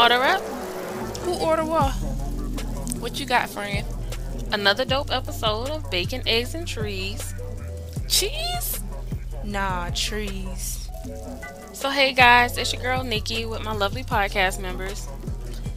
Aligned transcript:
Order 0.00 0.14
up. 0.14 0.40
Who 1.24 1.34
order 1.34 1.62
what? 1.62 1.90
What 3.00 3.20
you 3.20 3.26
got, 3.26 3.50
friend? 3.50 3.86
Another 4.50 4.86
dope 4.86 5.12
episode 5.12 5.68
of 5.68 5.90
Bacon, 5.90 6.22
Eggs, 6.26 6.54
and 6.54 6.66
Trees. 6.66 7.34
Cheese? 8.08 8.80
Nah, 9.44 9.90
trees. 9.90 10.88
So, 11.74 11.90
hey 11.90 12.14
guys, 12.14 12.56
it's 12.56 12.72
your 12.72 12.80
girl 12.80 13.04
Nikki 13.04 13.44
with 13.44 13.62
my 13.62 13.74
lovely 13.74 14.02
podcast 14.02 14.58
members. 14.58 15.06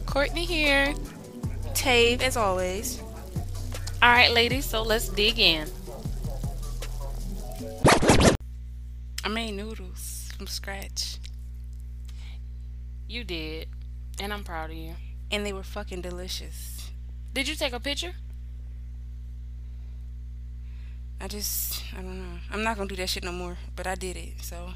Courtney 0.06 0.46
here. 0.46 0.94
Tave, 1.74 2.22
as 2.22 2.38
always. 2.38 3.02
All 4.02 4.10
right, 4.10 4.32
ladies, 4.32 4.64
so 4.64 4.80
let's 4.80 5.10
dig 5.10 5.38
in. 5.38 5.68
I 9.22 9.28
made 9.28 9.52
noodles 9.52 10.30
from 10.34 10.46
scratch. 10.46 11.18
You 13.06 13.22
did, 13.22 13.68
and 14.20 14.32
I'm 14.32 14.44
proud 14.44 14.70
of 14.70 14.76
you. 14.76 14.94
And 15.30 15.44
they 15.44 15.52
were 15.52 15.62
fucking 15.62 16.00
delicious. 16.02 16.90
Did 17.32 17.48
you 17.48 17.54
take 17.54 17.72
a 17.72 17.80
picture? 17.80 18.14
I 21.20 21.28
just, 21.28 21.82
I 21.96 22.02
don't 22.02 22.18
know. 22.18 22.38
I'm 22.50 22.62
not 22.62 22.76
gonna 22.76 22.88
do 22.88 22.96
that 22.96 23.08
shit 23.08 23.24
no 23.24 23.32
more, 23.32 23.56
but 23.76 23.86
I 23.86 23.94
did 23.94 24.16
it, 24.16 24.42
so 24.42 24.70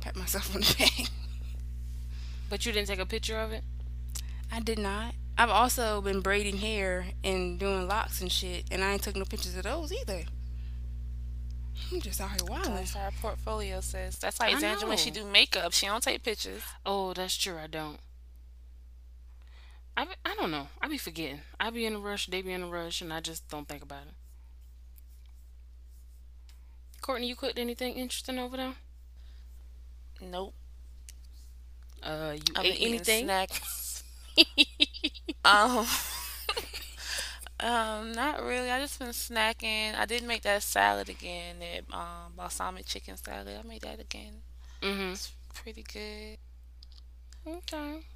pat 0.00 0.16
myself 0.16 0.54
on 0.54 0.60
the 0.60 0.74
back. 0.78 1.10
But 2.50 2.66
you 2.66 2.72
didn't 2.72 2.88
take 2.88 2.98
a 2.98 3.06
picture 3.06 3.38
of 3.38 3.52
it? 3.52 3.64
I 4.52 4.60
did 4.60 4.78
not. 4.78 5.14
I've 5.38 5.50
also 5.50 6.00
been 6.00 6.20
braiding 6.20 6.58
hair 6.58 7.06
and 7.24 7.58
doing 7.58 7.88
locks 7.88 8.20
and 8.20 8.30
shit, 8.30 8.64
and 8.70 8.82
I 8.84 8.92
ain't 8.92 9.02
took 9.02 9.16
no 9.16 9.24
pictures 9.24 9.56
of 9.56 9.64
those 9.64 9.92
either. 9.92 10.24
I'm 11.92 12.00
just 12.00 12.20
out 12.20 12.30
here 12.30 12.38
wilding. 12.48 12.74
That's 12.74 12.94
how 12.94 13.00
our 13.00 13.10
portfolio 13.20 13.80
says. 13.80 14.18
That's 14.18 14.40
like 14.40 14.50
I 14.50 14.66
Angela 14.66 14.88
when 14.88 14.96
she 14.98 15.10
know. 15.10 15.22
do 15.22 15.26
makeup. 15.26 15.72
She 15.72 15.86
don't 15.86 16.02
take 16.02 16.22
pictures. 16.22 16.62
Oh, 16.84 17.12
that's 17.12 17.36
true. 17.36 17.56
I 17.58 17.66
don't. 17.66 17.98
I, 19.96 20.04
be, 20.04 20.12
I 20.24 20.34
don't 20.36 20.50
know. 20.50 20.68
I 20.80 20.88
be 20.88 20.98
forgetting. 20.98 21.42
I 21.58 21.70
be 21.70 21.84
in 21.86 21.94
a 21.94 21.98
rush. 21.98 22.26
They 22.26 22.42
be 22.42 22.52
in 22.52 22.62
a 22.62 22.68
rush, 22.68 23.00
and 23.00 23.12
I 23.12 23.20
just 23.20 23.48
don't 23.48 23.68
think 23.68 23.82
about 23.82 24.06
it. 24.06 24.14
Courtney, 27.00 27.28
you 27.28 27.36
cooked 27.36 27.58
anything 27.58 27.94
interesting 27.94 28.38
over 28.38 28.56
there? 28.56 28.74
Nope. 30.20 30.54
Uh, 32.02 32.36
you 32.46 32.54
I've 32.54 32.64
ate 32.64 32.78
been 32.78 32.80
eating 32.80 33.04
anything? 33.06 33.06
snacks. 33.06 34.02
um, 35.44 35.86
um, 37.60 38.12
not 38.12 38.42
really. 38.42 38.70
I 38.70 38.80
just 38.80 38.98
been 38.98 39.08
snacking. 39.08 39.94
I 39.96 40.04
did 40.06 40.22
make 40.24 40.42
that 40.42 40.62
salad 40.62 41.08
again. 41.08 41.56
That 41.60 41.96
um 41.96 42.32
balsamic 42.36 42.86
chicken 42.86 43.16
salad. 43.16 43.58
I 43.58 43.66
made 43.66 43.82
that 43.82 44.00
again. 44.00 44.42
Mm-hmm. 44.82 45.12
It's 45.12 45.32
pretty 45.54 45.82
good. 45.82 46.38
Okay. 47.46 48.06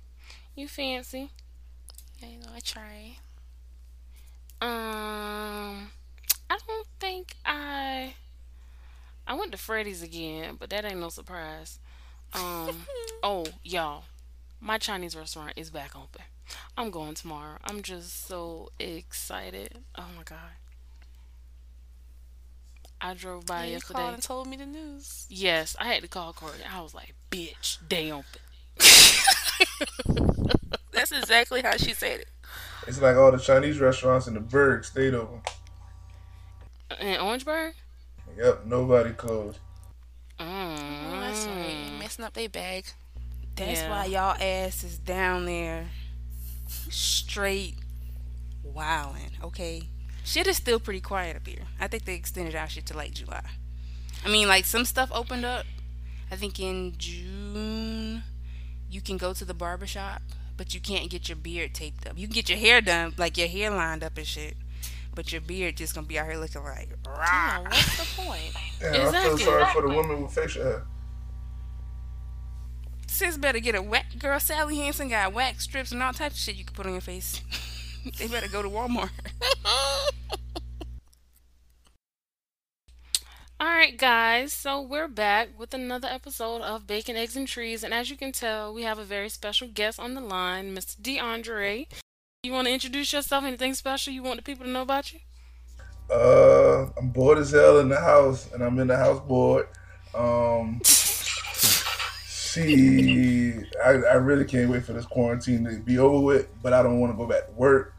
You 0.55 0.69
fancy? 0.69 1.31
Yeah, 2.20 2.28
you 2.28 2.38
know, 2.38 2.48
I 2.54 2.60
try. 2.60 3.16
Um, 4.62 5.90
I 6.50 6.58
don't 6.66 6.86
think 6.98 7.36
I. 7.44 8.14
I 9.26 9.34
went 9.34 9.52
to 9.52 9.58
Freddy's 9.58 10.02
again, 10.02 10.56
but 10.58 10.70
that 10.70 10.84
ain't 10.84 10.98
no 10.98 11.08
surprise. 11.08 11.78
Um, 12.34 12.86
oh, 13.22 13.46
y'all, 13.62 14.04
my 14.60 14.76
Chinese 14.76 15.16
restaurant 15.16 15.52
is 15.56 15.70
back 15.70 15.96
open. 15.96 16.22
I'm 16.76 16.91
going 16.91 17.14
tomorrow. 17.14 17.58
I'm 17.64 17.82
just 17.82 18.26
so 18.26 18.70
excited. 18.78 19.78
Oh 19.96 20.06
my 20.16 20.24
god. 20.24 20.38
I 23.00 23.14
drove 23.14 23.46
by 23.46 23.66
you 23.66 23.72
yesterday. 23.72 24.00
called 24.00 24.14
and 24.14 24.22
told 24.22 24.46
me 24.46 24.58
the 24.58 24.66
news. 24.66 25.26
Yes, 25.30 25.74
I 25.78 25.86
had 25.86 26.02
to 26.02 26.08
call 26.08 26.34
Courtney. 26.34 26.64
I 26.70 26.82
was 26.82 26.92
like, 26.92 27.14
"Bitch, 27.30 27.78
they 27.88 28.12
open." 28.12 28.41
That's 30.93 31.12
exactly 31.12 31.62
how 31.62 31.77
she 31.77 31.93
said 31.95 32.21
it. 32.21 32.28
It's 32.87 33.01
like 33.01 33.17
all 33.17 33.31
the 33.31 33.39
Chinese 33.39 33.78
restaurants 33.78 34.27
in 34.27 34.34
the 34.34 34.41
Berg 34.41 34.84
stayed 34.84 35.15
open. 35.15 35.41
In 37.01 37.21
Orangeburg. 37.21 37.75
Yep, 38.37 38.67
nobody 38.67 39.12
closed. 39.12 39.59
Mm. 40.39 40.47
Oh, 41.12 41.21
that's 41.21 41.47
right. 41.47 41.93
Messing 41.99 42.25
up 42.25 42.33
their 42.33 42.49
bag. 42.49 42.87
That's 43.56 43.81
Yeah. 43.83 43.91
why 43.91 44.05
y'all 44.06 44.37
ass 44.41 44.83
is 44.83 44.99
down 44.99 45.45
there 45.47 45.89
straight 46.89 47.77
wilding, 48.62 49.31
okay? 49.43 49.83
Shit 50.25 50.47
is 50.47 50.57
still 50.57 50.81
pretty 50.81 51.01
quiet 51.01 51.37
up 51.37 51.47
here. 51.47 51.67
I 51.78 51.89
think 51.89 52.05
they 52.05 52.15
extended 52.15 52.55
our 52.55 52.69
shit 52.69 52.87
to 52.87 52.97
like 52.97 53.12
July. 53.12 53.43
I 54.25 54.28
mean, 54.28 54.49
like 54.49 54.65
some 54.65 54.84
stuff 54.84 55.11
opened 55.12 55.45
up. 55.45 55.67
I 56.31 56.37
think 56.37 56.59
in 56.61 56.95
June 56.97 58.22
you 58.89 59.01
can 59.01 59.17
go 59.17 59.33
to 59.33 59.45
the 59.45 59.55
barber 59.55 59.87
shop, 59.87 60.22
but 60.60 60.75
you 60.75 60.81
can't 60.81 61.09
get 61.09 61.26
your 61.26 61.37
beard 61.37 61.72
taped 61.72 62.06
up. 62.06 62.19
You 62.19 62.26
can 62.26 62.34
get 62.34 62.50
your 62.50 62.59
hair 62.59 62.82
done, 62.82 63.15
like 63.16 63.38
your 63.38 63.48
hair 63.48 63.71
lined 63.71 64.04
up 64.04 64.19
and 64.19 64.26
shit. 64.26 64.59
But 65.15 65.32
your 65.32 65.41
beard 65.41 65.78
just 65.78 65.94
gonna 65.94 66.06
be 66.06 66.19
out 66.19 66.26
here 66.26 66.37
looking 66.37 66.62
like 66.62 66.91
Yeah, 67.06 67.10
rah. 67.10 67.62
what's 67.62 67.97
the 67.97 68.22
point? 68.22 68.53
Damn, 68.78 68.93
I 68.93 68.97
Exactly. 69.06 69.38
feel 69.38 69.38
sorry 69.38 69.65
for 69.72 69.81
the 69.81 69.94
woman 69.94 70.22
with 70.22 70.32
facial 70.34 70.62
hair. 70.65 70.82
Sis 73.06 73.38
better 73.38 73.59
get 73.59 73.75
a 73.75 73.81
wax 73.81 74.15
girl. 74.16 74.38
Sally 74.38 74.76
Hansen 74.76 75.09
got 75.09 75.32
wax 75.32 75.65
strips 75.65 75.93
and 75.93 76.03
all 76.03 76.12
types 76.12 76.34
of 76.34 76.41
shit 76.41 76.56
you 76.56 76.65
can 76.66 76.75
put 76.75 76.84
on 76.84 76.92
your 76.92 77.00
face. 77.00 77.41
they 78.19 78.27
better 78.27 78.47
go 78.48 78.60
to 78.60 78.69
Walmart. 78.69 79.09
All 83.60 83.66
right, 83.66 83.94
guys. 83.98 84.54
So 84.54 84.81
we're 84.81 85.06
back 85.06 85.50
with 85.59 85.75
another 85.75 86.09
episode 86.10 86.62
of 86.62 86.87
Bacon, 86.87 87.15
Eggs, 87.15 87.37
and 87.37 87.47
Trees, 87.47 87.84
and 87.84 87.93
as 87.93 88.09
you 88.09 88.16
can 88.16 88.32
tell, 88.32 88.72
we 88.72 88.84
have 88.84 88.98
a 88.98 89.04
very 89.04 89.28
special 89.28 89.69
guest 89.69 90.00
on 90.00 90.15
the 90.15 90.22
line, 90.22 90.75
Mr. 90.75 90.97
DeAndre. 90.97 91.87
You 92.43 92.53
want 92.53 92.69
to 92.69 92.72
introduce 92.72 93.12
yourself? 93.12 93.44
Anything 93.44 93.75
special 93.75 94.15
you 94.15 94.22
want 94.22 94.38
the 94.38 94.43
people 94.43 94.65
to 94.65 94.71
know 94.71 94.81
about 94.81 95.12
you? 95.12 95.19
Uh, 96.10 96.88
I'm 96.97 97.10
bored 97.10 97.37
as 97.37 97.50
hell 97.50 97.81
in 97.81 97.91
the 97.91 98.00
house, 98.00 98.50
and 98.54 98.62
I'm 98.65 98.78
in 98.78 98.87
the 98.87 98.97
house 98.97 99.21
bored. 99.21 99.69
Um, 100.15 100.81
she, 102.25 103.56
I, 103.84 103.91
I 103.91 104.15
really 104.15 104.47
can't 104.47 104.71
wait 104.71 104.87
for 104.87 104.94
this 104.94 105.04
quarantine 105.04 105.65
to 105.66 105.77
be 105.81 105.98
over 105.98 106.19
with, 106.19 106.48
but 106.62 106.72
I 106.72 106.82
don't 106.82 106.98
want 106.98 107.12
to 107.12 107.16
go 107.19 107.27
back 107.27 107.44
to 107.48 107.53
work. 107.53 107.94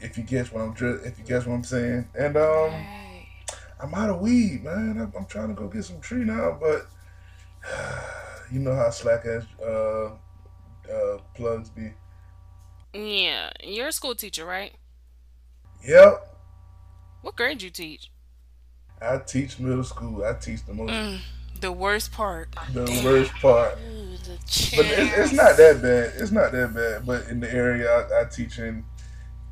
If 0.00 0.18
you 0.18 0.24
guess 0.24 0.50
what 0.50 0.62
I'm, 0.62 0.74
if 1.04 1.20
you 1.20 1.24
guess 1.24 1.46
what 1.46 1.54
I'm 1.54 1.62
saying, 1.62 2.08
and 2.18 2.36
um. 2.36 3.03
I'm 3.84 3.94
out 3.94 4.08
of 4.08 4.20
weed, 4.20 4.64
man. 4.64 4.98
I'm, 4.98 5.12
I'm 5.14 5.26
trying 5.26 5.48
to 5.48 5.54
go 5.54 5.68
get 5.68 5.84
some 5.84 6.00
tree 6.00 6.24
now, 6.24 6.56
but 6.58 6.86
you 8.52 8.58
know 8.60 8.74
how 8.74 8.88
slack 8.88 9.26
ass 9.26 9.44
uh, 9.62 10.06
uh, 10.90 11.18
plugs 11.34 11.68
be. 11.68 11.92
Yeah, 12.94 13.50
you're 13.62 13.88
a 13.88 13.92
school 13.92 14.14
teacher, 14.14 14.46
right? 14.46 14.72
Yep, 15.86 16.34
What 17.20 17.36
grade 17.36 17.60
you 17.60 17.68
teach? 17.68 18.10
I 19.02 19.18
teach 19.18 19.58
middle 19.58 19.84
school. 19.84 20.24
I 20.24 20.32
teach 20.32 20.64
the 20.64 20.72
most, 20.72 20.90
Mm, 20.90 21.18
the 21.60 21.72
worst 21.72 22.10
part. 22.10 22.48
the 22.72 23.02
worst 23.04 23.32
part. 23.34 23.76
Ooh, 23.86 24.16
the 24.16 24.38
But 24.76 24.86
it, 24.86 25.12
it's 25.18 25.32
not 25.34 25.58
that 25.58 25.82
bad. 25.82 26.12
It's 26.16 26.30
not 26.30 26.52
that 26.52 26.72
bad. 26.74 27.04
But 27.04 27.28
in 27.28 27.40
the 27.40 27.52
area 27.52 27.90
I, 27.90 28.22
I 28.22 28.24
teach 28.24 28.58
in, 28.58 28.82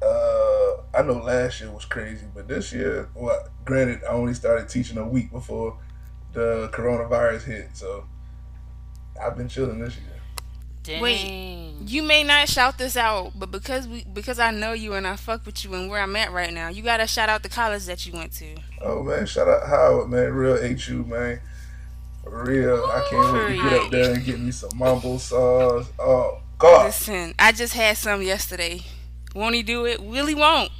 uh, 0.03 0.77
I 0.95 1.03
know 1.03 1.23
last 1.23 1.61
year 1.61 1.71
was 1.71 1.85
crazy, 1.85 2.27
but 2.35 2.49
this 2.49 2.73
year, 2.73 3.09
well, 3.15 3.49
granted, 3.65 4.01
I 4.05 4.13
only 4.13 4.35
started 4.35 4.69
teaching 4.69 4.99
a 4.99 5.07
week 5.07 5.31
before 5.31 5.79
the 6.33 6.71
coronavirus 6.73 7.45
hit, 7.45 7.69
so 7.75 8.05
I've 9.21 9.37
been 9.37 9.49
chilling 9.49 9.79
this 9.79 9.97
year. 9.97 10.13
Dang. 10.83 11.01
Wait. 11.01 11.75
You 11.87 12.03
may 12.03 12.25
not 12.25 12.49
shout 12.49 12.77
this 12.77 12.97
out, 12.97 13.33
but 13.37 13.53
because 13.53 13.87
we 13.87 14.05
because 14.13 14.41
I 14.41 14.51
know 14.51 14.73
you 14.73 14.95
and 14.95 15.07
I 15.07 15.15
fuck 15.15 15.47
with 15.47 15.65
you 15.65 15.75
and 15.75 15.89
where 15.89 16.01
I'm 16.01 16.17
at 16.17 16.33
right 16.33 16.53
now, 16.53 16.69
you 16.69 16.83
gotta 16.83 17.07
shout 17.07 17.29
out 17.29 17.43
the 17.45 17.49
college 17.49 17.87
that 17.87 18.05
you 18.05 18.13
went 18.13 18.33
to. 18.35 18.57
Oh 18.81 19.03
man, 19.03 19.27
shout 19.27 19.49
out 19.49 19.67
Howard, 19.69 20.11
man, 20.11 20.33
real 20.33 20.57
HU, 20.57 21.05
man, 21.05 21.41
for 22.25 22.45
real. 22.45 22.85
I 22.87 23.07
can't 23.09 23.33
wait 23.33 23.57
to 23.57 23.63
get 23.63 23.81
up 23.81 23.91
there 23.91 24.15
and 24.15 24.25
get 24.25 24.41
me 24.41 24.51
some 24.51 24.71
mambo 24.77 25.19
sauce. 25.19 25.89
Oh 26.01 26.41
God, 26.59 26.87
Listen, 26.87 27.35
I 27.39 27.53
just 27.53 27.75
had 27.75 27.97
some 27.97 28.23
yesterday. 28.23 28.83
Won't 29.35 29.55
he 29.55 29.63
do 29.63 29.87
it? 29.87 30.01
Willie 30.03 30.35
won't. 30.35 30.71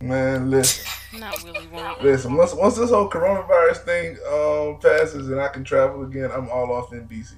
man, 0.00 0.50
listen. 0.50 0.84
Not 1.20 1.42
Willie 1.44 1.66
won't. 1.68 2.02
Listen, 2.02 2.34
once 2.36 2.54
once 2.54 2.76
this 2.76 2.90
whole 2.90 3.08
coronavirus 3.08 3.84
thing 3.84 4.16
um 4.32 4.78
passes 4.80 5.28
and 5.28 5.40
I 5.40 5.48
can 5.48 5.62
travel 5.64 6.02
again, 6.02 6.30
I'm 6.32 6.48
all 6.48 6.72
off 6.72 6.92
in 6.92 7.06
DC. 7.08 7.32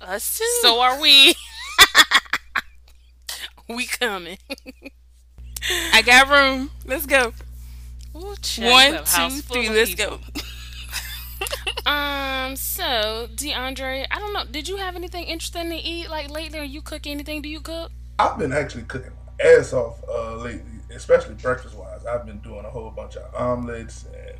Us 0.00 0.38
too. 0.38 0.44
So 0.60 0.80
are 0.80 1.00
we. 1.00 1.34
we 3.68 3.86
coming. 3.86 4.38
I 5.92 6.02
got 6.02 6.28
room. 6.28 6.70
Let's 6.84 7.06
go. 7.06 7.32
Ooh, 8.16 8.34
child, 8.42 8.56
you 8.66 8.70
One, 8.70 8.92
have 8.94 9.06
a 9.06 9.08
house 9.08 9.34
two, 9.36 9.42
full 9.42 9.54
three. 9.56 9.66
of 9.68 9.74
Let's 9.74 9.94
people. 9.94 10.18
go. 10.18 10.40
Um, 11.84 12.54
so 12.54 13.26
DeAndre, 13.34 14.06
I 14.10 14.18
don't 14.20 14.32
know. 14.32 14.44
Did 14.48 14.68
you 14.68 14.76
have 14.76 14.94
anything 14.94 15.24
interesting 15.24 15.70
to 15.70 15.76
eat 15.76 16.08
like 16.08 16.30
lately? 16.30 16.60
Or 16.60 16.62
you 16.62 16.80
cook 16.82 17.06
anything? 17.06 17.42
Do 17.42 17.48
you 17.48 17.60
cook? 17.60 17.90
I've 18.18 18.38
been 18.38 18.52
actually 18.52 18.84
cooking 18.84 19.12
my 19.38 19.44
ass 19.44 19.72
off 19.72 20.02
uh, 20.08 20.36
lately, 20.36 20.70
especially 20.94 21.34
breakfast 21.34 21.74
wise. 21.76 22.04
I've 22.06 22.26
been 22.26 22.38
doing 22.40 22.64
a 22.64 22.70
whole 22.70 22.90
bunch 22.90 23.16
of 23.16 23.34
omelets 23.34 24.04
and 24.06 24.38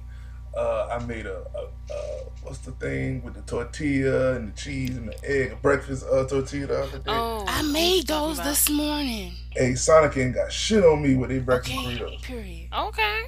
Uh, 0.54 0.86
I 1.00 1.02
made 1.06 1.24
a, 1.24 1.38
a, 1.56 1.62
a 1.94 1.96
what's 2.42 2.58
the 2.58 2.72
thing 2.72 3.22
with 3.24 3.32
the 3.34 3.40
tortilla 3.42 4.34
and 4.36 4.52
the 4.52 4.56
cheese 4.60 4.94
and 4.98 5.08
the 5.08 5.16
egg, 5.24 5.52
a 5.52 5.56
breakfast 5.56 6.04
uh, 6.04 6.26
tortilla 6.26 6.66
the 6.66 6.82
other 6.82 6.98
day. 6.98 7.04
Oh, 7.08 7.46
I 7.48 7.62
made 7.62 8.06
those 8.06 8.38
about? 8.38 8.48
this 8.48 8.68
morning. 8.68 9.32
Hey, 9.52 9.74
Sonic 9.74 10.14
ain't 10.18 10.34
got 10.34 10.52
shit 10.52 10.84
on 10.84 11.00
me 11.02 11.14
with 11.14 11.30
their 11.30 11.40
breakfast 11.40 11.74
Okay. 11.74 11.86
burritos. 11.96 12.22
Period. 12.22 12.68
Okay. 12.70 13.20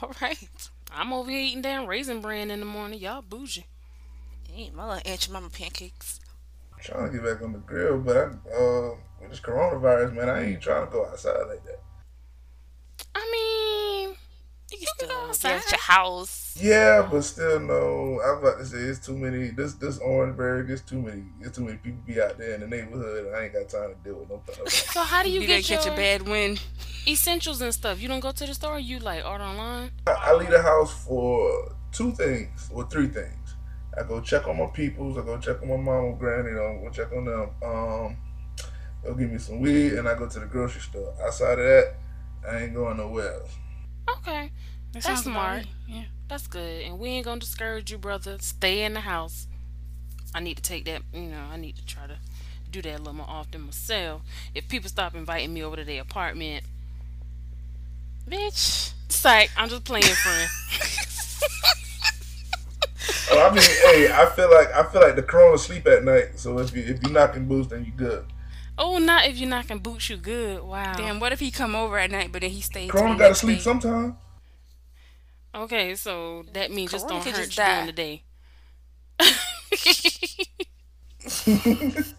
All 0.00 0.12
right. 0.22 0.48
I'm 0.90 1.12
over 1.12 1.30
here 1.30 1.40
eating 1.40 1.60
damn 1.60 1.86
raisin 1.86 2.22
bran 2.22 2.50
in 2.50 2.60
the 2.60 2.66
morning. 2.66 2.98
Y'all 2.98 3.20
bougie. 3.22 3.66
Hey, 4.50 4.70
my 4.74 4.88
little 4.88 5.02
Aunt 5.12 5.28
mama 5.30 5.50
pancakes. 5.50 6.20
I'm 6.72 6.80
trying 6.82 7.12
to 7.12 7.18
get 7.18 7.24
back 7.24 7.42
on 7.42 7.52
the 7.52 7.58
grill, 7.58 7.98
but 7.98 8.16
I, 8.16 8.20
uh, 8.22 8.90
with 8.90 8.98
this 9.30 9.40
coronavirus, 9.40 10.14
man, 10.14 10.28
I 10.28 10.44
ain't 10.44 10.60
trying 10.62 10.86
to 10.86 10.92
go 10.92 11.06
outside 11.06 11.36
like 11.48 11.64
that. 11.64 11.80
I 13.14 13.30
mean, 13.32 14.16
You 14.70 14.78
You 14.80 14.86
can 14.98 15.08
can 15.08 15.26
go 15.26 15.32
still 15.32 15.50
be 15.50 15.54
at 15.54 15.58
outside. 15.58 15.70
your 15.70 15.80
house. 15.80 16.56
Yeah, 16.60 17.08
but 17.10 17.22
still, 17.22 17.60
no. 17.60 18.20
I'm 18.24 18.38
about 18.38 18.58
to 18.58 18.66
say 18.66 18.78
it's 18.78 19.04
too 19.04 19.16
many. 19.16 19.48
This 19.48 19.74
this 19.74 19.98
Orangeburg, 19.98 20.70
it's 20.70 20.82
too 20.82 21.00
many. 21.00 21.24
It's 21.40 21.56
too 21.56 21.64
many 21.64 21.76
people 21.78 22.00
be 22.06 22.20
out 22.20 22.38
there 22.38 22.54
in 22.54 22.60
the 22.60 22.66
neighborhood. 22.66 23.32
I 23.34 23.44
ain't 23.44 23.52
got 23.52 23.68
time 23.68 23.94
to 23.94 23.96
deal 24.02 24.18
with 24.20 24.30
no. 24.30 24.42
no 24.58 24.64
so 24.66 25.02
how 25.02 25.22
do 25.22 25.28
you 25.30 25.40
You 25.40 25.46
get 25.46 25.62
didn't 25.62 25.66
catch 25.66 25.84
your 25.86 25.94
a 25.94 25.96
bad 25.96 26.22
wind. 26.22 26.60
essentials 27.06 27.60
and 27.60 27.72
stuff? 27.74 28.00
You 28.00 28.08
don't 28.08 28.20
go 28.20 28.32
to 28.32 28.46
the 28.46 28.54
store. 28.54 28.78
You 28.80 28.98
like 29.00 29.24
order 29.24 29.44
online. 29.44 29.90
I, 30.06 30.12
I 30.12 30.34
leave 30.34 30.50
the 30.50 30.62
house 30.62 30.92
for 31.04 31.74
two 31.92 32.12
things 32.12 32.68
or 32.72 32.88
three 32.88 33.08
things. 33.08 33.54
I 33.98 34.02
go 34.02 34.20
check 34.20 34.46
on 34.48 34.58
my 34.58 34.66
peoples. 34.66 35.16
I 35.16 35.22
go 35.22 35.38
check 35.38 35.62
on 35.62 35.68
my 35.68 35.76
mom 35.76 36.04
and 36.06 36.18
granny. 36.18 36.50
I 36.50 36.80
go 36.82 36.90
check 36.92 37.12
on 37.12 37.24
them. 37.26 37.50
Um, 37.62 38.16
they'll 39.06 39.14
give 39.14 39.30
me 39.30 39.38
some 39.38 39.60
weed, 39.60 39.92
and 39.94 40.08
I 40.08 40.18
go 40.18 40.28
to 40.28 40.40
the 40.40 40.46
grocery 40.46 40.80
store. 40.80 41.14
Outside 41.22 41.58
of 41.58 41.64
that, 41.64 41.94
I 42.48 42.62
ain't 42.64 42.74
going 42.74 42.96
nowhere 42.96 43.34
else. 43.34 43.56
Okay, 44.18 44.50
That 44.92 45.02
That's 45.02 45.22
smart. 45.22 45.64
Yeah. 45.88 46.04
that's 46.28 46.46
good. 46.46 46.82
And 46.82 46.98
we 46.98 47.10
ain't 47.10 47.24
gonna 47.24 47.40
discourage 47.40 47.90
you, 47.90 47.98
brother. 47.98 48.36
Stay 48.40 48.82
in 48.82 48.94
the 48.94 49.00
house. 49.00 49.46
I 50.34 50.40
need 50.40 50.56
to 50.56 50.62
take 50.62 50.84
that. 50.84 51.02
You 51.12 51.22
know, 51.22 51.42
I 51.50 51.56
need 51.56 51.76
to 51.76 51.86
try 51.86 52.06
to 52.06 52.18
do 52.70 52.82
that 52.82 52.94
a 52.94 52.98
little 52.98 53.14
more 53.14 53.28
often 53.28 53.62
myself. 53.62 54.22
If 54.54 54.68
people 54.68 54.88
stop 54.88 55.14
inviting 55.14 55.52
me 55.54 55.62
over 55.62 55.76
to 55.76 55.84
their 55.84 56.02
apartment, 56.02 56.64
bitch, 58.28 58.92
psych. 59.08 59.50
I'm 59.56 59.68
just 59.68 59.84
playing, 59.84 60.04
friend. 60.04 60.48
Oh, 63.28 63.48
I 63.48 63.52
mean, 63.52 63.62
hey, 63.62 64.12
I 64.12 64.26
feel 64.26 64.50
like 64.50 64.72
I 64.72 64.84
feel 64.84 65.00
like 65.00 65.16
the 65.16 65.22
corona 65.22 65.58
sleep 65.58 65.86
at 65.86 66.04
night. 66.04 66.38
So 66.38 66.58
if 66.58 66.74
you 66.74 66.82
if 66.84 67.02
you 67.02 67.10
knocking 67.12 67.46
boots, 67.46 67.68
then 67.68 67.84
you 67.84 67.92
good. 67.92 68.24
Oh, 68.78 68.98
not 68.98 69.26
if 69.26 69.38
you're 69.38 69.48
knocking 69.48 69.78
boots. 69.78 70.08
You 70.10 70.16
good? 70.16 70.62
Wow. 70.62 70.94
Damn, 70.96 71.20
what 71.20 71.32
if 71.32 71.40
he 71.40 71.50
come 71.50 71.74
over 71.74 71.98
at 71.98 72.10
night, 72.10 72.32
but 72.32 72.42
then 72.42 72.50
he 72.50 72.60
stays? 72.60 72.90
till 72.90 73.00
Corona 73.00 73.14
the 73.14 73.18
got 73.18 73.24
to 73.24 73.28
next 73.30 73.40
sleep 73.40 73.56
day? 73.58 73.62
sometime. 73.62 74.16
Okay, 75.54 75.94
so 75.94 76.44
that 76.52 76.70
means 76.70 76.90
just 76.92 77.06
Corona 77.06 77.24
don't 77.24 77.24
could 77.24 77.36
hurt 77.36 77.46
just 77.50 77.58
you 77.58 77.64
during 77.64 77.86
die. 77.86 77.86
the 77.86 77.92
day. 77.92 78.22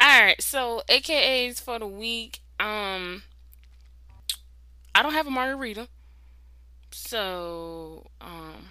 All 0.00 0.20
right, 0.22 0.40
so 0.40 0.82
AKAs 0.88 1.60
for 1.60 1.78
the 1.78 1.86
week. 1.86 2.40
Um, 2.58 3.22
I 4.94 5.02
don't 5.02 5.12
have 5.12 5.26
a 5.26 5.30
margarita, 5.30 5.88
so 6.90 8.06
um, 8.20 8.68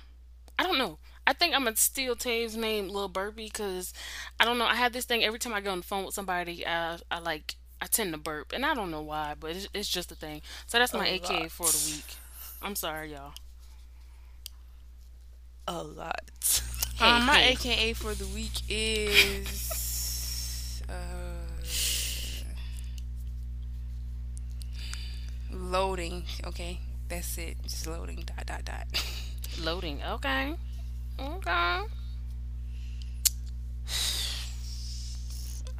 I 0.58 0.64
don't 0.64 0.78
know. 0.78 0.98
I 1.32 1.34
think 1.34 1.56
I'm 1.56 1.64
gonna 1.64 1.78
steal 1.78 2.18
Tave's 2.18 2.58
name, 2.58 2.90
Lil 2.90 3.08
Burpee, 3.08 3.46
because 3.46 3.94
I 4.38 4.44
don't 4.44 4.58
know. 4.58 4.66
I 4.66 4.76
have 4.76 4.92
this 4.92 5.06
thing 5.06 5.24
every 5.24 5.40
time 5.40 5.54
I 5.54 5.62
get 5.62 5.70
on 5.70 5.78
the 5.80 5.86
phone 5.86 6.04
with 6.04 6.14
somebody, 6.14 6.68
I, 6.68 6.98
I 7.10 7.20
like 7.20 7.56
I 7.82 7.86
tend 7.86 8.12
to 8.12 8.18
burp, 8.20 8.52
and 8.54 8.66
I 8.66 8.74
don't 8.74 8.92
know 8.92 9.02
why, 9.02 9.36
but 9.40 9.52
it's, 9.56 9.68
it's 9.74 9.88
just 9.88 10.12
a 10.12 10.16
thing. 10.16 10.42
So 10.68 10.78
that's 10.78 10.94
my 10.94 11.08
A 11.08 11.12
AKA 11.14 11.40
lot. 11.44 11.52
for 11.52 11.68
the 11.68 11.92
week. 11.96 12.16
I'm 12.62 12.76
sorry, 12.76 13.14
y'all. 13.14 13.32
A 15.68 15.84
lot. 15.84 16.32
Um, 17.00 17.26
my 17.26 17.40
hey. 17.40 17.54
AKA 17.54 17.94
for 17.94 18.14
the 18.14 18.26
week 18.28 18.62
is 18.70 20.82
uh, 20.90 21.64
loading. 25.52 26.24
Okay, 26.46 26.80
that's 27.08 27.38
it. 27.38 27.58
Just 27.64 27.88
loading. 27.88 28.24
Dot 28.26 28.46
dot 28.46 28.66
dot. 28.66 28.88
Loading. 29.62 30.02
Okay. 30.04 30.56
Okay. 31.22 31.82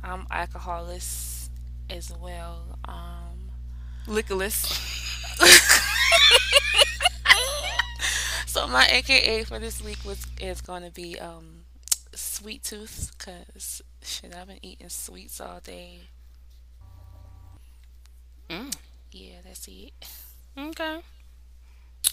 I'm 0.04 0.28
alcoholist 0.30 1.50
as 1.90 2.14
well. 2.22 2.78
Um, 2.86 3.50
Liquorless. 4.08 4.68
so 8.46 8.68
my 8.68 8.86
AKA 8.88 9.46
for 9.46 9.58
this 9.58 9.84
week 9.84 9.98
was 10.06 10.24
is 10.40 10.62
going 10.62 10.84
to 10.84 10.92
be 10.92 11.20
um, 11.20 11.62
sweet 12.14 12.64
tooth 12.64 13.12
because 13.18 13.82
shit, 14.04 14.36
I've 14.36 14.48
been 14.48 14.60
eating 14.62 14.90
sweets 14.90 15.42
all 15.42 15.60
day. 15.60 16.02
Mm. 18.50 18.76
Yeah, 19.12 19.36
that's 19.44 19.68
it. 19.68 19.92
Okay. 20.58 21.00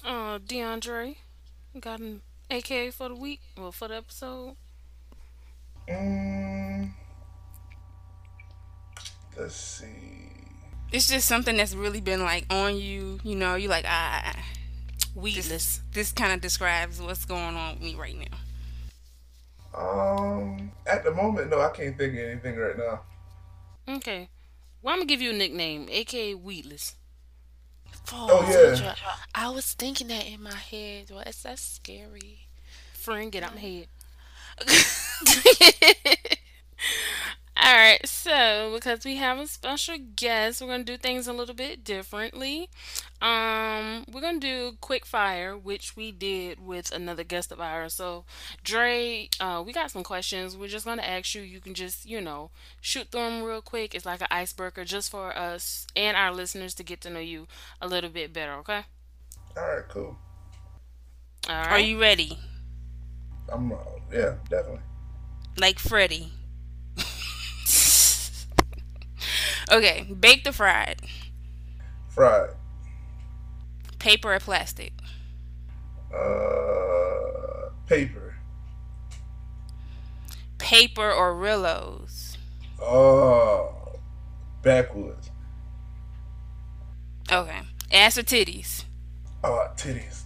Uh, 0.05 0.39
DeAndre, 0.39 1.17
got 1.81 2.01
an 2.01 2.21
AKA 2.51 2.91
for 2.91 3.09
the 3.09 3.15
week? 3.15 3.41
Well, 3.57 3.73
for 3.73 3.89
the 3.89 3.97
episode? 3.97 4.57
Mm, 5.89 6.91
let's 9.39 9.55
see. 9.55 9.87
It's 10.93 11.09
just 11.09 11.29
something 11.29 11.57
that's 11.57 11.75
really 11.75 12.01
been 12.01 12.23
like 12.23 12.47
on 12.51 12.77
you. 12.77 13.21
You 13.23 13.37
know, 13.37 13.55
you 13.57 13.69
like 13.69 13.85
ah. 13.87 14.37
Weedless. 15.15 15.49
This, 15.49 15.81
this 15.93 16.13
kind 16.13 16.33
of 16.33 16.41
describes 16.41 17.01
what's 17.03 17.25
going 17.25 17.57
on 17.57 17.75
with 17.75 17.83
me 17.83 17.95
right 17.97 18.15
now. 18.17 18.39
Um, 19.79 20.71
at 20.87 21.05
the 21.05 21.11
moment, 21.11 21.51
no, 21.51 21.61
I 21.61 21.71
can't 21.71 21.99
think 21.99 22.15
of 22.15 22.21
anything 22.21 22.57
right 22.57 22.77
now. 22.79 23.01
Okay. 23.97 24.29
Well, 24.83 24.95
I'm 24.95 25.01
gonna 25.01 25.07
give 25.09 25.21
you 25.21 25.31
a 25.31 25.35
nickname, 25.35 25.89
AKA 25.91 26.35
Weedless. 26.35 26.95
Oh, 28.13 28.43
yeah. 28.49 28.75
Sandra, 28.75 28.97
I 29.35 29.51
was 29.51 29.73
thinking 29.73 30.09
that 30.09 30.27
in 30.27 30.43
my 30.43 30.55
head. 30.55 31.11
Well, 31.11 31.23
it's 31.27 31.43
that's 31.43 31.63
scary. 31.63 32.49
Friend, 32.95 33.31
get 33.31 33.43
out 33.43 33.55
my 33.55 33.61
head. 33.61 33.87
All 37.69 37.75
right, 37.75 38.09
so 38.09 38.73
because 38.75 39.05
we 39.05 39.17
have 39.17 39.39
a 39.39 39.47
special 39.47 39.97
guest, 40.17 40.63
we're 40.63 40.69
gonna 40.69 40.85
do 40.85 40.97
things 40.97 41.29
a 41.29 41.35
little 41.35 41.55
bit 41.55 41.85
differently. 41.85 42.71
Um, 43.21 44.07
we're 44.11 44.23
gonna 44.23 44.41
do 44.41 44.79
quick 44.81 45.05
fire, 45.05 45.55
which 45.55 45.95
we 45.95 46.11
did 46.11 46.67
with 46.67 46.91
another 46.91 47.25
guest 47.25 47.53
of 47.53 47.61
ours. 47.61 47.93
So, 47.93 48.25
Dre, 48.65 49.29
uh, 49.39 49.63
we 49.67 49.75
got 49.75 49.91
some 49.91 50.03
questions. 50.03 50.57
We're 50.57 50.69
just 50.69 50.87
gonna 50.87 51.03
ask 51.03 51.35
you. 51.35 51.43
You 51.43 51.61
can 51.61 51.75
just, 51.75 52.07
you 52.07 52.23
know, 52.23 52.51
shoot 52.81 53.09
through 53.11 53.21
them 53.21 53.43
real 53.43 53.61
quick. 53.61 53.95
It's 53.95 54.07
like 54.07 54.23
an 54.23 54.29
icebreaker, 54.31 54.87
just 54.87 55.11
for 55.11 55.37
us 55.37 55.87
and 55.95 56.17
our 56.17 56.33
listeners 56.33 56.73
to 56.77 56.83
get 56.83 57.03
to 57.03 57.11
know 57.11 57.21
you 57.21 57.49
a 57.83 57.87
little 57.87 58.09
bit 58.09 58.33
better. 58.33 58.55
Okay. 58.61 58.85
All 59.59 59.63
right, 59.63 59.85
cool. 59.91 60.17
All 61.51 61.55
right. 61.55 61.73
Are 61.73 61.81
you 61.81 62.01
ready? 62.01 62.39
I'm, 63.53 63.71
uh, 63.71 63.77
yeah, 64.11 64.37
definitely. 64.49 64.81
Like 65.59 65.79
Freddy. 65.79 66.33
Okay, 69.71 70.07
baked 70.19 70.47
or 70.47 70.53
fried? 70.53 71.03
Fried. 72.09 72.51
Paper 73.99 74.35
or 74.35 74.39
plastic? 74.39 74.93
Uh, 76.15 77.71
paper. 77.87 78.37
Paper 80.59 81.11
or 81.11 81.35
Rillos? 81.35 82.37
Oh, 82.81 83.99
backwoods. 84.63 85.31
Okay. 87.31 87.61
Ass 87.93 88.19
or 88.19 88.23
titties? 88.23 88.85
Oh, 89.45 89.69
titties. 89.77 90.23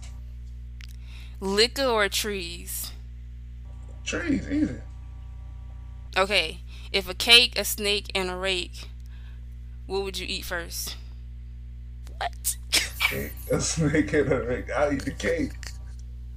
Liquor 1.39 1.83
or 1.83 2.07
trees? 2.09 2.91
Trees, 4.05 4.47
easy. 4.49 4.75
Okay. 6.15 6.59
If 6.91 7.09
a 7.09 7.13
cake, 7.13 7.57
a 7.57 7.65
snake, 7.65 8.11
and 8.13 8.29
a 8.29 8.35
rake, 8.35 8.87
what 9.87 10.03
would 10.03 10.17
you 10.17 10.25
eat 10.29 10.45
first? 10.45 10.95
What? 12.17 12.55
Cake, 12.99 13.31
a 13.51 13.59
snake 13.61 14.13
and 14.13 14.31
a 14.31 14.41
rake. 14.43 14.71
I'll 14.71 14.93
eat 14.93 15.05
the 15.05 15.11
cake. 15.11 15.51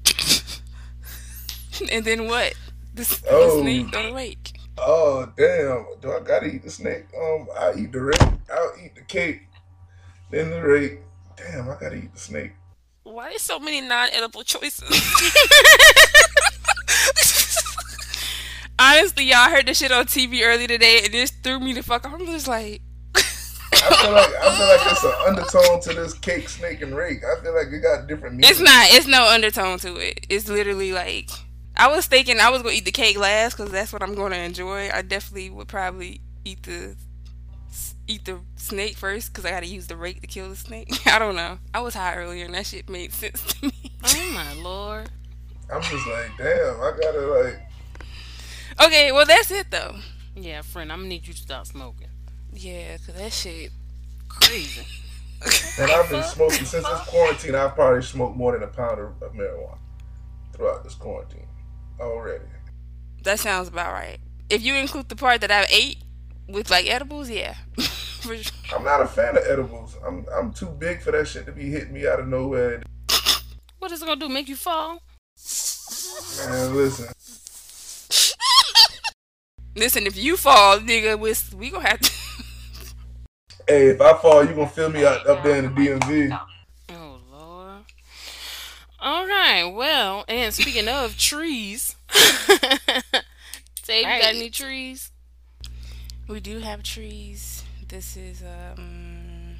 and 1.92 2.04
then 2.04 2.26
what? 2.28 2.54
The, 2.94 3.02
s- 3.02 3.20
the 3.20 3.28
Oh. 3.30 3.60
snake 3.62 3.94
or 3.94 4.02
the 4.02 4.12
rake? 4.12 4.58
Oh, 4.78 5.26
damn. 5.36 5.86
Do 6.00 6.12
I 6.12 6.20
gotta 6.20 6.46
eat 6.46 6.62
the 6.64 6.70
snake? 6.70 7.06
Um, 7.16 7.46
I'll 7.58 7.78
eat 7.78 7.92
the 7.92 8.00
rake. 8.02 8.20
I'll 8.52 8.72
eat 8.84 8.94
the 8.94 9.02
cake. 9.02 9.42
Then 10.30 10.50
the 10.50 10.60
rake. 10.60 11.00
Damn, 11.36 11.68
I 11.70 11.76
gotta 11.80 11.96
eat 11.96 12.12
the 12.12 12.20
snake. 12.20 12.52
Why 13.04 13.30
is 13.30 13.42
so 13.42 13.58
many 13.58 13.80
non-edible 13.80 14.42
choices? 14.42 14.82
Honestly, 18.78 19.24
y'all 19.24 19.38
I 19.38 19.50
heard 19.50 19.66
this 19.66 19.78
shit 19.78 19.90
on 19.92 20.04
TV 20.06 20.42
early 20.44 20.66
today, 20.66 20.98
and 20.98 21.06
it 21.06 21.12
just 21.12 21.42
threw 21.42 21.58
me 21.60 21.72
the 21.72 21.82
fuck. 21.82 22.04
off. 22.04 22.12
I'm 22.12 22.26
just 22.26 22.46
like, 22.48 22.82
I 23.83 24.02
feel 24.02 24.12
like 24.12 24.35
I 24.35 24.56
feel 24.56 24.66
like 24.66 24.92
it's 24.92 25.04
an 25.04 25.14
undertone 25.26 25.80
to 25.83 26.00
this 26.00 26.14
cake, 26.14 26.49
snake, 26.49 26.83
and 26.83 26.97
rake. 26.97 27.23
I 27.25 27.42
feel 27.42 27.54
like 27.54 27.68
it 27.68 27.80
got 27.80 28.06
different 28.06 28.37
meanings. 28.37 28.52
It's 28.52 28.61
not. 28.61 28.87
It's 28.90 29.06
no 29.06 29.28
undertone 29.28 29.78
to 29.80 29.97
it. 29.97 30.26
It's 30.28 30.49
literally 30.49 30.92
like 30.92 31.30
I 31.76 31.88
was 31.88 32.06
thinking 32.06 32.40
I 32.40 32.50
was 32.50 32.62
gonna 32.62 32.75
eat 32.75 32.85
the 32.87 32.92
cake 32.92 33.18
last 33.18 33.56
because 33.56 33.71
that's 33.71 33.92
what 33.92 34.02
I'm 34.02 34.14
going 34.14 34.33
to 34.33 34.38
enjoy. 34.38 34.90
I 34.92 35.02
definitely 35.02 35.50
would 35.50 35.68
probably 35.68 36.21
eat 36.45 36.62
the 36.62 36.97
eat 38.09 38.25
the 38.25 38.40
snake 38.54 38.97
first 38.97 39.33
because 39.33 39.45
I 39.45 39.50
got 39.50 39.61
to 39.61 39.66
use 39.66 39.88
the 39.88 39.97
rake 39.97 40.21
to 40.21 40.26
kill 40.26 40.49
the 40.49 40.56
snake. 40.56 40.88
I 41.06 41.18
don't 41.18 41.37
know. 41.37 41.59
I 41.75 41.80
was 41.80 41.95
high 41.95 42.14
earlier 42.14 42.45
and 42.45 42.54
that 42.54 42.66
shit 42.66 42.88
made 42.88 43.12
sense 43.12 43.42
to 43.54 43.66
me. 43.66 43.92
Oh 44.04 44.30
my 44.33 44.52
lord. 44.62 45.11
I'm 45.73 45.83
just 45.83 46.06
like, 46.06 46.30
damn, 46.38 46.80
I 46.80 46.92
gotta 47.00 47.21
like. 47.21 47.61
okay, 48.85 49.12
well 49.12 49.26
that's 49.26 49.50
it 49.50 49.71
though. 49.71 49.97
Yeah, 50.35 50.62
friend, 50.62 50.92
I'm 50.92 50.99
gonna 51.00 51.09
need 51.09 51.26
you 51.26 51.35
to 51.35 51.40
stop 51.40 51.66
smoking. 51.66 52.09
Yeah, 52.56 52.96
cause 53.04 53.14
that 53.14 53.32
shit. 53.32 53.70
Crazy. 54.28 54.86
And 55.78 55.90
I've 55.90 56.08
been 56.08 56.22
smoking 56.22 56.64
since 56.64 56.88
this 56.88 57.00
quarantine. 57.06 57.54
I've 57.54 57.75
probably 57.75 58.00
smoked 58.00 58.36
more 58.36 58.52
than 58.52 58.62
a 58.62 58.66
pound 58.72 58.98
of, 58.98 59.22
of 59.22 59.34
marijuana 59.34 59.76
throughout 60.54 60.82
this 60.82 60.94
quarantine 60.94 61.46
already. 62.00 62.46
That 63.22 63.38
sounds 63.38 63.68
about 63.68 63.92
right. 63.92 64.18
If 64.48 64.62
you 64.64 64.75
include 64.75 65.10
the 65.10 65.14
part 65.14 65.42
that 65.42 65.50
I've 65.50 65.70
ate 65.70 65.98
with 66.48 66.70
like 66.70 66.86
edibles, 66.86 67.28
yeah. 67.28 67.54
Sure. 68.26 68.36
I'm 68.75 68.82
not 68.82 69.00
a 69.02 69.06
fan 69.06 69.36
of 69.36 69.44
edibles. 69.46 69.96
I'm 70.04 70.26
I'm 70.34 70.52
too 70.52 70.66
big 70.66 71.00
for 71.00 71.12
that 71.12 71.28
shit 71.28 71.46
to 71.46 71.52
be 71.52 71.70
hitting 71.70 71.92
me 71.92 72.08
out 72.08 72.18
of 72.18 72.26
nowhere. 72.26 72.82
What 73.78 73.92
is 73.92 74.02
it 74.02 74.06
gonna 74.06 74.18
do? 74.18 74.28
Make 74.28 74.48
you 74.48 74.56
fall? 74.56 75.00
Man, 76.48 76.75
listen. 76.75 77.06
Listen, 79.76 80.06
if 80.06 80.16
you 80.16 80.38
fall, 80.38 80.78
nigga, 80.78 81.20
we 81.20 81.34
we 81.56 81.70
gonna 81.70 81.86
have 81.86 82.00
to. 82.00 82.15
Hey, 83.68 83.88
if 83.88 84.00
I 84.00 84.16
fall, 84.18 84.44
you 84.44 84.54
gonna 84.54 84.68
feel 84.68 84.90
me 84.90 85.04
out 85.04 85.26
up 85.26 85.42
there 85.42 85.56
in 85.56 85.75
the 85.75 85.88
DMV. 85.88 86.40
Oh 86.90 87.18
lord. 87.32 87.85
All 89.00 89.26
right. 89.26 89.64
Well, 89.64 90.25
and 90.28 90.54
speaking 90.54 90.88
of 90.88 91.18
trees, 91.18 91.96
Dave, 93.85 94.06
you 94.06 94.23
got 94.23 94.35
any 94.35 94.50
trees? 94.50 95.11
we 96.28 96.40
do 96.40 96.58
have 96.58 96.82
trees. 96.82 97.64
This 97.88 98.16
is 98.16 98.42
um, 98.42 99.54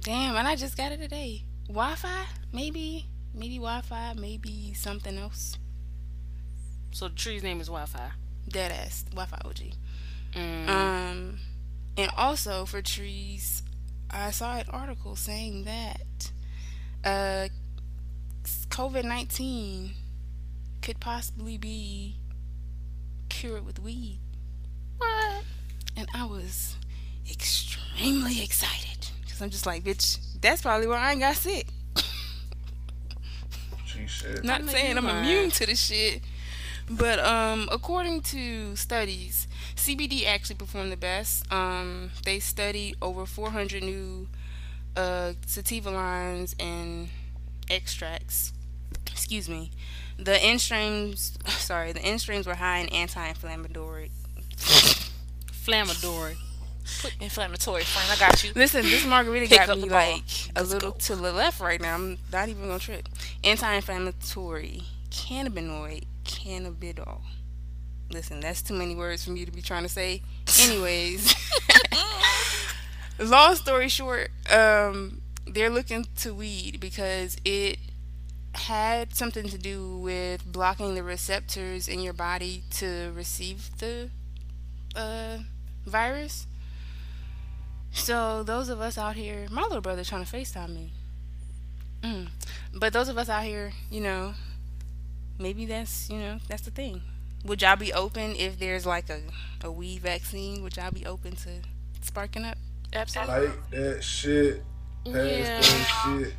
damn, 0.00 0.36
and 0.36 0.46
I 0.46 0.56
just 0.56 0.76
got 0.76 0.92
it 0.92 0.98
today. 0.98 1.42
Wi-Fi, 1.68 2.24
maybe, 2.52 3.06
maybe 3.34 3.56
Wi-Fi, 3.56 4.14
maybe 4.14 4.72
something 4.74 5.18
else. 5.18 5.58
So 6.92 7.08
the 7.08 7.14
tree's 7.14 7.42
name 7.42 7.60
is 7.60 7.66
Wi-Fi. 7.66 8.10
Dead 8.48 8.72
ass 8.72 9.04
Wi-Fi 9.10 9.38
OG. 9.44 9.60
Mm. 10.34 10.68
Um, 10.68 11.38
and 11.96 12.10
also 12.16 12.64
for 12.64 12.82
trees, 12.82 13.62
I 14.10 14.30
saw 14.30 14.56
an 14.56 14.66
article 14.70 15.16
saying 15.16 15.64
that 15.64 16.30
uh, 17.04 17.48
COVID 18.44 19.04
nineteen 19.04 19.92
could 20.82 21.00
possibly 21.00 21.58
be 21.58 22.16
cured 23.28 23.66
with 23.66 23.78
weed, 23.80 24.20
what? 24.98 25.42
and 25.96 26.08
I 26.14 26.24
was 26.24 26.76
extremely 27.30 28.42
excited 28.42 29.08
because 29.22 29.42
I'm 29.42 29.50
just 29.50 29.66
like, 29.66 29.82
bitch, 29.82 30.18
that's 30.40 30.62
probably 30.62 30.86
why 30.86 30.98
I 30.98 31.12
ain't 31.12 31.20
got 31.20 31.36
sick. 31.36 31.66
Gee, 33.86 34.06
shit. 34.06 34.44
Not 34.44 34.64
saying 34.68 34.96
I'm 34.96 35.06
lying. 35.06 35.24
immune 35.24 35.50
to 35.52 35.66
the 35.66 35.74
shit, 35.74 36.22
but 36.88 37.18
um, 37.18 37.68
according 37.72 38.20
to 38.22 38.76
studies, 38.76 39.48
CBD 39.86 40.26
actually 40.26 40.56
performed 40.56 40.90
the 40.90 40.96
best. 40.96 41.50
Um, 41.52 42.10
they 42.24 42.40
studied 42.40 42.96
over 43.00 43.24
400 43.24 43.84
new 43.84 44.26
uh, 44.96 45.34
sativa 45.46 45.90
lines 45.90 46.56
and 46.58 47.08
extracts. 47.70 48.52
Excuse 49.06 49.48
me. 49.48 49.70
The 50.18 50.42
N 50.42 50.58
streams, 50.58 51.38
sorry, 51.46 51.92
the 51.92 52.00
N 52.00 52.18
streams 52.18 52.48
were 52.48 52.56
high 52.56 52.78
in 52.78 52.88
anti-inflammatory. 52.88 54.10
inflammatory, 55.48 56.36
Inflammatory 57.20 57.84
friend, 57.84 58.10
I 58.10 58.16
got 58.28 58.42
you. 58.42 58.52
Listen, 58.56 58.82
this 58.82 59.06
margarita 59.06 59.46
Pick 59.46 59.66
got 59.66 59.78
me 59.78 59.88
like 59.88 60.22
a 60.56 60.60
Let's 60.60 60.72
little 60.72 60.90
go. 60.92 60.96
to 60.98 61.16
the 61.16 61.32
left 61.32 61.60
right 61.60 61.80
now. 61.80 61.94
I'm 61.94 62.18
not 62.32 62.48
even 62.48 62.66
gonna 62.66 62.80
trip. 62.80 63.08
Anti-inflammatory, 63.44 64.82
cannabinoid, 65.10 66.04
cannabidol. 66.24 67.20
Listen, 68.10 68.40
that's 68.40 68.62
too 68.62 68.74
many 68.74 68.94
words 68.94 69.24
for 69.24 69.30
me 69.30 69.44
to 69.44 69.50
be 69.50 69.62
trying 69.62 69.82
to 69.82 69.88
say. 69.88 70.22
Anyways, 70.60 71.34
long 73.18 73.54
story 73.56 73.88
short, 73.88 74.30
um, 74.50 75.20
they're 75.46 75.70
looking 75.70 76.06
to 76.18 76.34
weed 76.34 76.80
because 76.80 77.36
it 77.44 77.78
had 78.54 79.14
something 79.14 79.48
to 79.48 79.58
do 79.58 79.98
with 79.98 80.44
blocking 80.50 80.94
the 80.94 81.02
receptors 81.02 81.88
in 81.88 82.00
your 82.00 82.12
body 82.12 82.62
to 82.70 83.12
receive 83.14 83.70
the 83.78 84.08
uh, 84.94 85.38
virus. 85.84 86.46
So 87.92 88.42
those 88.42 88.68
of 88.68 88.80
us 88.80 88.98
out 88.98 89.16
here, 89.16 89.46
my 89.50 89.62
little 89.62 89.80
brother 89.80 90.04
trying 90.04 90.24
to 90.24 90.30
FaceTime 90.36 90.74
me. 90.74 90.92
Mm. 92.02 92.28
But 92.74 92.92
those 92.92 93.08
of 93.08 93.18
us 93.18 93.28
out 93.28 93.44
here, 93.44 93.72
you 93.90 94.00
know, 94.00 94.34
maybe 95.38 95.66
that's 95.66 96.08
you 96.10 96.18
know 96.18 96.38
that's 96.48 96.62
the 96.62 96.70
thing. 96.70 97.02
Would 97.46 97.62
y'all 97.62 97.76
be 97.76 97.92
open 97.92 98.34
if 98.36 98.58
there's 98.58 98.84
like 98.86 99.08
a 99.10 99.20
a 99.62 99.70
weed 99.70 100.00
vaccine? 100.00 100.62
Would 100.62 100.76
y'all 100.76 100.90
be 100.90 101.06
open 101.06 101.36
to 101.36 101.50
sparking 102.00 102.44
up? 102.44 102.58
Absolutely. 102.92 103.48
Like 103.48 103.70
that 103.70 104.02
shit. 104.04 104.62
Pass 105.04 105.14
Yeah. 105.14 105.60
that 105.60 106.20
shit. 106.22 106.34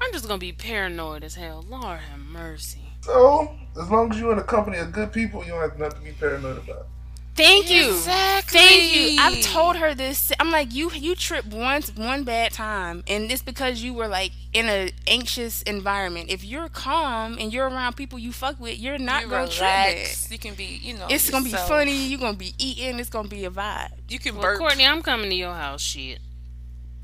I'm 0.00 0.12
just 0.12 0.26
gonna 0.26 0.38
be 0.38 0.52
paranoid 0.52 1.24
as 1.24 1.34
hell. 1.34 1.64
Lord 1.68 1.98
have 2.00 2.18
mercy. 2.18 2.80
So, 3.02 3.54
as 3.80 3.90
long 3.90 4.12
as 4.12 4.18
you're 4.18 4.30
in 4.32 4.38
the 4.38 4.44
company 4.44 4.78
of 4.78 4.92
good 4.92 5.12
people, 5.12 5.42
you 5.44 5.50
don't 5.50 5.60
have 5.60 5.78
nothing 5.78 6.00
to 6.00 6.04
be 6.04 6.12
paranoid 6.12 6.58
about. 6.58 6.86
Thank 7.36 7.68
you. 7.68 7.88
Exactly. 7.88 8.58
Thank 8.60 8.92
you. 8.94 9.16
I've 9.20 9.40
told 9.40 9.76
her 9.76 9.92
this. 9.92 10.30
I'm 10.38 10.52
like, 10.52 10.72
you 10.72 10.90
you 10.92 11.16
tripped 11.16 11.48
once 11.48 11.94
one 11.96 12.22
bad 12.22 12.52
time, 12.52 13.02
and 13.08 13.30
it's 13.30 13.42
because 13.42 13.82
you 13.82 13.92
were 13.92 14.06
like 14.06 14.30
in 14.52 14.68
a 14.68 14.92
anxious 15.08 15.62
environment. 15.62 16.30
If 16.30 16.44
you're 16.44 16.68
calm 16.68 17.36
and 17.38 17.52
you're 17.52 17.68
around 17.68 17.96
people 17.96 18.20
you 18.20 18.30
fuck 18.32 18.60
with, 18.60 18.78
you're 18.78 18.98
not 18.98 19.24
you 19.24 19.30
gonna 19.30 19.48
trip 19.48 19.60
bad. 19.60 19.94
relax. 19.94 20.30
You 20.30 20.38
can 20.38 20.54
be, 20.54 20.64
you 20.80 20.94
know. 20.96 21.06
It's 21.10 21.28
gonna 21.28 21.44
be 21.44 21.50
funny. 21.50 22.06
You're 22.06 22.20
gonna 22.20 22.36
be 22.36 22.54
eating. 22.58 23.00
It's 23.00 23.10
gonna 23.10 23.28
be 23.28 23.44
a 23.44 23.50
vibe. 23.50 23.90
You 24.08 24.20
can 24.20 24.34
Well, 24.34 24.42
burp. 24.42 24.58
Courtney, 24.58 24.86
I'm 24.86 25.02
coming 25.02 25.28
to 25.30 25.36
your 25.36 25.54
house. 25.54 25.80
Shit. 25.82 26.20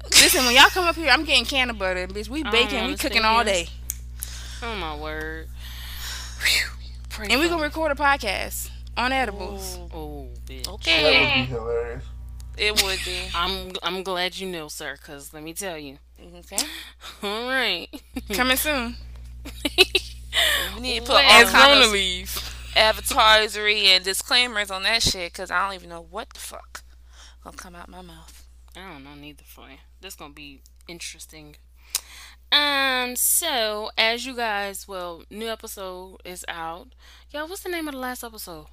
Listen, 0.05 0.45
when 0.45 0.55
y'all 0.55 0.65
come 0.67 0.87
up 0.87 0.95
here, 0.95 1.11
I'm 1.11 1.25
getting 1.25 1.45
can 1.45 1.71
of 1.71 1.79
butter, 1.79 2.07
bitch. 2.07 2.29
We 2.29 2.45
baking, 2.45 2.87
we 2.87 2.97
cooking 2.97 3.25
all 3.25 3.45
day, 3.45 3.69
understand. 3.69 3.81
Oh 4.63 4.77
my 4.77 4.97
word. 4.97 5.49
Pray 7.09 7.27
and 7.29 7.41
we 7.41 7.47
for 7.47 7.55
gonna 7.55 7.63
record 7.65 7.93
a 7.93 7.95
podcast 7.97 8.71
on 9.01 9.13
edibles. 9.13 9.79
Oh, 9.93 10.29
bitch. 10.47 10.65
That 10.65 10.71
Okay. 10.75 11.21
would 11.41 11.47
be 11.47 11.53
hilarious. 11.53 12.05
It 12.57 12.83
would 12.83 12.99
be. 13.05 13.19
I'm 13.35 13.73
I'm 13.83 14.03
glad 14.03 14.39
you 14.39 14.49
know, 14.49 14.69
sir, 14.69 14.95
because 14.97 15.33
let 15.33 15.43
me 15.43 15.55
tell 15.55 15.79
you. 15.79 15.99
Okay. 16.37 16.59
All 17.23 17.49
right. 17.49 17.89
Coming 18.33 18.57
soon. 18.57 18.97
We 20.77 20.81
need 20.81 21.01
to 21.01 21.07
put 21.07 21.15
Well, 21.15 21.25
all 21.25 21.43
As 21.43 21.51
kind 21.51 21.73
Rona 21.73 21.87
of 21.87 21.93
leave. 21.93 22.31
advertisery 22.77 23.87
and 23.87 24.05
disclaimers 24.05 24.71
on 24.71 24.85
that 24.85 25.03
shit 25.03 25.33
because 25.33 25.51
I 25.51 25.65
don't 25.67 25.75
even 25.75 25.89
know 25.89 26.07
what 26.09 26.31
the 26.31 26.39
fuck 26.41 26.83
gonna 27.43 27.57
come 27.57 27.75
out 27.75 27.89
my 27.89 28.01
mouth. 28.01 28.47
I 28.77 28.93
don't 28.93 29.03
know 29.03 29.15
neither 29.15 29.43
for 29.45 29.69
you. 29.69 29.79
This 30.01 30.15
gonna 30.15 30.33
be 30.33 30.61
interesting. 30.87 31.57
Um, 32.53 33.17
so 33.17 33.91
as 33.99 34.25
you 34.25 34.37
guys, 34.37 34.87
well, 34.87 35.25
new 35.31 35.49
episode 35.49 36.19
is 36.25 36.45
out. 36.49 36.89
Y'all, 37.33 37.49
what's 37.49 37.63
the 37.65 37.69
name 37.69 37.89
of 37.89 37.95
the 37.95 38.01
last 38.01 38.23
episode? 38.23 38.67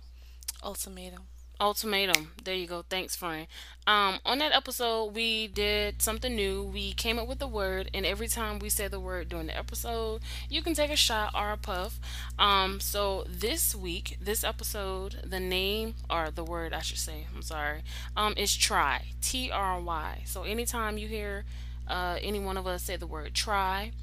Ultimatum. 0.63 1.23
Ultimatum. 1.59 2.33
There 2.43 2.53
you 2.53 2.67
go. 2.67 2.83
Thanks, 2.87 3.15
friend. 3.15 3.47
Um, 3.87 4.19
on 4.23 4.37
that 4.39 4.51
episode, 4.53 5.15
we 5.15 5.47
did 5.47 6.03
something 6.03 6.35
new. 6.35 6.61
We 6.61 6.93
came 6.93 7.17
up 7.17 7.27
with 7.27 7.41
a 7.41 7.47
word, 7.47 7.89
and 7.95 8.05
every 8.05 8.27
time 8.27 8.59
we 8.59 8.69
say 8.69 8.87
the 8.87 8.99
word 8.99 9.29
during 9.29 9.47
the 9.47 9.57
episode, 9.57 10.21
you 10.49 10.61
can 10.61 10.75
take 10.75 10.91
a 10.91 10.95
shot 10.95 11.31
or 11.33 11.51
a 11.51 11.57
puff. 11.57 11.99
Um, 12.37 12.79
so 12.79 13.25
this 13.27 13.73
week, 13.73 14.17
this 14.21 14.43
episode, 14.43 15.21
the 15.25 15.39
name 15.39 15.95
or 16.11 16.29
the 16.29 16.43
word 16.43 16.73
I 16.73 16.81
should 16.81 16.99
say, 16.99 17.25
I'm 17.33 17.41
sorry, 17.41 17.81
um, 18.15 18.35
is 18.37 18.55
try. 18.55 19.05
T 19.21 19.49
R 19.49 19.81
Y. 19.81 20.21
So 20.25 20.43
anytime 20.43 20.99
you 20.99 21.07
hear 21.07 21.45
uh, 21.87 22.19
any 22.21 22.39
one 22.39 22.57
of 22.57 22.67
us 22.67 22.83
say 22.83 22.97
the 22.97 23.07
word 23.07 23.33
try, 23.33 23.93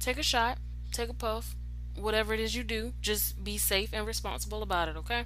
take 0.00 0.18
a 0.18 0.22
shot, 0.22 0.56
take 0.92 1.10
a 1.10 1.14
puff, 1.14 1.56
whatever 2.00 2.32
it 2.34 2.40
is 2.40 2.54
you 2.54 2.62
do, 2.64 2.92
just 3.02 3.42
be 3.44 3.58
safe 3.58 3.90
and 3.92 4.06
responsible 4.06 4.62
about 4.62 4.88
it, 4.88 4.96
okay? 4.96 5.24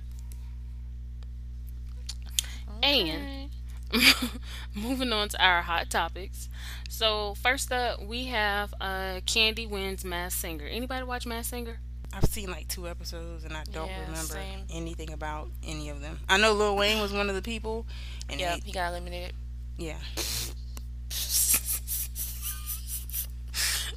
And 2.83 3.51
moving 4.75 5.13
on 5.13 5.29
to 5.29 5.45
our 5.45 5.63
hot 5.63 5.91
topics. 5.91 6.49
So 6.89 7.35
first 7.43 7.71
up, 7.73 8.03
we 8.03 8.25
have 8.27 8.75
uh, 8.81 9.21
Kandi 9.27 9.69
Wins 9.69 10.05
Masked 10.05 10.41
Singer. 10.41 10.67
Anybody 10.67 11.05
watch 11.05 11.27
Masked 11.27 11.51
Singer? 11.51 11.79
I've 12.15 12.25
seen 12.25 12.51
like 12.51 12.69
two 12.69 12.89
episodes 12.89 13.45
and 13.45 13.55
I 13.57 13.65
don't 13.73 13.89
Yeah, 13.89 14.01
remember 14.03 14.35
same. 14.35 14.65
anything 14.71 15.13
about 15.13 15.49
any 15.67 15.89
of 15.89 16.01
them. 16.01 16.21
I 16.29 16.37
know 16.39 16.53
Lil 16.53 16.77
Wayne 16.77 17.01
was 17.01 17.13
one 17.13 17.29
of 17.31 17.35
the 17.35 17.41
people, 17.43 17.87
and 18.29 18.39
Yeah, 18.41 18.57
he- 18.57 18.63
he 18.67 18.73
got 18.73 18.91
eliminated. 18.91 19.33
Yeah. 19.79 19.97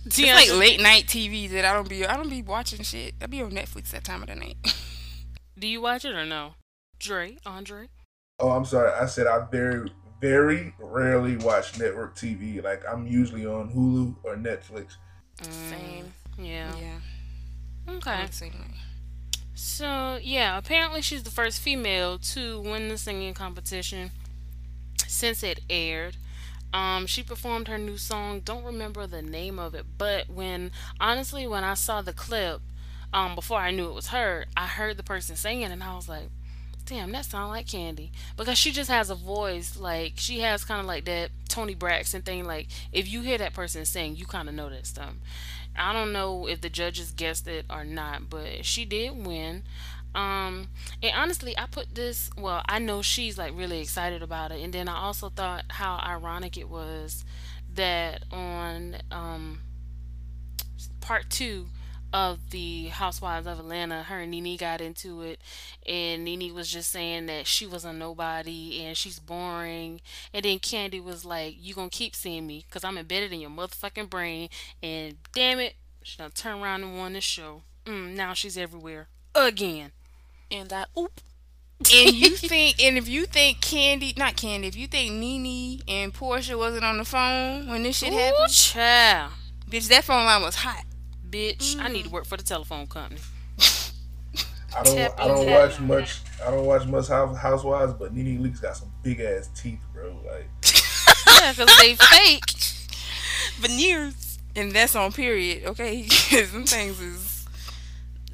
It's 0.06 0.20
Deandra, 0.20 0.36
like 0.36 0.52
late 0.52 0.82
night 0.82 1.08
TV 1.08 1.50
that 1.50 1.66
I 1.66 1.74
don't 1.74 1.90
be 1.90 2.06
I 2.06 2.16
don't 2.16 2.30
be 2.30 2.42
watching 2.42 2.84
shit. 2.84 3.16
I 3.22 3.26
be 3.26 3.42
on 3.42 3.52
Netflix 3.52 3.90
that 3.92 4.04
time 4.04 4.22
of 4.22 4.28
the 4.28 4.36
night. 4.36 4.58
do 5.60 5.68
you 5.68 5.82
watch 5.82 6.06
it 6.06 6.14
or 6.14 6.26
no? 6.26 6.54
Dre, 7.00 7.38
Andre. 7.46 7.90
Oh, 8.40 8.52
I'm 8.52 8.66
sorry. 8.66 8.92
I 8.92 9.06
said 9.08 9.26
I 9.28 9.46
very, 9.52 9.90
very 10.22 10.74
rarely 10.78 11.38
watch 11.38 11.80
network 11.80 12.16
TV. 12.16 12.64
Like 12.64 12.84
I'm 12.88 13.08
usually 13.08 13.46
on 13.46 13.72
Hulu 13.74 14.16
or 14.24 14.36
Netflix. 14.36 14.98
Same. 15.42 16.14
Yeah. 16.38 16.72
yeah. 16.78 17.94
Okay. 17.96 18.28
Same. 18.30 18.54
So 19.56 20.20
yeah, 20.22 20.58
apparently 20.58 21.02
she's 21.02 21.24
the 21.24 21.32
first 21.32 21.62
female 21.62 22.20
to 22.20 22.62
win 22.62 22.90
the 22.90 22.98
singing 22.98 23.34
competition 23.34 24.12
since 25.08 25.42
it 25.42 25.62
aired. 25.70 26.18
Um, 26.76 27.08
she 27.08 27.24
performed 27.24 27.70
her 27.70 27.78
new 27.78 27.98
song. 27.98 28.42
Don't 28.42 28.66
remember 28.66 29.08
the 29.08 29.22
name 29.22 29.60
of 29.60 29.74
it, 29.76 29.86
but 29.98 30.30
when 30.30 30.72
honestly, 31.00 31.48
when 31.48 31.64
I 31.64 31.74
saw 31.74 32.02
the 32.02 32.12
clip, 32.12 32.60
um, 33.14 33.34
before 33.34 33.60
I 33.60 33.72
knew 33.72 33.88
it 33.88 33.94
was 33.96 34.08
her, 34.08 34.44
I 34.58 34.68
heard 34.68 34.98
the 34.98 35.04
person 35.04 35.38
singing, 35.38 35.72
and 35.72 35.82
I 35.82 35.96
was 35.96 36.10
like, 36.10 36.30
"Damn, 36.86 37.14
that 37.14 37.24
sounds 37.24 37.52
like 37.52 37.68
Kandi." 37.68 38.10
Because 38.36 38.58
she 38.58 38.74
just 38.74 38.90
has 38.90 39.10
a 39.10 39.16
voice 39.16 39.78
like 39.78 40.16
she 40.18 40.42
has 40.42 40.66
kind 40.66 40.82
of 40.82 40.86
like 40.86 41.06
that 41.06 41.32
Toni 41.48 41.76
Braxton 41.76 42.24
thing. 42.24 42.44
Like 42.44 42.68
if 42.92 43.08
you 43.08 43.22
hear 43.22 43.38
that 43.38 43.54
person 43.54 43.86
sing, 43.86 44.18
you 44.18 44.26
kind 44.26 44.50
of 44.50 44.56
know 44.56 44.70
that 44.70 44.86
stuff. 44.86 45.14
I 45.78 45.94
don't 45.94 46.12
know 46.12 46.46
if 46.46 46.60
the 46.60 46.70
judges 46.70 47.12
guessed 47.12 47.48
it 47.48 47.66
or 47.70 47.86
not, 47.86 48.30
but 48.30 48.66
she 48.66 48.84
did 48.84 49.26
win. 49.26 49.64
Um, 50.16 50.70
and 51.04 51.12
honestly, 51.16 51.58
I 51.58 51.66
put 51.68 51.94
this. 51.94 52.30
Well, 52.38 52.64
I 52.68 52.80
know 52.80 53.02
she's 53.02 53.38
like 53.38 53.52
really 53.56 53.82
excited 53.82 54.24
about 54.24 54.52
it, 54.52 54.64
and 54.64 54.74
then 54.74 54.88
I 54.88 54.98
also 54.98 55.30
thought 55.30 55.66
how 55.70 56.00
ironic 56.04 56.58
it 56.58 56.70
was 56.70 57.26
that 57.74 58.24
on 58.32 58.96
um 59.12 59.60
part 61.02 61.30
two 61.30 61.68
of 62.14 62.52
the 62.52 62.88
Housewives 62.88 63.46
of 63.46 63.60
Atlanta, 63.60 64.04
her 64.04 64.22
and 64.22 64.32
Nene 64.32 64.56
got 64.56 64.80
into 64.80 65.22
it, 65.22 65.42
and 65.86 66.24
Nene 66.24 66.54
was 66.54 66.72
just 66.72 66.90
saying 66.90 67.26
that 67.26 67.46
she 67.46 67.68
was 67.68 67.84
a 67.84 67.92
nobody 67.92 68.86
and 68.86 68.96
she's 68.96 69.20
boring, 69.20 70.00
and 70.34 70.46
then 70.46 70.60
Kandi 70.60 71.04
was 71.04 71.26
like, 71.26 71.58
"You 71.60 71.74
gonna 71.74 71.90
keep 71.90 72.16
seeing 72.16 72.48
me 72.48 72.64
because 72.66 72.86
I'm 72.86 72.98
embedded 72.98 73.34
in 73.34 73.42
your 73.42 73.50
motherfucking 73.50 74.10
brain," 74.10 74.48
and 74.82 75.18
damn 75.34 75.60
it, 75.60 75.76
she 76.04 76.18
done 76.18 76.32
turn 76.32 76.62
around 76.62 76.84
and 76.84 76.98
won 76.98 77.14
the 77.14 77.22
show. 77.22 77.64
Mm, 77.86 78.16
now 78.16 78.34
she's 78.34 78.58
everywhere 78.58 79.10
again. 79.36 79.92
And 80.52 80.72
I 80.72 80.86
oop. 80.98 81.22
And 81.80 82.14
you 82.16 82.30
think, 82.38 82.82
and 82.82 82.98
if 82.98 83.08
you 83.08 83.26
think 83.26 83.60
Kandi, 83.60 84.18
not 84.18 84.36
Kandi, 84.36 84.66
if 84.66 84.76
you 84.76 84.88
think 84.88 85.14
Nene 85.14 85.82
and 85.88 86.14
Porsha 86.14 86.58
wasn't 86.58 86.86
on 86.86 86.98
the 86.98 87.06
phone 87.06 87.68
when 87.68 87.84
this 87.84 87.98
shit 87.98 88.14
Ooh, 88.14 88.18
happened, 88.18 88.52
child. 88.52 89.32
bitch, 89.70 89.88
that 89.90 90.04
phone 90.04 90.26
line 90.26 90.42
was 90.42 90.56
hot. 90.56 90.84
Bitch, 91.30 91.78
I 91.80 91.90
need 91.90 92.04
to 92.04 92.10
mm. 92.10 92.14
work 92.14 92.26
for 92.26 92.38
the 92.38 92.44
telephone 92.44 92.88
company. 92.88 93.20
I 94.78 94.84
don't. 94.84 94.96
Tap 94.96 95.14
I 95.20 95.28
don't 95.28 95.50
watch 95.50 95.80
much. 95.80 96.20
I 96.46 96.52
don't 96.52 96.66
watch 96.66 96.86
much 96.86 97.08
Housewives, 97.08 97.94
but 97.94 98.14
Nene 98.14 98.44
Leakes 98.44 98.62
got 98.62 98.76
some 98.76 98.92
big 99.04 99.20
ass 99.22 99.50
teeth, 99.56 99.80
bro. 99.94 100.18
Like 100.26 100.48
Yeah, 101.42 101.54
because 101.54 101.78
they 101.80 101.96
fake. 101.96 102.44
Veneers. 103.60 104.40
And 104.58 104.72
that's 104.72 104.96
on 104.96 105.12
period, 105.12 105.66
okay? 105.66 106.04
'Cause 106.04 106.52
them 106.54 106.66
things 106.66 107.00
is. 107.00 107.35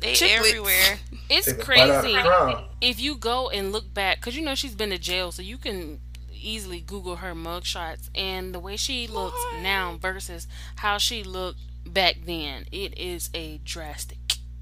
They 0.02 0.14
Chiclets. 0.14 0.38
everywhere. 0.38 1.00
It's 1.30 1.46
take 1.46 1.64
a 1.64 1.66
bite 1.66 1.90
out 1.90 2.04
crazy. 2.04 2.68
If 2.82 3.00
you 3.00 3.16
go 3.16 3.50
and 3.50 3.72
look 3.72 3.94
back, 3.94 4.18
because 4.18 4.36
you 4.36 4.44
know 4.44 4.54
she's 4.56 4.76
been 4.76 4.90
to 4.90 4.98
jail, 4.98 5.32
so 5.32 5.42
you 5.42 5.58
can 5.58 6.02
easily 6.34 6.82
Google 6.82 7.18
her 7.18 7.34
mugshots 7.34 8.10
and 8.16 8.54
the 8.54 8.60
way 8.60 8.76
she 8.76 9.08
looks 9.08 9.40
now 9.62 9.98
versus 10.02 10.46
how 10.78 10.98
she 10.98 11.24
looked 11.24 11.60
back 11.86 12.18
then. 12.26 12.66
It 12.72 12.98
is 12.98 13.30
a 13.34 13.60
drastic 13.64 14.18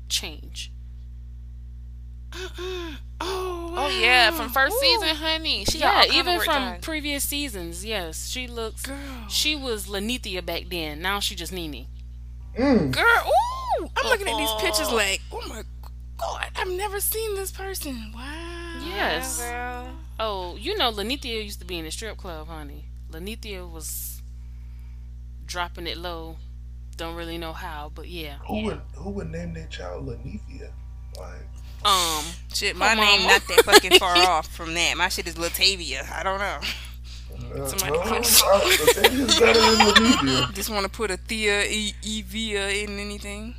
change. 0.10 0.72
Oh, 3.22 3.74
Oh 3.82 4.00
yeah, 4.00 4.32
from 4.32 4.50
first 4.50 4.76
Ooh. 4.76 4.80
season, 4.80 5.16
honey. 5.16 5.66
She 5.66 5.80
Yeah, 5.80 6.04
even 6.12 6.40
from 6.42 6.64
done. 6.64 6.82
previous 6.82 7.24
seasons. 7.24 7.84
Yes, 7.84 8.28
she 8.28 8.48
looks. 8.48 8.84
Girl. 8.84 8.98
She 9.30 9.56
was 9.56 9.88
Lanithia 9.88 10.46
back 10.46 10.64
then. 10.70 11.02
Now 11.02 11.20
she 11.20 11.36
just 11.36 11.52
Nene. 11.52 11.88
Mm. 12.58 12.92
Girl, 12.92 13.04
ooh! 13.82 13.90
I'm 13.96 14.06
looking 14.08 14.28
at 14.28 14.38
these 14.38 14.52
pictures 14.62 14.92
like, 14.92 15.22
oh 15.32 15.42
my 15.48 15.64
god, 16.18 16.48
I've 16.56 16.70
never 16.70 17.00
seen 17.00 17.36
this 17.36 17.52
person. 17.52 18.12
Wow. 18.14 18.82
Yes. 18.86 19.40
girl. 19.42 19.88
Oh, 20.20 20.56
you 20.58 20.78
know, 20.78 20.92
Lanithia 20.92 21.44
used 21.44 21.60
to 21.62 21.66
be 21.66 21.78
in 21.78 21.86
the 21.86 21.92
strip 21.92 22.18
club, 22.18 22.48
honey. 22.48 22.86
Lanithia 23.12 23.70
was 23.72 24.22
dropping 25.46 25.88
it 25.88 25.98
low. 25.98 26.38
Don't 26.98 27.16
really 27.16 27.38
know 27.38 27.54
how, 27.54 27.92
but 27.96 28.08
yeah. 28.10 28.36
Who 28.48 28.64
would 28.66 28.82
who 28.96 29.10
would 29.12 29.32
name 29.32 29.54
their 29.54 29.68
child 29.68 30.08
Lanithia? 30.08 30.70
Like 31.18 31.86
Um, 31.86 32.24
Shit, 32.54 32.76
my 32.76 32.90
Her 32.90 32.96
name 32.96 33.22
mama. 33.22 33.34
not 33.34 33.48
that 33.48 33.64
fucking 33.66 33.92
far 34.00 34.18
off 34.30 34.48
from 34.54 34.74
that. 34.74 34.98
My 34.98 35.08
shit 35.08 35.28
is 35.28 35.36
Latavia. 35.36 36.12
I 36.12 36.24
don't 36.24 36.40
know. 36.40 36.60
Somebody 37.68 37.92
well, 37.92 38.02
I- 38.02 38.20
Latavia's 38.20 39.40
better 39.40 39.60
than 39.60 39.76
Lanithia. 39.88 40.54
Just 40.54 40.70
want 40.70 40.84
to 40.84 40.90
put 40.90 41.12
a 41.12 41.18
Thea 41.18 41.64
E 41.70 41.94
Evia 42.04 42.84
in 42.84 43.00
anything. 43.00 43.56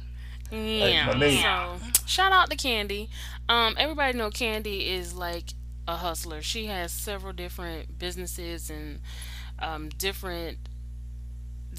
yeah. 0.51 1.07
my. 1.07 1.43
So, 1.43 1.77
shout 2.07 2.33
out 2.33 2.51
to 2.51 2.57
Kandi. 2.57 3.09
Um, 3.49 3.75
everybody 3.79 4.16
know 4.16 4.31
Kandi 4.31 4.88
is 4.88 5.14
like 5.14 5.55
a 5.88 5.97
hustler. 5.97 6.43
She 6.43 6.66
has 6.66 6.93
several 6.93 7.33
different 7.33 7.99
businesses 7.99 8.71
and 8.71 9.01
um, 9.59 9.88
different 9.90 10.59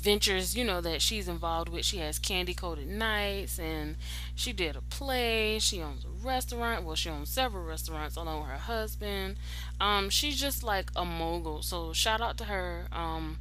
ventures, 0.02 0.56
you 0.56 0.64
know, 0.64 0.82
that 0.82 1.02
she's 1.02 1.28
involved 1.28 1.70
with. 1.70 1.86
She 1.86 1.98
has 1.98 2.20
Kandi 2.20 2.56
Koated 2.56 2.88
Nights 2.88 3.60
and 3.60 3.96
she 4.36 4.52
did 4.54 4.76
a 4.76 4.82
play. 4.82 5.60
She 5.60 5.82
owns 5.82 6.06
a 6.06 6.10
restaurant. 6.26 6.84
Well, 6.84 6.96
she 6.96 7.10
owns 7.10 7.30
several 7.30 7.64
restaurants 7.64 8.16
along 8.16 8.42
with 8.42 8.50
her 8.52 8.58
husband. 8.58 9.38
Um, 9.80 10.10
she's 10.10 10.40
just 10.40 10.64
like 10.64 10.92
a 10.96 11.06
mogul. 11.06 11.62
So 11.62 11.94
shout 11.94 12.22
out 12.22 12.38
to 12.40 12.46
her 12.46 12.88
um, 12.92 13.40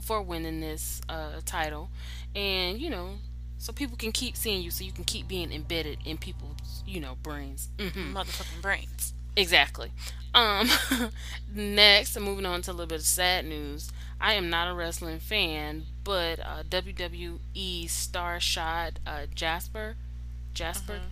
for 0.00 0.22
winning 0.22 0.60
this 0.60 1.00
uh, 1.08 1.40
title. 1.44 1.90
And, 2.34 2.78
you 2.80 2.90
know, 2.90 3.16
so 3.58 3.72
people 3.72 3.96
can 3.96 4.12
keep 4.12 4.36
seeing 4.36 4.62
you 4.62 4.70
so 4.70 4.84
you 4.84 4.92
can 4.92 5.04
keep 5.04 5.28
being 5.28 5.52
embedded 5.52 5.98
in 6.04 6.16
people's, 6.18 6.82
you 6.86 7.00
know, 7.00 7.16
brains. 7.22 7.68
hmm 7.78 8.14
Motherfucking 8.16 8.62
brains. 8.62 9.14
Exactly. 9.36 9.92
Um, 10.34 10.68
next, 11.54 12.18
moving 12.18 12.46
on 12.46 12.62
to 12.62 12.70
a 12.70 12.72
little 12.72 12.86
bit 12.86 13.00
of 13.00 13.06
sad 13.06 13.44
news. 13.44 13.90
I 14.20 14.34
am 14.34 14.50
not 14.50 14.68
a 14.68 14.74
wrestling 14.74 15.18
fan, 15.18 15.86
but 16.04 16.38
uh, 16.40 16.62
WWE 16.68 17.86
star 17.88 18.38
Shad 18.40 19.00
uh, 19.06 19.26
Gaspard, 19.34 19.96
Gaspard, 20.54 21.02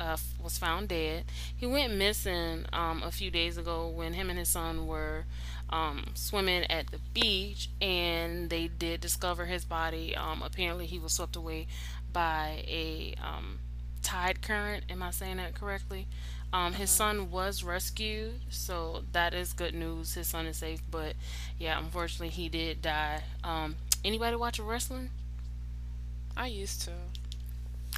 uh, 0.00 0.14
f- 0.14 0.34
was 0.42 0.58
found 0.58 0.88
dead. 0.88 1.24
He 1.54 1.66
went 1.66 1.94
missing 1.94 2.66
um, 2.72 3.02
a 3.02 3.10
few 3.10 3.30
days 3.30 3.56
ago 3.58 3.88
when 3.88 4.14
him 4.14 4.30
and 4.30 4.38
his 4.38 4.48
son 4.48 4.86
were 4.86 5.26
um, 5.70 6.12
swimming 6.14 6.64
at 6.70 6.90
the 6.90 6.98
beach, 7.14 7.70
and 7.80 8.50
they 8.50 8.68
did 8.68 9.00
discover 9.00 9.46
his 9.46 9.64
body. 9.64 10.16
Um, 10.16 10.42
apparently, 10.42 10.86
he 10.86 10.98
was 10.98 11.12
swept 11.12 11.36
away 11.36 11.66
by 12.12 12.64
a 12.66 13.14
um, 13.22 13.58
tide 14.16 14.42
current. 14.42 14.84
Am 14.88 15.02
I 15.02 15.10
saying 15.10 15.36
that 15.36 15.54
correctly? 15.54 16.06
Um, 16.52 16.72
his 16.72 16.90
son 16.90 17.30
was 17.30 17.62
rescued, 17.62 18.40
so 18.48 19.02
that 19.12 19.34
is 19.34 19.52
good 19.52 19.74
news. 19.74 20.14
His 20.14 20.28
son 20.28 20.46
is 20.46 20.58
safe, 20.58 20.80
but 20.90 21.14
yeah, 21.58 21.78
unfortunately, 21.78 22.30
he 22.30 22.48
did 22.48 22.80
die. 22.80 23.22
Um, 23.44 23.76
anybody 24.04 24.36
watch 24.36 24.58
wrestling? 24.58 25.10
I 26.36 26.46
used 26.46 26.82
to. 26.82 26.92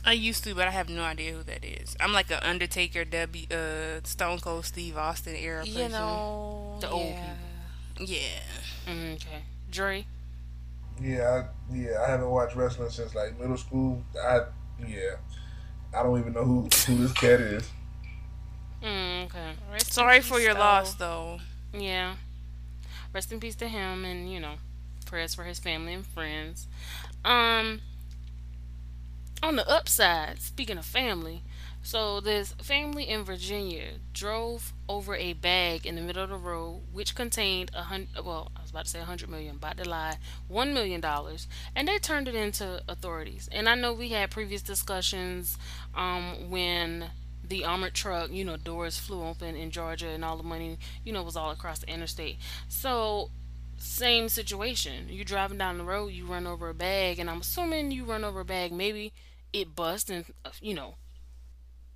I 0.04 0.12
used 0.12 0.44
to, 0.44 0.54
but 0.54 0.66
I 0.66 0.70
have 0.70 0.88
no 0.88 1.02
idea 1.02 1.32
who 1.32 1.42
that 1.44 1.64
is. 1.64 1.96
I'm 2.00 2.12
like 2.12 2.30
a 2.30 2.48
Undertaker, 2.48 3.04
W, 3.04 3.46
uh, 3.50 4.00
Stone 4.04 4.40
Cold 4.40 4.64
Steve 4.64 4.96
Austin 4.96 5.36
era 5.36 5.64
person. 5.64 5.82
You 5.82 5.88
know, 5.88 6.78
The 6.80 6.90
old 6.90 7.14
yeah. 7.14 7.34
Yeah. 8.00 8.40
Mm, 8.86 9.14
okay, 9.16 9.42
Dre. 9.70 10.06
Yeah, 11.00 11.44
I, 11.70 11.74
yeah. 11.76 12.02
I 12.04 12.10
haven't 12.10 12.30
watched 12.30 12.56
wrestling 12.56 12.90
since 12.90 13.14
like 13.14 13.38
middle 13.38 13.56
school. 13.56 14.02
I 14.20 14.40
yeah. 14.86 15.16
I 15.94 16.02
don't 16.02 16.18
even 16.18 16.32
know 16.32 16.44
who 16.44 16.62
who 16.86 16.96
this 16.96 17.12
cat 17.12 17.40
is. 17.40 17.68
Mm, 18.82 19.24
okay, 19.26 19.52
Rest 19.72 19.92
Sorry 19.92 20.20
for 20.20 20.38
your 20.38 20.54
though. 20.54 20.60
loss, 20.60 20.94
though. 20.94 21.40
yeah. 21.72 22.14
Rest 23.12 23.32
in 23.32 23.40
peace 23.40 23.56
to 23.56 23.68
him, 23.68 24.04
and 24.04 24.30
you 24.30 24.38
know, 24.38 24.54
prayers 25.06 25.34
for 25.34 25.44
his 25.44 25.58
family 25.58 25.94
and 25.94 26.06
friends. 26.06 26.66
Um, 27.24 27.80
on 29.42 29.56
the 29.56 29.68
upside, 29.68 30.40
speaking 30.40 30.78
of 30.78 30.84
family, 30.84 31.42
so 31.88 32.20
this 32.20 32.52
family 32.60 33.08
in 33.08 33.24
Virginia 33.24 33.92
drove 34.12 34.74
over 34.90 35.16
a 35.16 35.32
bag 35.32 35.86
in 35.86 35.94
the 35.96 36.02
middle 36.02 36.22
of 36.22 36.28
the 36.28 36.36
road 36.36 36.82
which 36.92 37.14
contained 37.14 37.70
a 37.72 37.80
hundred. 37.84 38.26
Well, 38.26 38.52
I 38.54 38.60
was 38.60 38.70
about 38.70 38.84
to 38.84 38.90
say 38.90 39.00
a 39.00 39.06
hundred 39.06 39.30
million, 39.30 39.56
about 39.56 39.78
to 39.78 39.88
lie, 39.88 40.18
one 40.48 40.74
million 40.74 41.00
dollars, 41.00 41.48
and 41.74 41.88
they 41.88 41.96
turned 41.96 42.28
it 42.28 42.34
into 42.34 42.82
authorities. 42.90 43.48
And 43.50 43.70
I 43.70 43.74
know 43.74 43.94
we 43.94 44.10
had 44.10 44.30
previous 44.30 44.60
discussions 44.60 45.56
um, 45.94 46.50
when 46.50 47.06
the 47.42 47.64
armored 47.64 47.94
truck, 47.94 48.30
you 48.30 48.44
know, 48.44 48.58
doors 48.58 48.98
flew 48.98 49.24
open 49.24 49.56
in 49.56 49.70
Georgia, 49.70 50.08
and 50.08 50.26
all 50.26 50.36
the 50.36 50.42
money, 50.42 50.78
you 51.06 51.12
know, 51.14 51.22
was 51.22 51.38
all 51.38 51.52
across 51.52 51.78
the 51.78 51.88
interstate. 51.88 52.36
So 52.68 53.30
same 53.78 54.28
situation. 54.28 55.06
You 55.08 55.24
driving 55.24 55.56
down 55.56 55.78
the 55.78 55.84
road, 55.84 56.08
you 56.08 56.26
run 56.26 56.46
over 56.46 56.68
a 56.68 56.74
bag, 56.74 57.18
and 57.18 57.30
I'm 57.30 57.40
assuming 57.40 57.92
you 57.92 58.04
run 58.04 58.24
over 58.24 58.40
a 58.40 58.44
bag. 58.44 58.72
Maybe 58.72 59.14
it 59.54 59.74
bust, 59.74 60.10
and 60.10 60.26
uh, 60.44 60.50
you 60.60 60.74
know 60.74 60.96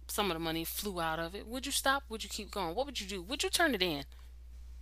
some 0.06 0.30
of 0.30 0.34
the 0.34 0.40
money 0.40 0.64
flew 0.64 1.00
out 1.00 1.18
of 1.18 1.34
it. 1.34 1.46
Would 1.46 1.66
you 1.66 1.72
stop? 1.72 2.04
Would 2.08 2.24
you 2.24 2.30
keep 2.30 2.50
going? 2.50 2.74
What 2.74 2.86
would 2.86 3.00
you 3.00 3.06
do? 3.06 3.22
Would 3.22 3.42
you 3.42 3.50
turn 3.50 3.74
it 3.74 3.82
in? 3.82 4.04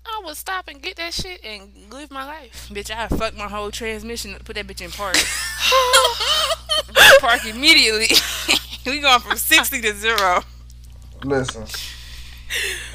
I 0.07 0.23
would 0.25 0.37
stop 0.37 0.69
and 0.69 0.81
get 0.83 0.97
that 0.97 1.13
shit 1.13 1.45
and 1.45 1.93
live 1.93 2.11
my 2.11 2.25
life. 2.25 2.69
Bitch, 2.73 2.91
I 2.91 3.09
fuck 3.09 3.37
my 3.37 3.49
whole 3.49 3.71
transmission 3.71 4.35
put 4.45 4.57
that 4.57 4.67
bitch 4.67 4.81
in 4.81 4.91
park. 4.91 5.17
park 7.21 7.45
immediately. 7.47 8.09
we 8.87 9.01
going 9.01 9.21
from 9.21 9.37
60 9.37 9.81
to 9.83 9.93
zero. 9.95 10.43
Listen, 11.25 11.67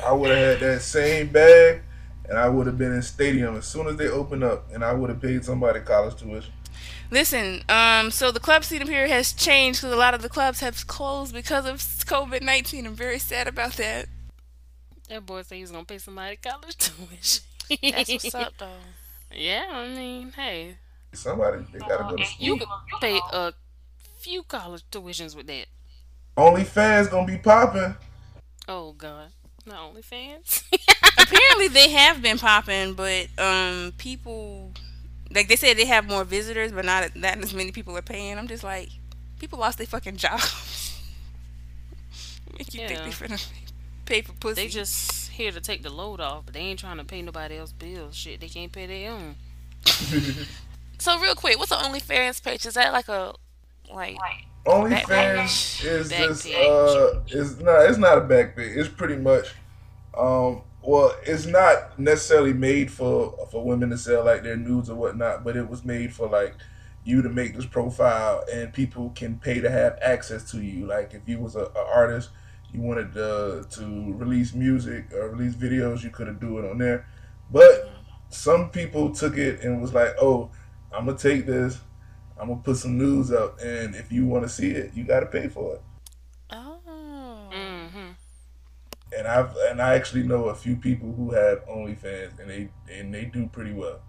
I 0.04 0.12
would 0.12 0.32
have 0.32 0.60
had 0.60 0.60
that 0.62 0.82
same 0.82 1.28
bag, 1.28 1.82
and 2.28 2.38
I 2.38 2.50
would 2.50 2.68
have 2.68 2.78
been 2.78 2.94
in 2.94 3.02
stadium 3.02 3.56
as 3.56 3.68
soon 3.68 3.88
as 3.88 3.96
they 3.96 4.08
opened 4.08 4.44
up, 4.44 4.72
and 4.74 4.84
I 4.84 4.94
would 4.94 5.10
have 5.10 5.22
paid 5.22 5.46
somebody 5.46 5.80
college 5.82 6.16
tuition. 6.16 6.52
Listen, 7.12 7.64
um, 7.70 8.12
so 8.12 8.32
the 8.32 8.40
club 8.40 8.64
scene 8.64 8.82
up 8.82 8.88
here 8.88 9.08
has 9.08 9.32
changed 9.34 9.82
because 9.82 9.94
a 9.94 9.98
lot 9.98 10.14
of 10.14 10.22
the 10.22 10.30
clubs 10.30 10.60
have 10.60 10.88
closed 10.88 11.34
because 11.34 11.66
of 11.66 11.78
COVID 11.78 12.42
19. 12.42 12.86
I'm 12.86 12.96
very 12.96 13.20
sad 13.20 13.48
about 13.48 13.74
that. 13.74 14.08
That 15.10 15.26
boy 15.26 15.44
said 15.44 15.56
he's 15.60 15.72
gonna 15.72 15.86
pay 15.86 16.00
somebody 16.00 16.38
college 16.38 16.78
tuition. 16.78 17.44
That's 17.92 18.10
what's 18.12 18.36
up, 18.36 18.54
though. 18.58 18.70
Yeah, 19.32 19.66
I 19.72 19.88
mean, 19.90 20.32
hey, 20.32 20.78
Somebody 21.14 21.66
they 21.72 21.80
gotta 21.80 22.04
go 22.04 22.16
to 22.18 22.26
school. 22.26 22.46
you 22.46 22.58
school. 22.58 22.68
could 22.92 23.02
pay 23.02 23.20
a 23.32 23.54
few 24.20 24.44
college 24.44 24.84
tuitions 24.92 25.36
with 25.36 25.48
that. 25.48 25.68
OnlyFans 26.38 27.10
gonna 27.10 27.26
be 27.28 27.38
popping. 27.38 27.96
Oh 28.68 28.94
God, 28.94 29.30
not 29.66 29.94
OnlyFans. 29.94 30.64
Apparently, 31.20 31.68
they 31.70 31.90
have 31.92 32.22
been 32.22 32.38
popping, 32.38 32.94
but 32.94 33.28
um, 33.40 33.94
people 33.98 34.74
like 35.36 35.48
they 35.50 35.56
said 35.56 35.78
they 35.78 35.86
have 35.86 36.08
more 36.08 36.24
visitors, 36.24 36.72
but 36.72 36.86
not 36.86 37.10
that 37.16 37.38
as 37.44 37.54
many 37.54 37.72
people 37.72 37.96
are 37.98 38.02
paying. 38.02 38.38
I'm 38.38 38.48
just 38.48 38.64
like, 38.64 38.90
people 39.40 39.60
lost 39.60 39.78
their 39.78 39.88
fucking 39.88 40.16
jobs. 40.18 41.00
Make 42.58 42.74
you 42.74 42.88
think 42.88 43.00
Yeah. 43.00 43.06
they 43.06 43.12
finna 43.12 43.48
pay 44.06 44.22
for 44.22 44.34
pussy? 44.34 44.62
they 44.64 44.68
just 44.70 45.30
here 45.32 45.52
to 45.52 45.60
take 45.60 45.84
the 45.84 45.90
load 45.90 46.22
off, 46.22 46.46
but 46.46 46.54
they 46.54 46.62
ain't 46.62 46.80
trying 46.80 46.98
to 46.98 47.04
pay 47.04 47.22
nobody 47.22 47.58
else 47.58 47.74
bills. 47.74 48.16
Shit, 48.16 48.40
they 48.40 48.48
can't 48.48 48.72
pay 48.72 48.86
their 48.86 49.12
own. 49.12 49.36
So 50.98 51.20
real 51.20 51.36
quick, 51.36 51.60
what's 51.60 51.74
an 51.74 51.80
OnlyFans 51.80 52.42
page? 52.42 52.66
Is 52.66 52.76
that 52.76 52.94
like 52.94 53.10
a 53.10 53.34
like? 53.94 54.16
OnlyFans 54.66 55.84
is 55.86 56.10
Back 56.10 56.20
just 56.20 56.46
page. 56.46 56.56
uh 56.56 57.20
is 57.28 57.60
no, 57.60 57.76
it's 57.82 57.98
not 57.98 58.18
a 58.18 58.22
back 58.22 58.56
page. 58.56 58.78
It's 58.78 58.88
pretty 58.88 59.18
much 59.18 59.54
um 60.18 60.62
well, 60.86 61.16
it's 61.24 61.46
not 61.46 61.98
necessarily 61.98 62.54
made 62.54 62.92
for 62.92 63.48
for 63.52 63.64
women 63.64 63.90
to 63.90 63.98
sell 63.98 64.26
like 64.26 64.44
their 64.44 64.58
nudes 64.58 64.90
or 64.90 64.96
whatnot, 64.96 65.44
but 65.44 65.58
it 65.58 65.70
was 65.70 65.84
made 65.84 66.14
for 66.14 66.28
like 66.28 66.56
you 67.04 67.22
to 67.22 67.30
make 67.30 67.56
this 67.56 67.66
profile 67.66 68.44
and 68.52 68.74
people 68.74 69.12
can 69.12 69.38
pay 69.38 69.62
to 69.62 69.70
have 69.70 69.98
access 70.02 70.50
to 70.52 70.62
you. 70.62 70.86
Like 70.86 71.14
if 71.14 71.22
you 71.28 71.40
was 71.40 71.56
a, 71.56 71.66
a 71.76 71.86
artist, 71.94 72.30
you 72.74 72.82
wanted 72.82 73.14
to, 73.14 73.66
to 73.70 74.14
release 74.16 74.54
music 74.54 75.14
or 75.14 75.30
release 75.30 75.56
videos, 75.56 76.04
you 76.04 76.10
could 76.10 76.28
have 76.28 76.40
do 76.40 76.58
it 76.58 76.70
on 76.70 76.78
there. 76.78 77.08
But 77.52 77.90
some 78.30 78.70
people 78.70 79.14
took 79.14 79.38
it 79.38 79.62
and 79.62 79.82
was 79.82 79.94
like, 79.94 80.16
"Oh, 80.20 80.52
I'm 80.92 81.06
gonna 81.06 81.18
take 81.18 81.46
this, 81.46 81.80
I'm 82.40 82.50
gonna 82.50 82.62
put 82.62 82.78
some 82.78 82.98
news 82.98 83.32
up, 83.32 83.60
and 83.62 83.96
if 83.96 84.12
you 84.12 84.26
want 84.26 84.44
to 84.44 84.50
see 84.50 84.72
it, 84.72 84.92
you 84.96 85.04
got 85.04 85.22
to 85.22 85.28
pay 85.28 85.48
for 85.48 85.76
it." 85.76 85.82
Oh. 86.50 87.50
Mm-hmm. 87.52 88.12
And 89.18 89.28
I've 89.28 89.56
and 89.70 89.82
I 89.82 89.96
actually 89.96 90.24
know 90.24 90.46
a 90.46 90.56
few 90.56 90.76
people 90.76 91.14
who 91.14 91.32
have 91.32 91.66
OnlyFans, 91.68 92.40
and 92.40 92.50
they 92.50 92.70
and 92.92 93.14
they 93.14 93.26
do 93.26 93.48
pretty 93.48 93.72
well. 93.74 94.02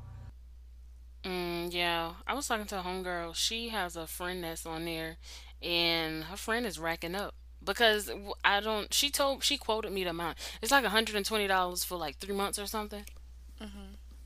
Mm, 1.25 1.73
yeah, 1.73 2.15
I 2.27 2.35
was 2.35 2.47
talking 2.47 2.67
to 2.67 2.79
a 2.81 2.83
homegirl. 2.83 3.35
She 3.35 3.69
has 3.71 3.97
a 3.97 4.07
friend 4.07 4.45
that's 4.45 4.65
on 4.67 4.85
there, 4.85 5.17
and 5.63 6.25
her 6.25 6.37
friend 6.37 6.65
is 6.67 6.79
racking 6.79 7.15
up 7.15 7.35
because 7.65 8.11
I 8.45 8.61
don't. 8.61 8.93
She 8.95 9.11
told 9.11 9.43
she 9.43 9.57
quoted 9.59 9.93
me 9.93 10.05
the 10.05 10.11
amount. 10.11 10.39
It's 10.63 10.71
like 10.73 10.85
hundred 10.85 11.17
and 11.17 11.27
twenty 11.27 11.47
dollars 11.49 11.85
for 11.85 11.97
like 11.97 12.19
three 12.19 12.35
months 12.35 12.59
or 12.59 12.67
something. 12.67 13.05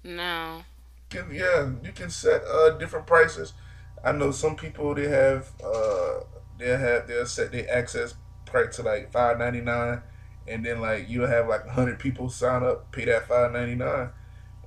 No, 0.03 0.65
You 1.13 1.23
can- 1.23 1.35
yeah, 1.35 1.71
you 1.83 1.93
can 1.93 2.11
set 2.11 2.43
uh 2.45 2.71
different 2.79 3.07
prices. 3.07 3.53
I 4.05 4.13
know 4.13 4.31
some 4.31 4.57
people 4.57 4.95
they 4.95 5.09
have 5.09 5.51
uh 5.63 6.21
they 6.59 6.69
have 6.77 7.07
they'll 7.07 7.27
set 7.27 7.53
their 7.53 7.71
access 7.71 8.15
price 8.47 8.77
to 8.77 8.83
like 8.83 9.13
five 9.13 9.39
ninety 9.39 9.61
nine, 9.61 10.03
and 10.51 10.65
then 10.65 10.81
like 10.81 11.09
you'll 11.09 11.29
have 11.29 11.49
like 11.49 11.67
hundred 11.69 11.99
people 11.99 12.29
sign 12.29 12.63
up, 12.65 12.91
pay 12.93 13.05
that 13.07 13.29
five 13.29 13.53
ninety 13.53 13.77
nine, 13.77 14.11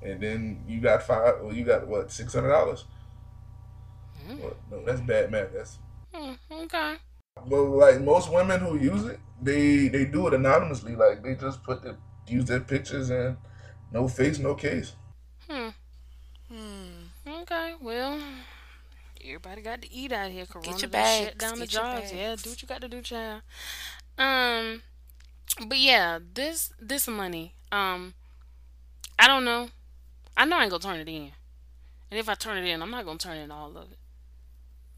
and 0.02 0.20
then 0.20 0.64
you 0.66 0.80
got 0.80 1.02
five. 1.02 1.34
Well, 1.42 1.54
you 1.54 1.64
got 1.64 1.86
what 1.86 2.10
six 2.10 2.34
hundred 2.34 2.48
dollars. 2.48 2.86
Well, 4.26 4.56
no, 4.70 4.84
that's 4.84 5.00
bad 5.02 5.30
math. 5.30 5.52
That's 5.52 5.78
Hmm, 6.14 6.32
okay. 6.50 6.96
well, 7.46 7.66
like 7.76 8.00
most 8.00 8.32
women 8.32 8.60
who 8.60 8.78
use 8.78 9.04
it, 9.04 9.20
they 9.42 9.88
they 9.88 10.04
do 10.06 10.26
it 10.26 10.34
anonymously. 10.34 10.96
Like 10.96 11.22
they 11.22 11.34
just 11.34 11.62
put 11.62 11.82
the 11.82 11.96
use 12.26 12.46
their 12.46 12.60
pictures 12.60 13.10
and 13.10 13.36
no 13.92 14.08
face, 14.08 14.38
no 14.38 14.54
case. 14.54 14.94
Hmm. 15.48 15.68
Hmm. 16.50 16.86
Okay. 17.28 17.74
Well, 17.80 18.18
everybody 19.22 19.60
got 19.62 19.82
to 19.82 19.92
eat 19.92 20.12
out 20.12 20.30
here. 20.30 20.46
Corona 20.46 20.78
your 20.78 20.88
bags, 20.88 21.26
shut 21.26 21.38
down 21.38 21.58
the 21.58 21.66
get 21.66 21.72
your 21.74 21.82
jobs. 21.82 22.12
Yeah, 22.12 22.36
do 22.36 22.50
what 22.50 22.62
you 22.62 22.68
got 22.68 22.80
to 22.80 22.88
do, 22.88 23.02
child. 23.02 23.42
Um, 24.16 24.82
but 25.66 25.78
yeah, 25.78 26.18
this 26.34 26.72
this 26.80 27.08
money. 27.08 27.54
Um, 27.70 28.14
I 29.18 29.26
don't 29.26 29.44
know. 29.44 29.68
I 30.36 30.44
know 30.44 30.56
I 30.56 30.62
ain't 30.62 30.70
gonna 30.70 30.82
turn 30.82 31.00
it 31.00 31.08
in, 31.08 31.32
and 32.10 32.18
if 32.18 32.28
I 32.28 32.34
turn 32.34 32.58
it 32.58 32.68
in, 32.68 32.82
I'm 32.82 32.90
not 32.90 33.04
gonna 33.04 33.18
turn 33.18 33.36
in 33.36 33.50
all 33.50 33.70
of 33.70 33.92
it. 33.92 33.98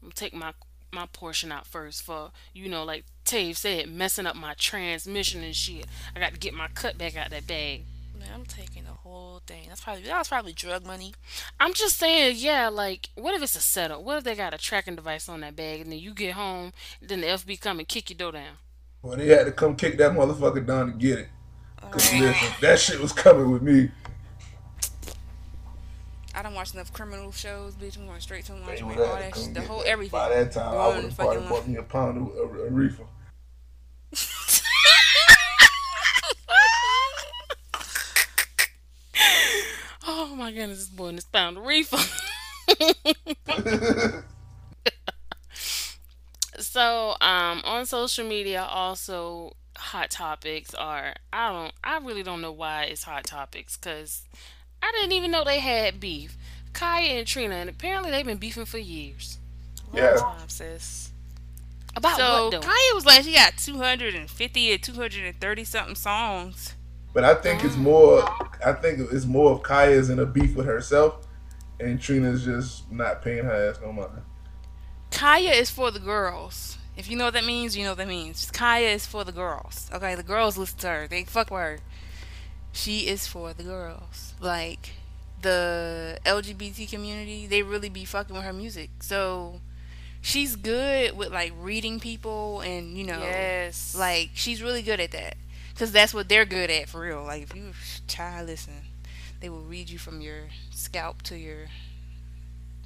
I'm 0.01 0.09
gonna 0.09 0.13
take 0.13 0.33
my 0.33 0.53
my 0.91 1.05
portion 1.11 1.51
out 1.51 1.67
first 1.67 2.01
for 2.01 2.31
you 2.53 2.69
know, 2.69 2.83
like 2.83 3.05
Tave 3.25 3.57
said, 3.57 3.89
messing 3.89 4.25
up 4.25 4.35
my 4.35 4.53
transmission 4.55 5.43
and 5.43 5.55
shit. 5.55 5.85
I 6.15 6.19
got 6.19 6.33
to 6.33 6.39
get 6.39 6.53
my 6.53 6.67
cut 6.69 6.97
back 6.97 7.15
out 7.17 7.29
that 7.29 7.45
bag. 7.45 7.83
Man, 8.17 8.29
I'm 8.33 8.45
taking 8.45 8.85
the 8.85 8.91
whole 8.91 9.41
thing. 9.45 9.65
That's 9.67 9.81
probably 9.81 10.03
that 10.03 10.17
was 10.17 10.27
probably 10.27 10.53
drug 10.53 10.85
money. 10.85 11.13
I'm 11.59 11.73
just 11.73 11.97
saying, 11.97 12.37
yeah, 12.37 12.69
like, 12.69 13.09
what 13.15 13.35
if 13.35 13.43
it's 13.43 13.55
a 13.55 13.59
setup? 13.59 14.01
What 14.01 14.17
if 14.17 14.23
they 14.23 14.33
got 14.33 14.53
a 14.53 14.57
tracking 14.57 14.95
device 14.95 15.29
on 15.29 15.41
that 15.41 15.55
bag 15.55 15.81
and 15.81 15.91
then 15.91 15.99
you 15.99 16.13
get 16.13 16.33
home, 16.33 16.73
then 17.01 17.21
the 17.21 17.27
FB 17.27 17.61
come 17.61 17.79
and 17.79 17.87
kick 17.87 18.09
your 18.09 18.17
door 18.17 18.31
down? 18.31 18.55
Well, 19.01 19.17
they 19.17 19.27
had 19.27 19.45
to 19.45 19.51
come 19.51 19.75
kick 19.75 19.97
that 19.97 20.11
motherfucker 20.11 20.65
down 20.65 20.91
to 20.91 20.97
get 20.97 21.19
it. 21.19 21.27
Cause 21.91 22.11
listen, 22.13 22.49
that 22.61 22.79
shit 22.79 22.99
was 22.99 23.13
coming 23.13 23.49
with 23.51 23.61
me. 23.61 23.89
I 26.35 26.43
don't 26.43 26.53
watch 26.53 26.73
enough 26.73 26.91
criminal 26.93 27.31
shows, 27.31 27.75
bitch. 27.75 27.97
I'm 27.97 28.05
going 28.05 28.19
straight 28.19 28.45
to 28.45 28.53
lingerie, 28.53 28.89
all 28.89 29.15
that 29.15 29.35
shit, 29.35 29.53
the 29.53 29.61
whole 29.61 29.79
that. 29.79 29.87
everything. 29.87 30.11
By 30.11 30.29
that 30.29 30.51
time, 30.51 30.67
I 30.67 30.71
Going 30.71 30.95
would 30.95 31.05
have 31.05 31.15
probably 31.17 31.47
bought 31.47 31.67
me 31.67 31.75
a 31.77 31.83
pound 31.83 32.17
of 32.17 32.37
a, 32.37 32.63
a 32.63 32.69
reefer. 32.69 33.05
Oh 40.09 40.35
my 40.35 40.51
goodness, 40.51 40.77
this 40.77 40.87
boy 40.87 41.11
just 41.13 41.31
found 41.31 41.57
a 41.57 41.61
reefer. 41.61 41.97
so, 46.77 47.15
um, 47.21 47.61
on 47.63 47.87
social 47.87 48.27
media, 48.27 48.61
also 48.61 49.55
hot 49.75 50.11
topics 50.11 50.75
are 50.75 51.15
I 51.33 51.51
don't 51.51 51.73
I 51.83 51.97
really 52.05 52.21
don't 52.21 52.39
know 52.39 52.51
why 52.51 52.83
it's 52.83 53.03
hot 53.03 53.23
topics 53.23 53.77
because 53.77 54.23
I 54.83 54.91
didn't 54.91 55.13
even 55.13 55.31
know 55.31 55.43
they 55.43 55.59
had 55.59 55.99
beef. 55.99 56.37
Khia 56.73 57.17
and 57.17 57.25
Trina, 57.25 57.55
and 57.55 57.67
apparently 57.67 58.11
they've 58.11 58.25
been 58.25 58.37
beefing 58.37 58.65
for 58.65 58.77
years. 58.77 59.39
Yeah. 59.91 60.11
Long 60.11 60.37
time, 60.37 60.49
sis. 60.49 61.09
About 61.95 62.17
So 62.17 62.43
what 62.43 62.51
though? 62.51 62.59
Kanye 62.59 62.93
was 62.93 63.07
like, 63.07 63.23
she 63.23 63.33
got 63.33 63.57
250 63.57 64.73
or 64.73 64.77
230 64.77 65.63
something 65.63 65.95
songs. 65.95 66.75
But 67.11 67.23
I 67.23 67.33
think 67.33 67.63
it's 67.63 67.75
more. 67.75 68.21
I 68.63 68.73
think 68.73 68.99
it's 69.11 69.25
more 69.25 69.53
of 69.53 69.63
Khia's 69.63 70.11
in 70.11 70.19
a 70.19 70.27
beef 70.27 70.55
with 70.55 70.67
herself, 70.67 71.25
and 71.79 71.99
Trina's 71.99 72.45
just 72.45 72.91
not 72.91 73.23
paying 73.23 73.45
her 73.45 73.69
ass 73.71 73.79
no 73.81 73.91
mind. 73.91 74.21
Khia 75.11 75.53
is 75.53 75.69
for 75.69 75.91
the 75.91 75.99
girls. 75.99 76.77
If 76.95 77.09
you 77.09 77.17
know 77.17 77.25
what 77.25 77.33
that 77.33 77.45
means, 77.45 77.77
you 77.77 77.83
know 77.83 77.91
what 77.91 77.99
that 77.99 78.07
means. 78.07 78.49
Khia 78.51 78.93
is 78.93 79.05
for 79.05 79.23
the 79.23 79.31
girls. 79.31 79.89
Okay, 79.93 80.15
the 80.15 80.23
girls 80.23 80.57
listen 80.57 80.79
to 80.79 80.87
her. 80.87 81.07
They 81.07 81.23
fuck 81.23 81.51
with 81.51 81.59
her. 81.61 81.79
She 82.71 83.07
is 83.07 83.27
for 83.27 83.53
the 83.53 83.63
girls. 83.63 84.33
Like 84.39 84.91
the 85.41 86.19
LGBT 86.25 86.89
community, 86.89 87.45
they 87.47 87.61
really 87.63 87.89
be 87.89 88.05
fucking 88.05 88.35
with 88.35 88.45
her 88.45 88.53
music. 88.53 88.89
So 89.01 89.61
she's 90.21 90.55
good 90.55 91.15
with 91.15 91.31
like 91.31 91.53
reading 91.59 91.99
people 91.99 92.61
and 92.61 92.97
you 92.97 93.05
know, 93.05 93.19
Yes. 93.19 93.95
like 93.97 94.31
she's 94.33 94.61
really 94.61 94.81
good 94.81 94.99
at 94.99 95.11
that. 95.11 95.35
Cause 95.77 95.91
that's 95.91 96.11
what 96.13 96.27
they're 96.27 96.45
good 96.45 96.71
at 96.71 96.89
for 96.89 97.01
real. 97.01 97.23
Like 97.23 97.43
if 97.43 97.55
you 97.55 97.71
child 98.07 98.47
listen, 98.47 98.73
they 99.39 99.49
will 99.49 99.61
read 99.61 99.89
you 99.91 99.99
from 99.99 100.21
your 100.21 100.45
scalp 100.71 101.21
to 101.23 101.37
your 101.37 101.67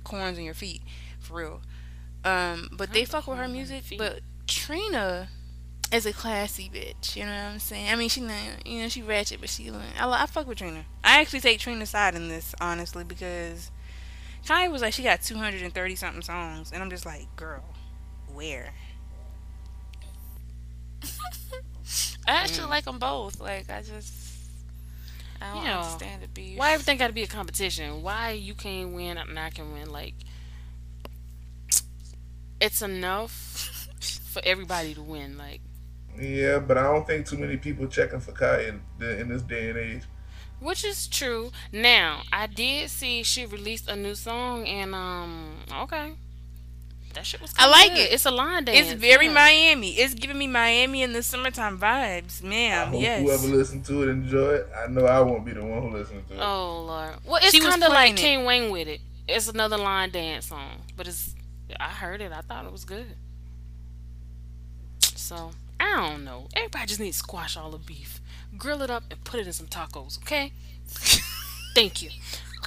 corns 0.04 0.38
and 0.38 0.44
your 0.46 0.54
feet, 0.54 0.82
for 1.20 1.36
real. 1.38 1.62
Um, 2.24 2.70
but 2.72 2.94
they 2.94 3.06
fuck 3.06 3.28
with 3.28 3.38
her 3.38 3.48
music. 3.48 3.84
But 3.98 4.22
Trina, 4.48 5.30
is 5.92 6.06
a 6.06 6.14
classy 6.14 6.70
bitch. 6.74 7.16
You 7.16 7.26
know 7.26 7.32
what 7.32 7.52
I'm 7.54 7.60
saying? 7.60 7.90
I 7.90 7.96
mean, 7.96 8.10
she 8.10 8.22
you 8.66 8.82
know 8.82 8.90
she 8.90 9.02
ratchet, 9.02 9.42
but 9.42 9.50
she 9.50 9.70
I, 9.70 10.10
I 10.10 10.26
fuck 10.26 10.48
with 10.48 10.58
Trina. 10.58 10.86
I 11.04 11.20
actually 11.20 11.42
take 11.42 11.60
Trina's 11.60 11.90
side 11.90 12.16
in 12.16 12.30
this 12.30 12.56
honestly 12.62 13.04
because 13.04 13.72
Kanye 14.46 14.72
was 14.72 14.82
like 14.82 14.94
she 14.94 15.04
got 15.04 15.22
230 15.22 15.96
something 15.96 16.22
songs, 16.22 16.72
and 16.72 16.82
I'm 16.82 16.90
just 16.90 17.06
like, 17.06 17.28
girl, 17.36 17.64
where? 18.34 18.74
I 22.28 22.32
actually 22.32 22.70
like 22.70 22.86
them 22.86 23.00
both. 23.00 23.40
Like 23.40 23.70
I 23.70 23.82
just. 23.82 24.30
I 25.42 25.54
don't 25.54 25.64
You 25.64 25.70
know, 25.70 25.80
understand 25.80 26.22
the 26.22 26.28
beef. 26.28 26.60
Why 26.60 26.74
everything 26.74 27.00
got 27.00 27.08
to 27.08 27.14
be 27.14 27.24
a 27.24 27.28
competition? 27.28 28.04
Why 28.04 28.32
you 28.32 28.54
can't 28.54 28.94
win 28.94 29.18
and 29.18 29.40
I 29.40 29.50
can 29.50 29.74
win? 29.74 29.92
Like, 29.92 30.14
it's 32.62 32.82
enough 32.82 33.88
for 34.32 34.42
everybody 34.46 34.94
to 34.94 35.02
win. 35.02 35.38
Like, 35.38 35.62
Yeah, 36.20 36.60
but 36.60 36.78
I 36.78 36.84
don't 36.84 37.06
think 37.06 37.26
too 37.28 37.38
many 37.38 37.58
people 37.58 37.88
checking 37.88 38.20
for 38.22 38.32
Kai 38.32 38.62
in, 38.70 38.82
in 39.02 39.28
this 39.30 39.42
day 39.42 39.70
and 39.70 39.78
age. 39.78 40.04
which 40.60 40.86
is 40.86 41.08
true. 41.08 41.52
Now, 41.74 42.22
I 42.32 42.48
did 42.48 42.90
see 42.90 43.24
she 43.24 43.46
released 43.46 43.90
a 43.90 43.96
new 43.96 44.16
song, 44.16 44.66
and 44.68 44.94
um, 44.96 45.58
okay, 45.84 46.14
that 47.14 47.26
shit 47.26 47.42
was. 47.42 47.54
I 47.58 47.68
like 47.68 47.92
good. 47.94 48.00
it. 48.00 48.14
It's 48.14 48.26
a 48.26 48.32
line 48.32 48.64
dance. 48.66 48.92
It's 48.92 48.94
very 49.02 49.26
yeah. 49.26 49.34
Miami. 49.34 49.90
It's 49.94 50.14
giving 50.14 50.38
me 50.38 50.48
Miami 50.48 51.02
in 51.04 51.12
the 51.14 51.22
summertime 51.24 51.78
vibes, 51.80 52.44
I 52.44 52.48
ma'am. 52.48 52.88
hope 52.94 53.02
Yes. 53.02 53.22
whoever 53.22 53.48
listen 53.48 53.82
to 53.84 54.04
it 54.04 54.10
enjoy 54.10 54.52
it. 54.60 54.70
I 54.78 54.88
know 54.88 55.06
I 55.06 55.20
won't 55.20 55.44
be 55.46 55.52
the 55.54 55.64
one 55.66 55.82
who 55.82 55.90
listens 55.98 56.26
to 56.30 56.36
it. 56.36 56.40
Oh 56.40 56.84
lord. 56.88 57.16
Well, 57.26 57.40
it's 57.44 57.60
kind 57.60 57.84
of 57.84 57.90
like 57.90 58.12
it. 58.12 58.18
King 58.18 58.46
Wayne 58.46 58.72
with 58.72 58.88
it. 58.88 59.02
It's 59.28 59.48
another 59.50 59.78
line 59.78 60.12
dance 60.12 60.46
song, 60.48 60.84
but 60.96 61.08
it's. 61.08 61.36
I 61.80 61.90
heard 61.90 62.22
it. 62.22 62.32
I 62.32 62.42
thought 62.42 62.66
it 62.66 62.72
was 62.72 62.86
good. 62.86 63.16
So 65.16 65.52
I 65.80 65.96
don't 65.96 66.24
know. 66.24 66.48
Everybody 66.56 66.86
just 66.88 67.00
needs 67.00 67.18
to 67.18 67.24
squash 67.24 67.56
all 67.58 67.72
the 67.72 67.78
beef, 67.78 68.20
grill 68.58 68.82
it 68.82 68.90
up, 68.90 69.04
and 69.10 69.24
put 69.24 69.40
it 69.40 69.48
in 69.48 69.54
some 69.54 69.68
tacos. 69.68 70.18
Okay. 70.20 70.52
Thank 71.76 72.02
you. 72.02 72.10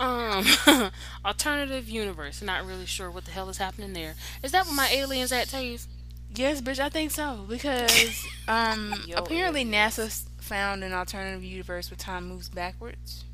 Um, 0.00 0.44
alternative 1.24 1.88
universe. 1.88 2.42
Not 2.42 2.66
really 2.66 2.86
sure 2.86 3.10
what 3.10 3.24
the 3.26 3.30
hell 3.30 3.48
is 3.48 3.58
happening 3.58 3.92
there. 3.92 4.14
Is 4.42 4.52
that 4.52 4.66
where 4.66 4.74
my 4.74 4.88
aliens 4.90 5.30
at, 5.32 5.48
Taze? 5.48 5.86
Yes, 6.34 6.60
bitch, 6.60 6.80
I 6.80 6.88
think 6.88 7.12
so 7.12 7.44
because 7.48 8.26
um 8.48 8.92
Yo, 9.06 9.16
apparently 9.18 9.64
NASA 9.64 10.06
s- 10.06 10.26
found 10.38 10.82
an 10.82 10.92
alternative 10.92 11.44
universe 11.44 11.90
where 11.92 11.96
time 11.96 12.28
moves 12.28 12.48
backwards. 12.48 13.24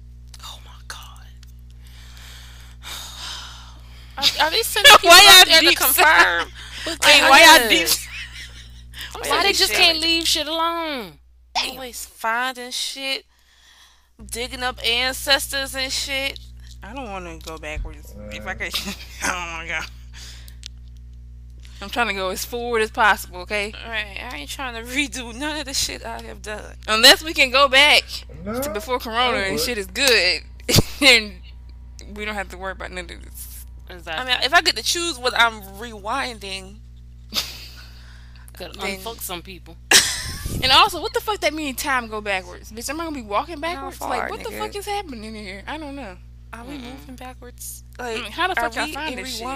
Are, 4.20 4.46
are 4.46 4.50
they 4.50 4.62
sending 4.62 4.92
people 4.92 5.08
Why 5.08 5.26
out 5.28 5.46
y'all 5.46 5.52
there 5.52 5.60
to 5.60 5.68
deep 5.68 5.78
confirm? 5.78 6.48
Hey, 7.04 7.20
I 7.20 7.28
why 7.28 7.58
y'all 7.58 7.68
deep? 7.68 7.88
Why 9.28 9.42
they 9.42 9.52
just 9.52 9.74
can't 9.74 10.00
leave 10.00 10.26
shit 10.26 10.46
alone? 10.46 11.18
Always 11.62 12.06
finding 12.06 12.70
shit, 12.70 13.26
digging 14.24 14.62
up 14.62 14.78
ancestors 14.86 15.74
and 15.74 15.92
shit. 15.92 16.38
I 16.82 16.94
don't 16.94 17.10
want 17.10 17.42
to 17.42 17.46
go 17.46 17.58
backwards. 17.58 18.14
If 18.32 18.46
I 18.46 18.54
could, 18.54 18.74
I 19.22 19.26
don't 19.26 19.52
want 19.52 19.68
to 19.68 19.74
go. 19.74 19.80
I'm 21.82 21.90
trying 21.90 22.08
to 22.08 22.14
go 22.14 22.30
as 22.30 22.44
forward 22.44 22.82
as 22.82 22.90
possible, 22.90 23.40
okay? 23.40 23.72
Right, 23.86 24.18
I 24.32 24.36
ain't 24.38 24.50
trying 24.50 24.74
to 24.74 24.90
redo 24.90 25.34
none 25.34 25.58
of 25.58 25.64
the 25.66 25.74
shit 25.74 26.04
I 26.04 26.20
have 26.22 26.42
done. 26.42 26.76
Unless 26.86 27.22
we 27.24 27.32
can 27.34 27.50
go 27.50 27.68
back 27.68 28.04
No, 28.44 28.60
to 28.60 28.70
before 28.70 28.98
Corona 28.98 29.38
and 29.38 29.58
shit 29.58 29.78
is 29.78 29.86
good, 29.86 30.42
and 31.00 31.34
we 32.14 32.24
don't 32.24 32.34
have 32.34 32.50
to 32.50 32.58
worry 32.58 32.72
about 32.72 32.90
none 32.90 33.04
of 33.04 33.22
this. 33.22 33.39
I 33.90 34.24
mean, 34.24 34.36
if 34.42 34.54
I 34.54 34.60
get 34.62 34.76
to 34.76 34.82
choose 34.82 35.18
what 35.18 35.34
I'm 35.36 35.60
rewinding, 35.78 36.76
I 37.32 37.38
Could 38.52 38.74
then- 38.74 38.98
unfuck 38.98 39.20
some 39.20 39.42
people. 39.42 39.76
And 40.62 40.72
also, 40.72 41.00
what 41.00 41.14
the 41.14 41.20
fuck 41.20 41.40
that 41.40 41.54
mean? 41.54 41.74
Time 41.74 42.08
go 42.08 42.20
backwards, 42.20 42.70
bitch. 42.70 42.90
Am 42.90 43.00
I 43.00 43.04
gonna 43.04 43.16
be 43.16 43.22
walking 43.22 43.60
backwards? 43.60 43.96
far, 43.96 44.10
like, 44.10 44.30
what 44.30 44.42
the 44.42 44.50
fuck 44.50 44.74
is 44.76 44.84
happening 44.84 45.34
here? 45.34 45.62
I 45.66 45.78
don't 45.78 45.96
know. 45.96 46.16
are 46.52 46.64
we 46.64 46.76
moving 46.76 47.16
backwards? 47.16 47.82
Like, 47.98 48.24
how 48.28 48.48
the 48.48 48.54
fuck 48.56 48.74
we 48.74 48.92
find 48.92 49.14
in 49.18 49.24
this 49.24 49.38
shit? 49.38 49.46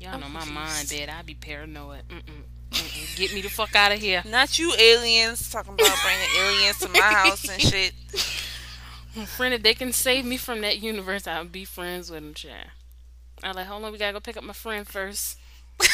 Y'all 0.00 0.14
I'm 0.14 0.20
know 0.20 0.28
my 0.28 0.44
mind 0.46 0.88
dead. 0.88 1.08
I'd 1.10 1.26
be 1.26 1.34
paranoid. 1.34 2.08
Mm-mm. 2.08 2.42
Mm-mm. 2.70 3.16
Get 3.16 3.34
me 3.34 3.42
the 3.42 3.50
fuck 3.50 3.76
out 3.76 3.92
of 3.92 3.98
here. 4.00 4.22
Not 4.26 4.58
you 4.58 4.74
aliens 4.78 5.50
talking 5.50 5.74
about 5.74 5.94
bringing 6.02 6.28
aliens 6.40 6.78
to 6.78 6.88
my 6.88 7.00
house 7.00 7.48
and 7.48 7.60
shit. 7.70 7.92
Friend, 9.26 9.52
if 9.52 9.62
they 9.62 9.74
can 9.74 9.92
save 9.92 10.24
me 10.24 10.36
from 10.38 10.62
that 10.62 10.78
universe, 10.78 11.26
I'll 11.26 11.44
be 11.44 11.64
friends 11.64 12.10
with 12.10 12.22
them, 12.22 12.32
chat. 12.34 12.68
I'm 13.42 13.54
like, 13.54 13.66
hold 13.66 13.84
on, 13.84 13.92
we 13.92 13.98
gotta 13.98 14.12
go 14.14 14.20
pick 14.20 14.36
up 14.36 14.44
my 14.44 14.52
friend 14.54 14.86
first. 14.86 15.38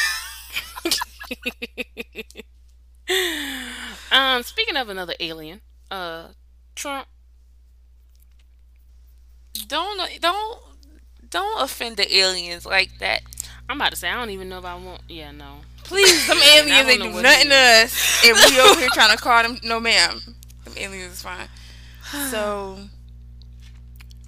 um, 4.11 4.43
speaking 4.43 4.77
of 4.77 4.89
another 4.89 5.15
alien, 5.19 5.61
uh, 5.91 6.27
Trump. 6.75 7.07
Don't 9.67 9.99
don't 10.21 10.59
don't 11.29 11.61
offend 11.61 11.97
the 11.97 12.17
aliens 12.17 12.65
like 12.65 12.99
that. 12.99 13.21
I'm 13.67 13.77
about 13.77 13.91
to 13.91 13.97
say 13.97 14.09
I 14.09 14.15
don't 14.15 14.29
even 14.29 14.47
know 14.49 14.59
if 14.59 14.65
I 14.65 14.75
want. 14.75 15.01
Yeah, 15.09 15.31
no. 15.31 15.57
Please, 15.83 16.25
some 16.25 16.37
I 16.41 16.59
aliens 16.59 16.99
know 16.99 17.11
do 17.11 17.21
nothing 17.21 17.49
to 17.49 17.55
us, 17.55 18.25
and 18.25 18.35
we 18.35 18.59
over 18.61 18.79
here 18.79 18.89
trying 18.93 19.15
to 19.15 19.21
call 19.21 19.43
them. 19.43 19.59
No, 19.63 19.79
ma'am. 19.79 20.21
Some 20.65 20.77
aliens 20.77 21.13
is 21.13 21.21
fine. 21.21 21.47
So, 22.31 22.79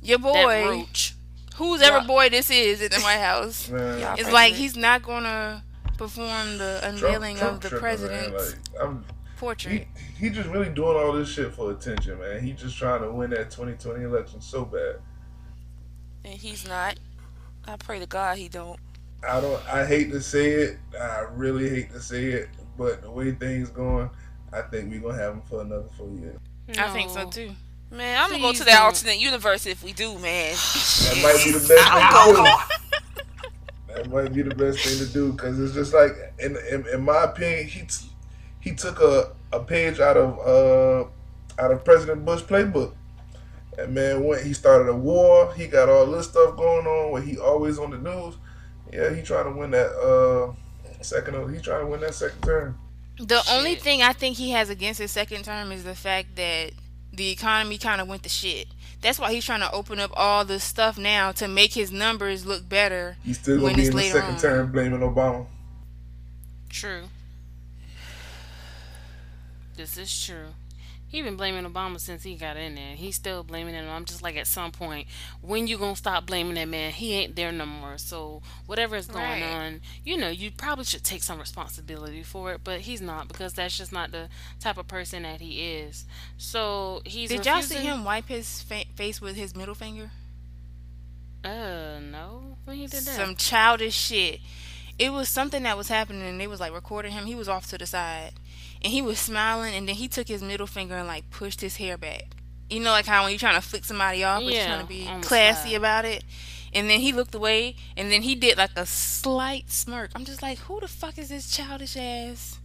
your 0.02 0.20
boy, 0.20 0.66
roach. 0.66 1.16
whose 1.56 1.82
ever 1.82 1.98
Yeah. 2.00 2.08
boy 2.08 2.30
this 2.30 2.50
is 2.50 2.82
in 2.82 2.90
the 2.92 3.00
White 3.00 3.20
House, 3.30 3.70
Man, 3.70 3.82
it's 3.98 4.04
President. 4.06 4.34
like 4.34 4.54
he's 4.54 4.76
not 4.78 5.04
gonna 5.04 5.64
perform 5.98 6.58
the 6.58 6.80
unveiling 6.84 7.38
Trump 7.38 7.56
of 7.56 7.62
the 7.62 7.70
tripping, 7.70 7.82
president's 7.82 8.56
Like, 8.56 8.82
I'm, 8.84 9.06
portrait. 9.38 9.88
he, 10.18 10.28
he 10.28 10.30
just 10.30 10.50
really 10.50 10.70
doing 10.70 10.98
all 10.98 11.14
this 11.14 11.30
shit 11.30 11.54
for 11.54 11.72
attention, 11.72 12.20
man. 12.20 12.44
He 12.44 12.54
just 12.54 12.78
trying 12.78 13.02
to 13.02 13.12
win 13.12 13.30
that 13.32 13.52
2020 13.52 14.04
election 14.04 14.42
so 14.42 14.66
bad. 14.66 14.96
And 16.24 16.34
he's 16.40 16.68
not. 16.68 16.98
I 17.68 17.76
pray 17.78 18.00
to 18.00 18.06
God 18.08 18.38
he 18.38 18.48
don't. 18.50 18.80
I 19.28 19.40
don't. 19.40 19.62
I 19.72 19.86
hate 19.86 20.12
to 20.12 20.22
say 20.22 20.52
it. 20.52 20.78
I 21.00 21.26
really 21.32 21.70
hate 21.70 21.92
to 21.92 22.00
say 22.00 22.26
it, 22.26 22.50
but 22.78 23.02
the 23.04 23.12
way 23.12 23.32
things 23.32 23.70
going, 23.70 24.10
I 24.52 24.62
think 24.64 24.92
we're 24.92 25.00
gonna 25.00 25.22
have 25.22 25.34
him 25.34 25.42
for 25.44 25.62
another 25.62 25.86
four 25.98 26.10
years. 26.10 26.40
I 26.78 26.90
think 26.92 27.10
so 27.12 27.30
too. 27.30 27.52
Man, 27.92 28.22
I'm 28.22 28.30
gonna 28.32 28.42
go 28.42 28.54
to 28.54 28.64
that 28.64 28.78
don't. 28.78 28.86
alternate 28.86 29.20
universe 29.20 29.66
if 29.66 29.84
we 29.84 29.92
do, 29.92 30.14
man. 30.20 30.54
That 30.54 31.20
might 31.24 31.44
be 31.44 31.52
the 31.52 31.60
best 31.68 31.92
thing 31.92 32.08
to 32.08 32.36
do. 32.36 33.94
That 33.94 34.10
might 34.10 34.34
be 34.34 34.42
the 34.44 34.56
best 34.56 34.80
thing 34.80 35.06
to 35.06 35.14
do 35.14 35.32
because 35.34 35.60
it's 35.60 35.74
just 35.74 35.94
like, 35.94 36.12
in, 36.40 36.56
in 36.72 36.88
in 36.88 37.02
my 37.04 37.24
opinion, 37.26 37.68
he 37.68 37.82
t- 37.82 38.10
he 38.62 38.74
took 38.76 39.02
a, 39.02 39.34
a 39.52 39.60
page 39.60 40.00
out 40.00 40.16
of 40.16 40.40
uh 40.40 41.62
out 41.62 41.72
of 41.72 41.84
President 41.84 42.24
Bush 42.24 42.42
playbook. 42.44 42.94
And 43.78 43.94
man, 43.94 44.24
when 44.24 44.44
he 44.46 44.54
started 44.54 44.90
a 44.90 44.96
war, 44.96 45.54
he 45.54 45.68
got 45.68 45.90
all 45.90 46.06
this 46.06 46.30
stuff 46.30 46.56
going 46.56 46.88
on 46.88 47.12
where 47.12 47.22
he 47.22 47.38
always 47.38 47.78
on 47.78 47.92
the 47.92 47.98
news. 47.98 48.36
Yeah, 48.94 49.14
he 49.14 49.22
trying 49.22 49.52
to 49.52 49.60
win 49.60 49.72
that 49.72 49.90
uh 49.92 50.54
second. 51.04 51.54
He 51.54 51.60
trying 51.62 51.82
to 51.82 51.88
win 51.88 52.00
that 52.02 52.16
second 52.16 52.42
term. 52.42 52.78
The 53.18 53.42
only 53.52 53.76
thing 53.76 54.02
I 54.02 54.14
think 54.14 54.38
he 54.38 54.52
has 54.52 54.70
against 54.70 55.00
his 55.02 55.12
second 55.12 55.44
term 55.44 55.72
is 55.74 55.84
the 55.84 55.96
fact 55.96 56.36
that 56.38 56.72
the 57.14 57.30
economy 57.32 57.78
kind 57.78 58.02
of 58.02 58.08
went 58.08 58.24
to 58.24 58.30
shit. 58.30 58.68
That's 59.02 59.20
why 59.20 59.34
he's 59.34 59.46
trying 59.46 59.62
to 59.62 59.72
open 59.72 60.00
up 60.00 60.12
all 60.14 60.46
this 60.46 60.64
stuff 60.64 60.98
now 60.98 61.32
to 61.34 61.48
make 61.48 61.74
his 61.74 61.92
numbers 61.92 62.46
look 62.46 62.68
better. 62.70 63.18
He's 63.24 63.40
still 63.40 63.56
gonna 63.56 63.66
When 63.66 63.76
be 63.76 63.88
in 63.88 63.96
the 63.96 64.02
second 64.04 64.36
on. 64.36 64.40
term 64.40 64.72
blaming 64.72 65.00
Obama. 65.02 65.48
True. 66.70 67.04
This 69.76 69.98
is 69.98 70.26
true. 70.26 70.48
He 71.12 71.22
been 71.22 71.36
blaming 71.36 71.66
Obama 71.66 72.00
since 72.00 72.24
he 72.24 72.36
got 72.36 72.56
in 72.56 72.76
there. 72.76 72.96
He's 72.96 73.16
still 73.18 73.44
blaming 73.44 73.74
him. 73.74 73.90
I'm 73.90 74.06
just 74.06 74.22
like, 74.24 74.38
at 74.38 74.48
some 74.48 74.72
point, 74.72 75.08
when 75.42 75.68
you 75.68 75.78
gonna 75.78 75.98
stop 75.98 76.26
blaming 76.26 76.54
that 76.54 76.70
man? 76.70 76.94
He 76.94 77.14
ain't 77.16 77.36
there 77.36 77.52
no 77.52 77.66
more. 77.66 77.98
So 77.98 78.42
whatever 78.66 78.96
is 78.96 79.08
going 79.08 79.42
Right. 79.42 79.44
on, 79.44 79.82
you 80.06 80.16
know, 80.16 80.30
you 80.30 80.52
probably 80.52 80.86
should 80.86 81.04
take 81.04 81.22
some 81.22 81.38
responsibility 81.38 82.24
for 82.24 82.54
it. 82.54 82.62
But 82.64 82.80
he's 82.82 83.02
not 83.02 83.28
because 83.28 83.52
that's 83.54 83.78
just 83.78 83.92
not 83.92 84.12
the 84.14 84.30
type 84.62 84.78
of 84.78 84.88
person 84.88 85.24
that 85.24 85.42
he 85.42 85.62
is. 85.80 86.06
So 86.38 87.02
he's. 87.06 87.30
Did 87.30 87.46
y'all 87.46 87.62
see 87.62 87.76
him 87.76 88.06
wipe 88.06 88.30
his 88.30 88.62
fa- 88.62 88.86
face 88.96 89.20
with 89.20 89.36
his 89.36 89.54
middle 89.54 89.76
finger? 89.76 90.12
Uh, 91.44 92.00
no. 92.00 92.56
When 92.66 92.78
he 92.78 92.88
did 92.88 93.04
that. 93.04 93.16
Some 93.16 93.36
childish 93.36 93.96
shit. 93.96 94.40
It 95.00 95.12
was 95.12 95.30
something 95.30 95.64
that 95.64 95.78
was 95.78 95.88
happening 95.88 96.22
and 96.24 96.40
they 96.40 96.48
was 96.48 96.60
like 96.60 96.74
recording 96.74 97.12
him. 97.12 97.26
He 97.26 97.36
was 97.36 97.50
off 97.50 97.68
to 97.70 97.78
the 97.78 97.86
side. 97.86 98.34
And 98.84 98.92
he 98.92 99.02
was 99.02 99.20
smiling 99.20 99.74
and 99.76 99.88
then 99.88 99.96
he 99.96 100.08
took 100.08 100.28
his 100.28 100.42
middle 100.44 100.68
finger 100.68 100.96
and 100.96 101.08
like 101.08 101.30
pushed 101.30 101.62
his 101.62 101.78
hair 101.78 101.98
back. 101.98 102.24
You 102.70 102.80
know 102.80 102.92
like 102.92 103.06
how 103.06 103.24
when 103.24 103.32
you're 103.32 103.40
trying 103.40 103.60
to 103.60 103.68
flick 103.68 103.84
somebody 103.86 104.24
off 104.24 104.44
but 104.44 104.54
you're 104.54 104.64
trying 104.66 104.82
to 104.82 104.88
be 104.88 105.08
classy 105.22 105.70
side. 105.72 105.78
about 105.78 106.06
it. 106.06 106.24
And 106.74 106.90
then 106.90 107.00
he 107.02 107.12
looked 107.12 107.36
away 107.36 107.76
and 107.98 108.12
then 108.12 108.22
he 108.22 108.34
did 108.36 108.58
like 108.58 108.72
a 108.76 108.86
slight 108.86 109.70
smirk. 109.70 110.12
I'm 110.16 110.24
just 110.26 110.42
like, 110.42 110.58
who 110.60 110.80
the 110.80 110.88
fuck 110.88 111.18
is 111.18 111.30
this 111.30 111.50
childish 111.52 111.98
ass? 111.98 112.60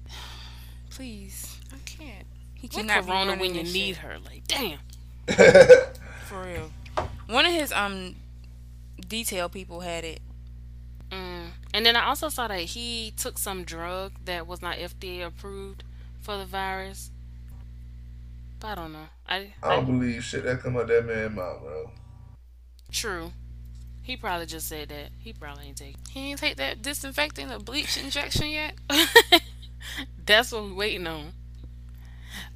Please. 0.90 1.58
I 1.72 1.78
can't. 1.84 2.26
He 2.54 2.62
With 2.68 2.72
cannot 2.72 3.02
be 3.04 3.06
Corona 3.10 3.30
running 3.32 3.40
when 3.40 3.54
you 3.54 3.62
this 3.64 3.72
need 3.74 3.94
shit. 3.96 4.04
her. 4.04 4.16
Like, 4.24 4.42
damn. 4.46 4.78
For 6.26 6.42
real. 6.42 6.70
One 7.26 7.44
of 7.46 7.52
his 7.52 7.72
um 7.72 8.14
detail 9.08 9.48
people 9.48 9.80
had 9.80 10.04
it. 10.04 10.20
Mm. 11.10 11.48
And 11.76 11.84
then 11.84 11.94
I 11.94 12.06
also 12.06 12.30
saw 12.30 12.48
that 12.48 12.60
he 12.60 13.12
took 13.18 13.36
some 13.36 13.62
drug 13.62 14.12
that 14.24 14.46
was 14.46 14.62
not 14.62 14.78
FDA 14.78 15.26
approved 15.26 15.84
for 16.22 16.38
the 16.38 16.46
virus. 16.46 17.10
But 18.58 18.68
I 18.68 18.74
don't 18.76 18.94
know. 18.94 19.08
I, 19.28 19.52
I 19.62 19.76
don't 19.76 19.84
believe 19.84 20.24
shit 20.24 20.44
that 20.44 20.60
come 20.60 20.78
out 20.78 20.86
that 20.86 21.04
man 21.04 21.34
mouth, 21.34 21.60
bro. 21.60 21.90
True. 22.90 23.30
He 24.02 24.16
probably 24.16 24.46
just 24.46 24.68
said 24.68 24.88
that. 24.88 25.10
He 25.18 25.34
probably 25.34 25.66
ain't 25.66 25.76
take. 25.76 25.96
He 26.08 26.30
ain't 26.30 26.40
take 26.40 26.56
that 26.56 26.80
disinfectant 26.80 27.52
or 27.52 27.58
bleach 27.58 27.98
injection 28.02 28.48
yet. 28.48 28.72
That's 30.24 30.52
what 30.52 30.62
we're 30.62 30.74
waiting 30.76 31.06
on. 31.06 31.34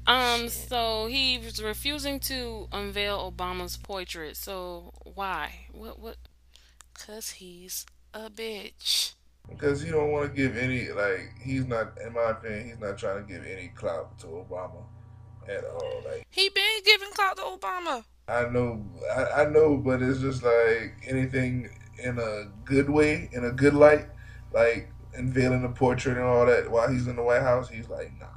Um, 0.07 0.49
so 0.49 1.05
he 1.05 1.37
was 1.37 1.61
refusing 1.61 2.19
to 2.21 2.67
unveil 2.71 3.31
Obama's 3.31 3.77
portrait. 3.77 4.35
So 4.35 4.93
why? 5.13 5.67
What? 5.71 5.99
What? 5.99 6.15
Cause 6.95 7.29
he's 7.29 7.85
a 8.13 8.29
bitch. 8.29 9.13
Because 9.49 9.81
he 9.81 9.91
don't 9.91 10.11
want 10.11 10.29
to 10.29 10.35
give 10.35 10.55
any 10.57 10.89
like 10.89 11.33
he's 11.41 11.65
not 11.65 11.97
in 12.05 12.13
my 12.13 12.31
opinion 12.31 12.67
he's 12.67 12.79
not 12.79 12.97
trying 12.97 13.25
to 13.25 13.33
give 13.33 13.45
any 13.45 13.69
clout 13.69 14.17
to 14.19 14.27
Obama 14.27 14.83
at 15.47 15.65
all. 15.65 16.01
Like 16.05 16.25
He 16.29 16.49
been 16.49 16.63
giving 16.85 17.09
clout 17.11 17.35
to 17.37 17.43
Obama. 17.43 18.03
I 18.27 18.47
know 18.49 18.85
I, 19.15 19.43
I 19.43 19.49
know, 19.49 19.77
but 19.77 20.01
it's 20.01 20.19
just 20.19 20.43
like 20.43 20.95
anything 21.05 21.69
in 22.01 22.17
a 22.17 22.45
good 22.65 22.89
way, 22.89 23.29
in 23.33 23.45
a 23.45 23.51
good 23.51 23.73
light, 23.73 24.07
like 24.53 24.91
unveiling 25.13 25.61
the 25.63 25.69
portrait 25.69 26.17
and 26.17 26.25
all 26.25 26.45
that 26.45 26.69
while 26.69 26.89
he's 26.89 27.07
in 27.07 27.15
the 27.15 27.23
White 27.23 27.41
House. 27.41 27.69
He's 27.69 27.89
like, 27.89 28.11
nah. 28.19 28.27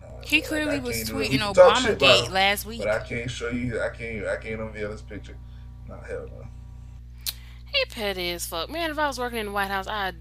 nah 0.00 0.20
He 0.22 0.40
clearly 0.40 0.80
was 0.80 0.96
can't 0.96 1.08
do 1.08 1.16
it. 1.16 1.18
We 1.18 1.26
tweeting 1.28 1.40
can 1.40 1.54
talk 1.54 1.76
shit 1.78 1.98
Obama 1.98 1.98
Gate 1.98 2.30
last 2.30 2.66
week. 2.66 2.80
But 2.80 2.88
I 2.88 3.00
can't 3.00 3.30
show 3.30 3.50
you. 3.50 3.80
I 3.80 3.90
can't. 3.90 4.26
I 4.26 4.36
can't 4.36 4.60
unveil 4.60 4.90
this 4.90 5.02
picture. 5.02 5.36
Nah, 5.88 6.02
hell 6.02 6.28
no. 6.30 6.45
He 7.78 7.84
petty 7.90 8.30
as 8.30 8.46
fuck. 8.46 8.70
Man, 8.70 8.90
if 8.90 8.98
I 8.98 9.06
was 9.06 9.18
working 9.18 9.38
in 9.38 9.46
the 9.46 9.52
White 9.52 9.70
House, 9.70 9.86
I'd 9.86 10.16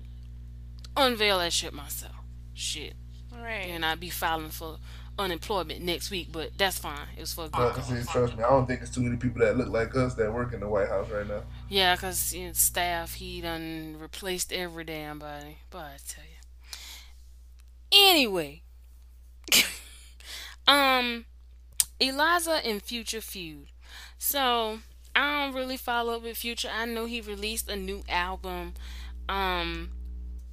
unveil 0.98 1.40
that 1.40 1.54
shit 1.54 1.74
myself. 1.74 2.16
Shit. 2.54 2.94
Right. 3.34 3.68
And 3.70 3.86
I'd 3.86 4.00
be 4.00 4.10
filing 4.10 4.50
for 4.50 4.78
unemployment 5.18 5.82
next 5.82 6.12
week, 6.12 6.30
but 6.32 6.58
that's 6.58 6.78
fine. 6.78 7.08
It 7.16 7.22
was 7.22 7.34
for 7.34 7.46
a 7.46 7.50
But 7.50 7.74
good 7.74 7.84
see, 7.84 8.12
trust 8.12 8.38
me, 8.38 8.44
I 8.44 8.50
don't 8.50 8.66
think 8.66 8.82
it's 8.82 8.92
too 8.92 9.02
many 9.02 9.18
people 9.18 9.42
that 9.42 9.58
look 9.58 9.70
like 9.70 9.96
us 9.96 10.16
that 10.16 10.34
work 10.34 10.54
in 10.54 10.60
the 10.60 10.68
White 10.68 10.90
House 10.90 11.10
right 11.10 11.28
now. 11.28 11.44
Yeah, 11.70 11.96
because 11.96 12.34
you 12.34 12.48
know, 12.48 12.54
staff, 12.54 13.16
he 13.16 13.42
done 13.42 13.98
replaced 14.00 14.52
every 14.52 14.84
damn 14.84 15.20
body. 15.20 15.60
But 15.70 15.80
I 15.80 15.98
tell 16.08 16.24
you. 16.24 18.10
Anyway. 18.10 18.64
um, 20.68 21.26
Eliza 22.00 22.66
and 22.66 22.82
Future 22.82 23.22
feud. 23.22 23.68
So, 24.18 24.80
I 25.16 25.46
don't 25.46 25.56
really 25.56 25.78
follow 25.78 26.16
up 26.16 26.24
with 26.24 26.38
Future. 26.38 26.70
I 26.74 26.86
know 26.86 27.06
he 27.06 27.22
released 27.22 27.70
a 27.70 27.76
new 27.76 28.04
album 28.10 28.74
um 29.28 29.90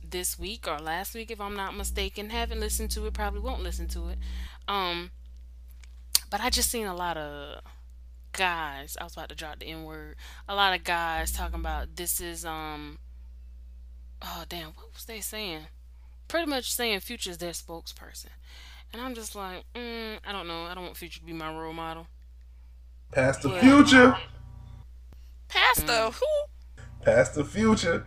this 0.09 0.39
week 0.39 0.67
or 0.69 0.79
last 0.79 1.15
week 1.15 1.31
if 1.31 1.41
I'm 1.41 1.57
not 1.57 1.77
mistaken. 1.77 2.31
Haven't 2.31 2.61
listened 2.61 2.91
to 2.93 3.07
it, 3.07 3.13
probably 3.15 3.41
won't 3.41 3.63
listen 3.63 3.89
to 3.89 4.09
it. 4.09 4.19
Um 4.69 5.11
but 6.31 6.41
I 6.41 6.49
just 6.51 6.71
seen 6.71 6.87
a 6.87 6.95
lot 6.95 7.17
of 7.17 7.61
guys, 8.33 8.97
I 9.01 9.05
was 9.05 9.15
about 9.15 9.29
to 9.31 9.35
drop 9.35 9.59
the 9.59 9.67
N 9.67 9.85
word. 9.85 10.17
A 10.49 10.55
lot 10.55 10.75
of 10.75 10.85
guys 10.85 11.33
talking 11.33 11.61
about 11.61 11.97
this 11.97 12.21
is 12.21 12.45
um 12.45 12.99
oh 14.23 14.45
damn, 14.49 14.69
what 14.69 14.93
was 14.95 15.05
they 15.05 15.21
saying? 15.21 15.67
Pretty 16.29 16.47
much 16.47 16.73
saying 16.73 17.01
Future's 17.01 17.39
their 17.39 17.51
spokesperson. 17.51 18.27
And 18.93 19.03
I'm 19.03 19.15
just 19.15 19.35
like, 19.35 19.65
mm, 19.75 20.19
I 20.27 20.33
don't 20.33 20.47
know. 20.47 20.65
I 20.65 20.75
don't 20.75 20.85
want 20.85 20.97
Future 20.97 21.21
to 21.21 21.27
be 21.27 21.33
my 21.33 21.53
role 21.53 21.73
model. 21.73 22.07
Past 23.11 23.43
the 23.43 23.51
Yeah. 23.51 23.61
future. 23.61 24.17
Pastor, 25.53 25.87
Mm. 25.87 26.13
who? 26.15 26.27
Past 27.05 27.35
the 27.35 27.45
future. 27.45 28.07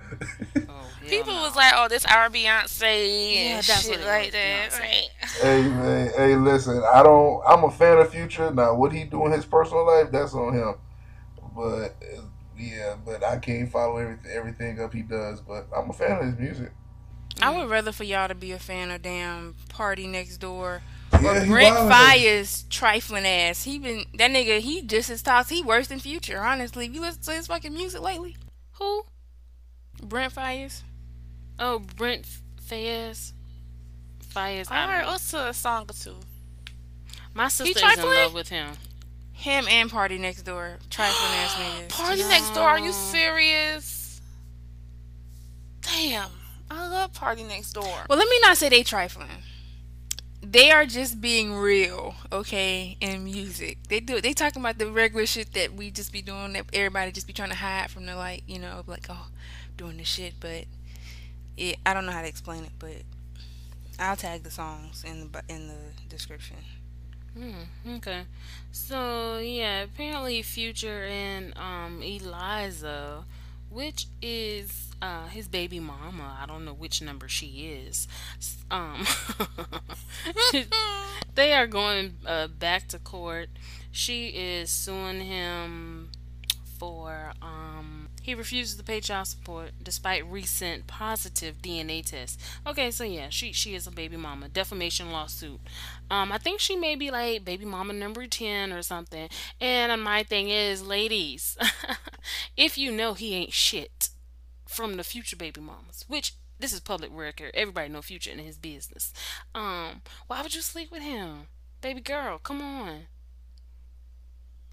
Oh, 0.69 0.89
People 1.09 1.33
was 1.33 1.55
like, 1.55 1.73
"Oh, 1.75 1.87
this 1.89 2.05
our 2.05 2.29
Beyonce 2.29 2.81
and 2.83 3.49
Yeah, 3.49 3.55
that's 3.55 3.85
shit 3.85 3.99
like 4.05 4.31
that." 4.31 4.71
Beyonce. 4.71 4.79
Right. 4.79 5.09
hey 5.41 5.61
man, 5.63 6.11
hey 6.15 6.35
listen, 6.37 6.81
I 6.93 7.03
don't. 7.03 7.43
I'm 7.45 7.63
a 7.65 7.71
fan 7.71 7.97
of 7.97 8.09
Future. 8.09 8.51
Now, 8.51 8.73
what 8.75 8.93
he 8.93 9.03
do 9.03 9.25
in 9.25 9.33
his 9.33 9.45
personal 9.45 9.85
life, 9.85 10.11
that's 10.11 10.33
on 10.33 10.53
him. 10.53 10.75
But 11.55 11.95
uh, 12.17 12.21
yeah, 12.57 12.95
but 13.05 13.21
I 13.23 13.37
can't 13.37 13.69
follow 13.69 13.97
everything 13.97 14.31
everything 14.31 14.79
up 14.79 14.93
he 14.93 15.01
does. 15.01 15.41
But 15.41 15.67
I'm 15.75 15.89
a 15.89 15.93
fan 15.93 16.13
of 16.19 16.25
his 16.25 16.37
music. 16.37 16.71
I 17.41 17.49
would 17.55 17.69
rather 17.69 17.91
for 17.91 18.05
y'all 18.05 18.29
to 18.29 18.35
be 18.35 18.53
a 18.53 18.59
fan 18.59 18.91
of 18.91 19.01
damn 19.01 19.55
PartyNextDoor 19.69 20.79
Yeah, 21.13 21.43
or 21.43 21.45
Brent 21.45 21.75
wildin'. 21.75 21.91
Faiyaz 21.91 22.69
trifling 22.69 23.25
ass. 23.25 23.63
He 23.63 23.79
been 23.79 24.05
that 24.17 24.31
nigga. 24.31 24.59
He 24.59 24.81
just 24.81 25.09
as 25.09 25.21
toxic. 25.21 25.57
He 25.57 25.63
worse 25.63 25.87
than 25.87 25.99
Future. 25.99 26.41
Honestly, 26.41 26.87
you 26.87 27.01
listen 27.01 27.21
to 27.23 27.31
his 27.31 27.47
fucking 27.47 27.73
music 27.73 28.01
lately? 28.01 28.35
Who? 28.73 29.03
Brent 30.03 30.33
Faiyaz. 30.33 30.81
Oh, 31.59 31.79
Brent 31.95 32.25
Faiyaz. 32.69 33.31
Faiyaz. 34.33 34.67
I 34.69 34.83
I 34.83 34.87
heard 34.87 34.97
don't 35.01 35.07
know. 35.07 35.13
us 35.15 35.31
to 35.31 35.47
a 35.47 35.53
song 35.53 35.85
or 35.89 35.93
two. 35.93 36.15
My 37.33 37.47
sister 37.47 37.85
is 37.85 37.97
in 37.97 38.03
love 38.05 38.33
with 38.33 38.49
him. 38.49 38.71
Him 39.33 39.65
and 39.69 39.89
PartyNextDoor. 39.89 40.89
Trifling 40.89 41.39
ass 41.39 41.53
niggas. 41.55 41.89
Party 41.89 42.17
Just- 42.17 42.29
next 42.29 42.53
door? 42.53 42.63
Are 42.67 42.79
you 42.79 42.91
serious? 42.91 44.21
Damn, 45.81 46.29
I 46.71 46.87
love 46.87 47.13
PartyNextDoor. 47.13 48.09
Well, 48.09 48.17
let 48.17 48.27
me 48.29 48.39
not 48.41 48.57
say 48.57 48.69
they 48.69 48.83
trifling. 48.83 49.27
They 50.51 50.69
are 50.71 50.85
just 50.85 51.19
being 51.19 51.53
real, 51.53 52.13
okay, 52.31 52.97
in 53.01 53.23
music. 53.23 53.79
They 53.89 53.99
do. 53.99 54.21
They 54.21 54.33
talking 54.33 54.61
about 54.61 54.77
the 54.77 54.91
regular 54.91 55.25
shit 55.25 55.53
that 55.53 55.73
we 55.73 55.89
just 55.89 56.13
be 56.13 56.21
doing. 56.21 56.53
That 56.53 56.65
everybody 56.71 57.11
just 57.11 57.25
be 57.25 57.33
trying 57.33 57.49
to 57.49 57.55
hide 57.55 57.89
from 57.89 58.05
the 58.05 58.15
light, 58.15 58.43
you 58.45 58.59
know, 58.59 58.83
like 58.85 59.07
oh, 59.09 59.27
doing 59.75 59.97
this 59.97 60.07
shit. 60.07 60.35
But 60.39 60.65
it, 61.57 61.77
I 61.85 61.93
don't 61.93 62.05
know 62.05 62.11
how 62.11 62.21
to 62.21 62.27
explain 62.27 62.63
it. 62.63 62.71
But 62.77 63.01
I'll 63.97 64.15
tag 64.15 64.43
the 64.43 64.51
songs 64.51 65.03
in 65.03 65.31
the 65.31 65.41
in 65.49 65.67
the 65.67 65.77
description. 66.09 66.57
Hmm, 67.37 67.95
okay. 67.97 68.23
So 68.71 69.39
yeah, 69.39 69.83
apparently 69.83 70.41
Future 70.41 71.05
and 71.05 71.57
um 71.57 72.01
Eliza, 72.03 73.25
which 73.75 74.07
is 74.21 74.91
uh 75.01 75.27
his 75.27 75.47
baby 75.47 75.79
mama. 75.79 76.37
I 76.41 76.45
don't 76.45 76.65
know 76.65 76.73
which 76.73 77.01
number 77.01 77.27
she 77.27 77.47
is. 77.87 78.07
Um 78.71 79.05
they 81.35 81.53
are 81.53 81.67
going 81.67 82.15
uh, 82.25 82.47
back 82.47 82.87
to 82.89 82.99
court. 82.99 83.49
She 83.91 84.27
is 84.29 84.69
suing 84.69 85.21
him 85.21 86.09
for 86.79 87.31
um 87.41 88.09
he 88.21 88.33
refuses 88.35 88.75
to 88.75 88.83
pay 88.83 88.99
child 88.99 89.27
support 89.27 89.71
despite 89.83 90.25
recent 90.29 90.87
positive 90.87 91.61
DNA 91.61 92.01
tests. 92.01 92.37
Okay, 92.65 92.91
so 92.91 93.03
yeah, 93.03 93.29
she 93.29 93.51
she 93.53 93.75
is 93.75 93.87
a 93.87 93.91
baby 93.91 94.17
mama. 94.17 94.49
Defamation 94.49 95.11
lawsuit. 95.11 95.59
Um, 96.09 96.31
I 96.31 96.37
think 96.39 96.59
she 96.59 96.75
may 96.75 96.95
be 96.95 97.11
like 97.11 97.45
baby 97.45 97.65
mama 97.65 97.93
number 97.93 98.25
ten 98.27 98.73
or 98.73 98.81
something. 98.81 99.29
And 99.61 100.03
my 100.03 100.23
thing 100.23 100.49
is, 100.49 100.85
ladies, 100.85 101.57
if 102.57 102.77
you 102.77 102.91
know 102.91 103.13
he 103.13 103.33
ain't 103.35 103.53
shit 103.53 104.09
from 104.67 104.97
the 104.97 105.03
future 105.03 105.35
baby 105.35 105.61
mamas, 105.61 106.05
which 106.07 106.33
this 106.59 106.73
is 106.73 106.79
public 106.79 107.11
record, 107.13 107.51
everybody 107.53 107.89
know 107.89 108.01
future 108.01 108.31
in 108.31 108.39
his 108.39 108.57
business. 108.57 109.13
Um, 109.53 110.01
why 110.27 110.41
would 110.41 110.55
you 110.55 110.61
sleep 110.61 110.91
with 110.91 111.01
him, 111.01 111.47
baby 111.81 112.01
girl? 112.01 112.39
Come 112.39 112.61
on. 112.61 113.01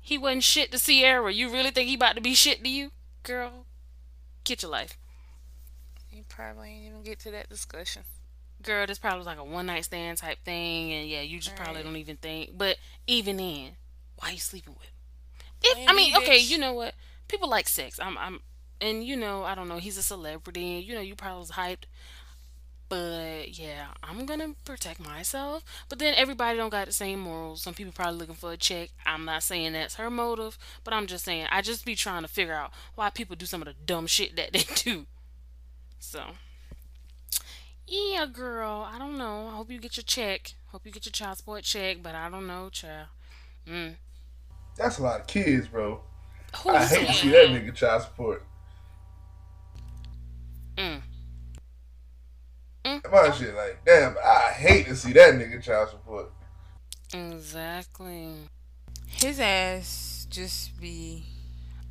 He 0.00 0.18
wasn't 0.18 0.42
shit 0.44 0.72
to 0.72 0.78
Ciara. 0.78 1.32
You 1.32 1.50
really 1.50 1.70
think 1.70 1.88
he 1.88 1.94
about 1.94 2.16
to 2.16 2.20
be 2.20 2.34
shit 2.34 2.62
to 2.64 2.68
you? 2.68 2.90
Girl, 3.22 3.66
get 4.44 4.62
your 4.62 4.70
life. 4.70 4.98
You 6.10 6.24
probably 6.28 6.70
ain't 6.70 6.86
even 6.86 7.02
get 7.02 7.20
to 7.20 7.30
that 7.30 7.48
discussion. 7.48 8.02
Girl, 8.62 8.86
this 8.86 8.98
probably 8.98 9.18
was 9.18 9.26
like 9.26 9.38
a 9.38 9.44
one 9.44 9.66
night 9.66 9.84
stand 9.84 10.18
type 10.18 10.38
thing, 10.44 10.92
and 10.92 11.08
yeah, 11.08 11.20
you 11.22 11.38
just 11.38 11.56
probably 11.56 11.76
Right. 11.76 11.84
don't 11.84 11.96
even 11.96 12.16
think. 12.16 12.50
But 12.56 12.76
even 13.06 13.36
then, 13.36 13.72
why 14.16 14.30
you 14.30 14.38
sleeping 14.38 14.74
with? 14.74 14.84
him? 14.84 15.82
If, 15.82 15.88
I 15.88 15.94
mean, 15.94 16.16
okay, 16.16 16.38
you 16.38 16.58
know 16.58 16.72
what? 16.74 16.94
People 17.28 17.48
like 17.48 17.68
sex. 17.68 17.98
I'm, 18.00 18.18
I'm, 18.18 18.40
and 18.80 19.04
you 19.04 19.16
know, 19.16 19.44
I 19.44 19.54
don't 19.54 19.68
know. 19.68 19.78
He's 19.78 19.96
a 19.96 20.02
celebrity. 20.02 20.84
You 20.86 20.94
know, 20.94 21.00
you 21.00 21.14
probably 21.14 21.40
was 21.40 21.52
hyped. 21.52 21.84
But 22.92 23.58
yeah, 23.58 23.86
I'm 24.02 24.26
gonna 24.26 24.54
protect 24.66 25.00
myself. 25.00 25.64
But 25.88 25.98
then 25.98 26.12
everybody 26.14 26.58
don't 26.58 26.68
got 26.68 26.88
the 26.88 26.92
same 26.92 27.20
morals. 27.20 27.62
Some 27.62 27.72
people 27.72 27.90
probably 27.90 28.18
looking 28.18 28.34
for 28.34 28.52
a 28.52 28.56
check. 28.58 28.90
I'm 29.06 29.24
not 29.24 29.42
saying 29.42 29.72
that's 29.72 29.94
her 29.94 30.10
motive, 30.10 30.58
but 30.84 30.92
I'm 30.92 31.06
just 31.06 31.24
saying 31.24 31.46
I 31.50 31.62
just 31.62 31.86
be 31.86 31.94
trying 31.94 32.20
to 32.20 32.28
figure 32.28 32.52
out 32.52 32.70
why 32.94 33.08
people 33.08 33.34
do 33.34 33.46
some 33.46 33.62
of 33.62 33.68
the 33.68 33.72
dumb 33.86 34.06
shit 34.06 34.36
that 34.36 34.52
they 34.52 34.64
do. 34.74 35.06
So 36.00 36.22
yeah, 37.86 38.26
girl. 38.26 38.86
I 38.92 38.98
don't 38.98 39.16
know. 39.16 39.48
I 39.48 39.56
hope 39.56 39.70
you 39.70 39.78
get 39.78 39.96
your 39.96 40.04
check. 40.04 40.52
Hope 40.66 40.84
you 40.84 40.92
get 40.92 41.06
your 41.06 41.12
child 41.12 41.38
support 41.38 41.64
check. 41.64 42.02
But 42.02 42.14
I 42.14 42.28
don't 42.28 42.46
know, 42.46 42.68
child. 42.68 43.08
Mm. 43.66 43.94
That's 44.76 44.98
a 44.98 45.02
lot 45.02 45.20
of 45.20 45.26
kids, 45.26 45.66
bro. 45.66 46.02
Who 46.56 46.70
I 46.70 46.84
hate 46.84 47.06
to 47.06 47.12
see 47.14 47.30
that 47.30 47.48
nigga 47.48 47.74
child 47.74 48.02
support. 48.02 48.44
Mm. 50.76 51.02
My 53.10 53.30
shit, 53.30 53.54
like, 53.54 53.84
damn, 53.84 54.16
I 54.24 54.52
hate 54.52 54.86
to 54.86 54.96
see 54.96 55.12
that 55.12 55.34
nigga 55.34 55.62
child 55.62 55.90
support. 55.90 56.30
Exactly. 57.14 58.34
His 59.06 59.38
ass 59.38 60.26
just 60.30 60.80
be 60.80 61.24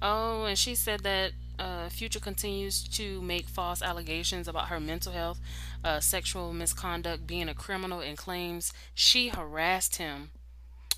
Oh, 0.02 0.46
and 0.46 0.58
she 0.58 0.76
said 0.76 1.02
that 1.02 1.32
Uh, 1.60 1.90
Future 1.90 2.20
continues 2.20 2.82
to 2.82 3.22
make 3.22 3.48
false 3.48 3.84
allegations 3.84 4.48
about 4.48 4.70
her 4.70 4.80
mental 4.80 5.12
health, 5.14 5.40
uh, 5.84 6.00
sexual 6.00 6.54
misconduct, 6.54 7.28
being 7.28 7.48
a 7.48 7.54
criminal, 7.54 8.00
and 8.00 8.18
claims 8.18 8.74
she 8.96 9.28
harassed 9.30 9.98
him, 9.98 10.32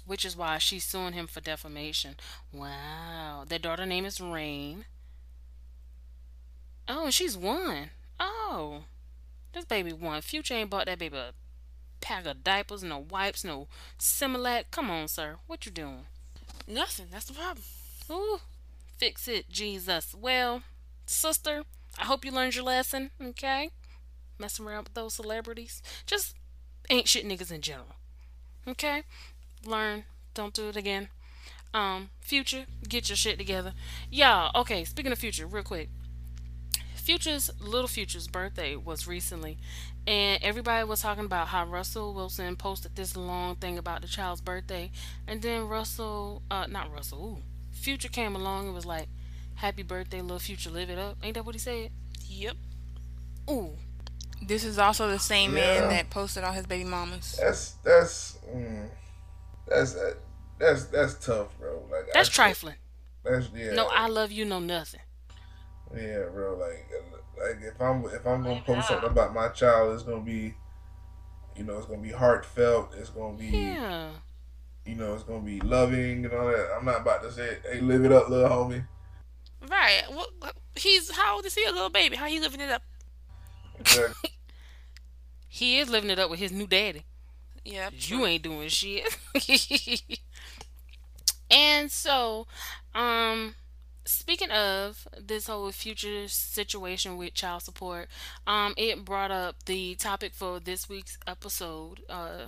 which 0.06 0.26
is 0.26 0.36
why 0.36 0.58
she's 0.58 0.84
suing 0.84 1.14
him 1.14 1.28
for 1.28 1.42
defamation. 1.42 2.16
Wow. 2.52 3.46
Their 3.48 3.60
daughter 3.60 3.86
name 3.86 4.06
is 4.06 4.20
Reign. 4.22 4.86
Oh, 6.88 7.06
and 7.06 7.14
she's 7.14 7.38
one. 7.38 7.92
Oh, 8.20 8.84
this 9.54 9.66
baby 9.66 9.94
one. 9.94 10.22
Future 10.22 10.56
ain't 10.56 10.70
bought 10.70 10.86
that 10.88 11.00
baby 11.00 11.18
a 11.18 11.32
pack 12.02 12.26
of 12.26 12.44
diapers, 12.44 12.84
no 12.84 13.00
wipes, 13.00 13.44
no 13.44 13.68
Similac. 13.98 14.66
Come 14.72 14.90
on, 14.92 15.08
sir. 15.08 15.38
What 15.48 15.66
you 15.66 15.72
doing? 15.72 16.06
Nothing. 16.68 17.08
That's 17.12 17.26
the 17.26 17.34
problem. 17.34 17.64
Ooh, 18.12 18.40
fix 18.98 19.28
it, 19.28 19.50
Jesus. 19.50 20.14
Well, 20.14 20.64
sister, 21.06 21.64
I 21.98 22.06
hope 22.06 22.26
you 22.26 22.32
learned 22.32 22.56
your 22.56 22.66
lesson, 22.66 23.12
okay? 23.22 23.70
Messing 24.38 24.66
around 24.66 24.86
with 24.86 24.94
those 24.94 25.14
celebrities. 25.14 25.82
Just 26.06 26.36
ain't 26.90 27.08
shit 27.08 27.26
niggas 27.26 27.52
in 27.52 27.62
general. 27.62 27.96
Okay? 28.68 29.04
Learn. 29.66 30.04
Don't 30.34 30.54
do 30.54 30.70
it 30.70 30.76
again. 30.78 31.10
Um, 31.74 32.10
future, 32.22 32.66
get 32.88 33.10
your 33.10 33.16
shit 33.16 33.38
together. 33.38 33.74
Y'all, 34.12 34.52
okay, 34.62 34.84
speaking 34.84 35.12
of 35.12 35.18
future, 35.20 35.48
real 35.48 35.64
quick. 35.64 35.90
Future's 36.96 37.50
little 37.60 37.88
Future's 37.88 38.28
birthday 38.28 38.76
was 38.78 39.08
recently, 39.08 39.58
and 40.08 40.42
everybody 40.42 40.86
was 40.88 41.02
talking 41.02 41.26
about 41.26 41.50
how 41.50 41.66
Russell 41.66 42.14
Wilson 42.14 42.56
posted 42.56 42.96
this 42.96 43.18
long 43.18 43.56
thing 43.58 43.78
about 43.78 44.02
the 44.02 44.08
child's 44.08 44.40
birthday, 44.40 44.90
and 45.28 45.42
then 45.42 45.68
Russell, 45.68 46.42
uh, 46.50 46.66
not 46.68 46.94
Russell, 46.94 47.26
ooh, 47.26 47.44
Future 47.74 48.08
came 48.08 48.36
along 48.38 48.68
and 48.68 48.74
was 48.76 48.86
like, 48.86 49.10
"Happy 49.56 49.84
birthday, 49.84 50.22
little 50.22 50.40
Future, 50.40 50.70
live 50.70 50.90
it 50.90 50.98
up." 50.98 51.18
Ain't 51.24 51.34
that 51.34 51.44
what 51.46 51.56
he 51.56 51.60
said? 51.60 51.92
Yep. 52.28 52.56
Ooh, 53.50 53.72
This 54.42 54.64
is 54.64 54.78
also 54.80 55.10
the 55.10 55.20
same 55.20 55.58
Yeah. 55.58 55.82
man 55.82 55.90
that 55.90 56.10
posted 56.10 56.44
all 56.46 56.54
his 56.54 56.66
baby 56.68 56.86
mamas. 56.86 57.38
That's 57.42 57.72
that's 57.84 58.38
mm, 58.54 58.88
that's 59.68 59.96
that's 60.60 60.86
that's 60.86 61.14
tough, 61.26 61.58
bro. 61.60 61.84
Like 61.92 62.08
that's 62.14 62.30
I- 62.30 62.32
trifling. 62.32 62.76
That's 63.24 63.50
yeah. 63.56 63.72
No, 63.74 63.88
I 63.88 64.08
love 64.08 64.32
you, 64.32 64.44
no 64.46 64.60
nothing. 64.60 65.00
Yeah, 65.96 66.24
bro. 66.32 66.58
Like, 66.58 66.90
like 67.38 67.62
if 67.64 67.80
I'm 67.82 68.04
if 68.06 68.26
I'm 68.28 68.44
gonna 68.44 68.62
post 68.66 68.88
something 68.90 69.10
about 69.10 69.34
my 69.34 69.48
child, 69.50 69.94
it's 69.94 70.04
gonna 70.04 70.22
be, 70.22 70.56
you 71.56 71.64
know, 71.64 71.78
it's 71.78 71.86
gonna 71.88 72.02
be 72.02 72.12
heartfelt. 72.12 72.94
It's 72.98 73.10
gonna 73.10 73.38
be, 73.38 73.46
Yeah. 73.48 74.10
you 74.86 74.96
know, 74.96 75.14
it's 75.14 75.24
gonna 75.24 75.40
be 75.42 75.62
loving 75.62 76.26
and 76.26 76.34
all 76.34 76.48
that. 76.48 76.76
I'm 76.78 76.84
not 76.84 77.02
about 77.02 77.24
to 77.24 77.32
say, 77.32 77.60
hey, 77.72 77.80
live 77.80 78.04
it 78.04 78.12
up, 78.12 78.28
little 78.30 78.50
homie. 78.50 78.86
Right. 79.70 80.04
What? 80.10 80.56
He's 80.76 81.10
how 81.12 81.36
old 81.36 81.46
is 81.46 81.56
he? 81.56 81.64
A 81.64 81.72
little 81.72 81.90
baby. 81.90 82.18
How 82.18 82.26
he 82.26 82.40
living 82.42 82.60
it 82.60 82.70
up? 82.70 82.82
Exactly. 83.80 84.32
He 85.48 85.78
is 85.78 85.88
living 85.88 86.10
it 86.10 86.18
up 86.18 86.32
with 86.32 86.40
his 86.40 86.52
new 86.52 86.66
daddy. 86.66 87.06
Yeah. 87.66 87.90
You 87.94 88.26
ain't 88.26 88.44
doing 88.44 88.70
shit. 88.70 89.18
and 91.50 91.92
so, 91.92 92.48
um, 92.96 93.56
speaking 94.06 94.52
of 94.52 95.08
this 95.20 95.48
whole 95.48 95.72
future 95.72 96.28
situation 96.28 97.18
with 97.18 97.34
child 97.34 97.64
support, 97.64 98.10
um, 98.48 98.74
it 98.78 99.06
brought 99.06 99.32
up 99.32 99.66
the 99.66 99.96
topic 99.96 100.34
for 100.34 100.60
this 100.60 100.90
week's 100.90 101.18
episode, 101.28 102.02
uh, 102.10 102.48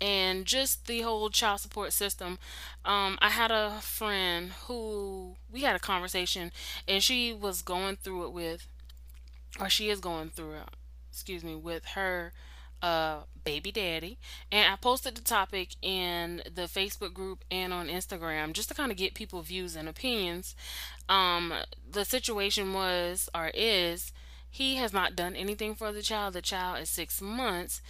and 0.00 0.46
just 0.46 0.86
the 0.86 1.02
whole 1.02 1.30
child 1.30 1.60
support 1.60 1.92
system. 1.92 2.38
Um, 2.84 3.18
I 3.20 3.30
had 3.30 3.50
a 3.50 3.80
friend 3.82 4.52
who 4.66 5.36
we 5.52 5.62
had 5.62 5.76
a 5.76 5.80
conversation, 5.80 6.52
and 6.88 7.02
she 7.02 7.32
was 7.32 7.62
going 7.62 7.96
through 7.96 8.26
it 8.26 8.32
with, 8.32 8.66
or 9.60 9.68
she 9.68 9.90
is 9.90 10.00
going 10.00 10.30
through 10.30 10.54
it, 10.54 10.68
excuse 11.10 11.44
me, 11.44 11.54
with 11.54 11.84
her 11.94 12.32
uh 12.82 13.20
baby 13.44 13.72
daddy 13.72 14.18
and 14.52 14.72
i 14.72 14.76
posted 14.76 15.14
the 15.14 15.22
topic 15.22 15.74
in 15.80 16.42
the 16.54 16.62
facebook 16.62 17.14
group 17.14 17.44
and 17.50 17.72
on 17.72 17.88
instagram 17.88 18.52
just 18.52 18.68
to 18.68 18.74
kind 18.74 18.90
of 18.92 18.98
get 18.98 19.14
people 19.14 19.42
views 19.42 19.76
and 19.76 19.88
opinions. 19.88 20.54
Um 21.08 21.52
the 21.90 22.04
situation 22.04 22.72
was 22.74 23.28
or 23.34 23.50
is 23.54 24.12
he 24.50 24.76
has 24.76 24.92
not 24.92 25.14
done 25.16 25.36
anything 25.36 25.74
for 25.74 25.92
the 25.92 26.02
child. 26.02 26.34
The 26.34 26.42
child 26.42 26.80
is 26.80 26.88
six 26.90 27.20
months 27.20 27.80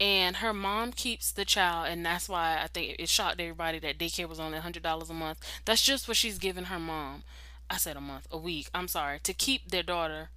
and 0.00 0.36
her 0.36 0.52
mom 0.54 0.92
keeps 0.92 1.32
the 1.32 1.44
child 1.44 1.88
and 1.88 2.04
that's 2.06 2.28
why 2.28 2.60
i 2.62 2.68
think 2.68 2.96
it 2.98 3.08
shocked 3.08 3.40
everybody 3.40 3.78
that 3.80 3.98
daycare 3.98 4.28
was 4.28 4.38
only 4.40 4.58
$100 4.58 5.10
a 5.10 5.12
month. 5.12 5.38
That's 5.64 5.82
just 5.82 6.06
what 6.06 6.16
she's 6.16 6.38
giving 6.38 6.64
her 6.64 6.78
mom. 6.78 7.24
I 7.70 7.76
said 7.76 7.96
a 7.96 8.00
month 8.00 8.26
a 8.30 8.38
week 8.38 8.68
i'm 8.74 8.88
sorry 8.88 9.18
to 9.20 9.34
keep 9.34 9.70
their 9.70 9.82
daughter 9.82 10.30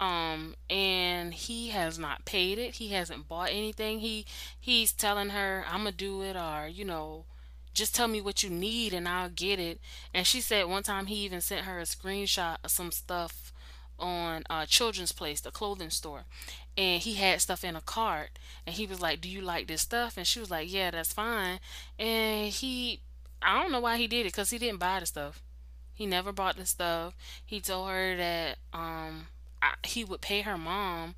um 0.00 0.54
and 0.68 1.32
he 1.34 1.68
has 1.68 1.98
not 1.98 2.24
paid 2.24 2.58
it. 2.58 2.76
He 2.76 2.88
hasn't 2.88 3.28
bought 3.28 3.50
anything. 3.50 4.00
He 4.00 4.26
he's 4.60 4.92
telling 4.92 5.30
her 5.30 5.64
i'm 5.68 5.78
gonna 5.80 5.92
do 5.92 6.22
it 6.22 6.36
or 6.36 6.68
you 6.68 6.84
know 6.84 7.24
just 7.72 7.94
tell 7.94 8.06
me 8.08 8.20
what 8.20 8.42
you 8.42 8.50
need 8.50 8.92
and 8.92 9.08
i'll 9.08 9.28
get 9.28 9.58
it. 9.58 9.80
And 10.12 10.26
she 10.26 10.40
said 10.40 10.66
one 10.66 10.82
time 10.82 11.06
he 11.06 11.16
even 11.16 11.40
sent 11.40 11.66
her 11.66 11.78
a 11.78 11.82
screenshot 11.82 12.58
of 12.64 12.70
some 12.70 12.92
stuff 12.92 13.52
on 13.98 14.42
uh 14.50 14.66
children's 14.66 15.12
place 15.12 15.40
the 15.40 15.50
clothing 15.50 15.90
store. 15.90 16.24
And 16.76 17.00
he 17.00 17.14
had 17.14 17.40
stuff 17.40 17.64
in 17.64 17.76
a 17.76 17.80
cart. 17.80 18.30
And 18.66 18.74
he 18.74 18.86
was 18.86 19.00
like 19.00 19.20
do 19.20 19.28
you 19.28 19.40
like 19.40 19.68
this 19.68 19.82
stuff? 19.82 20.16
And 20.16 20.26
she 20.26 20.40
was 20.40 20.50
like 20.50 20.72
yeah 20.72 20.90
that's 20.90 21.12
fine. 21.12 21.60
And 21.98 22.48
he 22.52 23.00
i 23.42 23.62
don't 23.62 23.72
know 23.72 23.80
why 23.80 23.96
he 23.96 24.06
did 24.06 24.26
it 24.26 24.32
because 24.32 24.50
he 24.50 24.58
didn't 24.58 24.80
buy 24.80 25.00
the 25.00 25.06
stuff. 25.06 25.42
He 25.92 26.06
never 26.06 26.32
bought 26.32 26.56
the 26.56 26.66
stuff. 26.66 27.16
He 27.44 27.60
told 27.60 27.88
her 27.88 28.16
that 28.16 28.58
um 28.72 29.28
he 29.84 30.04
would 30.04 30.20
pay 30.20 30.42
her 30.42 30.58
mom, 30.58 31.14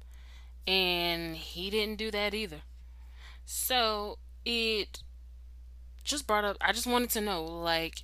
and 0.66 1.36
he 1.36 1.70
didn't 1.70 1.96
do 1.96 2.10
that 2.10 2.34
either. 2.34 2.62
So 3.44 4.18
it 4.44 5.02
just 6.04 6.26
brought 6.26 6.44
up. 6.44 6.56
I 6.60 6.72
just 6.72 6.86
wanted 6.86 7.10
to 7.10 7.20
know, 7.20 7.44
like, 7.44 8.02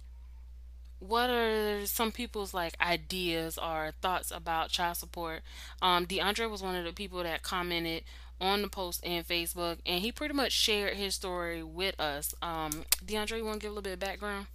what 0.99 1.31
are 1.31 1.85
some 1.87 2.13
people's 2.13 2.55
like 2.55 2.77
ideas 2.81 3.59
or 3.59 3.93
thoughts 4.01 4.31
about 4.31 4.71
child 4.71 4.97
support? 4.97 5.43
Um, 5.81 6.07
DeAndre 6.07 6.51
was 6.51 6.63
one 6.63 6.77
of 6.77 6.85
the 6.85 6.93
people 6.93 7.23
that 7.23 7.43
commented 7.43 8.05
on 8.41 8.63
the 8.63 8.69
post 8.69 9.05
in 9.05 9.23
Facebook, 9.25 9.79
and 9.87 10.01
he 10.01 10.13
pretty 10.13 10.35
much 10.35 10.53
shared 10.53 10.95
his 10.97 11.15
story 11.15 11.63
with 11.63 11.99
us. 12.01 12.35
Um, 12.43 12.85
DeAndre, 13.05 13.39
you 13.39 13.45
want 13.45 13.61
to 13.61 13.67
give 13.67 13.73
a 13.73 13.75
little 13.75 13.83
bit 13.83 13.95
of 13.95 13.99
background? 14.01 14.47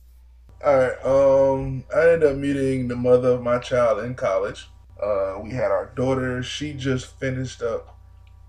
All 0.66 0.76
right. 0.76 1.06
Um, 1.06 1.84
I 1.96 2.14
ended 2.14 2.32
up 2.32 2.38
meeting 2.38 2.88
the 2.88 2.96
mother 2.96 3.30
of 3.30 3.44
my 3.44 3.60
child 3.60 4.04
in 4.04 4.16
college. 4.16 4.68
Uh, 5.02 5.40
we 5.42 5.52
had 5.52 5.72
our 5.72 5.88
daughter. 5.96 6.42
She 6.42 6.74
just 6.74 7.20
finished 7.20 7.62
up 7.62 7.98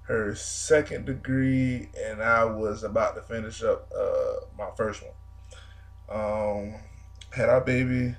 her 0.02 0.34
second 0.34 1.04
degree, 1.04 1.90
and 2.02 2.22
I 2.22 2.44
was 2.44 2.82
about 2.82 3.14
to 3.16 3.22
finish 3.22 3.62
up 3.62 3.90
uh, 3.96 4.46
my 4.56 4.68
first 4.76 5.02
one. 5.02 5.12
Um, 6.08 6.74
had 7.30 7.48
our 7.50 7.60
baby. 7.60 8.14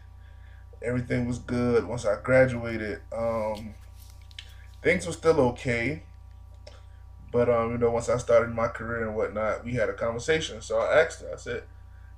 Everything 0.81 1.27
was 1.27 1.39
good. 1.39 1.85
Once 1.85 2.05
I 2.05 2.21
graduated, 2.21 3.01
um, 3.11 3.73
things 4.83 5.07
were 5.07 5.13
still 5.13 5.39
okay. 5.41 6.03
But 7.31 7.49
um, 7.49 7.71
you 7.71 7.77
know, 7.77 7.91
once 7.91 8.09
I 8.09 8.17
started 8.17 8.53
my 8.53 8.67
career 8.67 9.07
and 9.07 9.15
whatnot, 9.15 9.65
we 9.65 9.73
had 9.73 9.89
a 9.89 9.93
conversation. 9.93 10.61
So 10.61 10.79
I 10.79 11.01
asked 11.01 11.21
her. 11.21 11.31
I 11.33 11.37
said, 11.37 11.63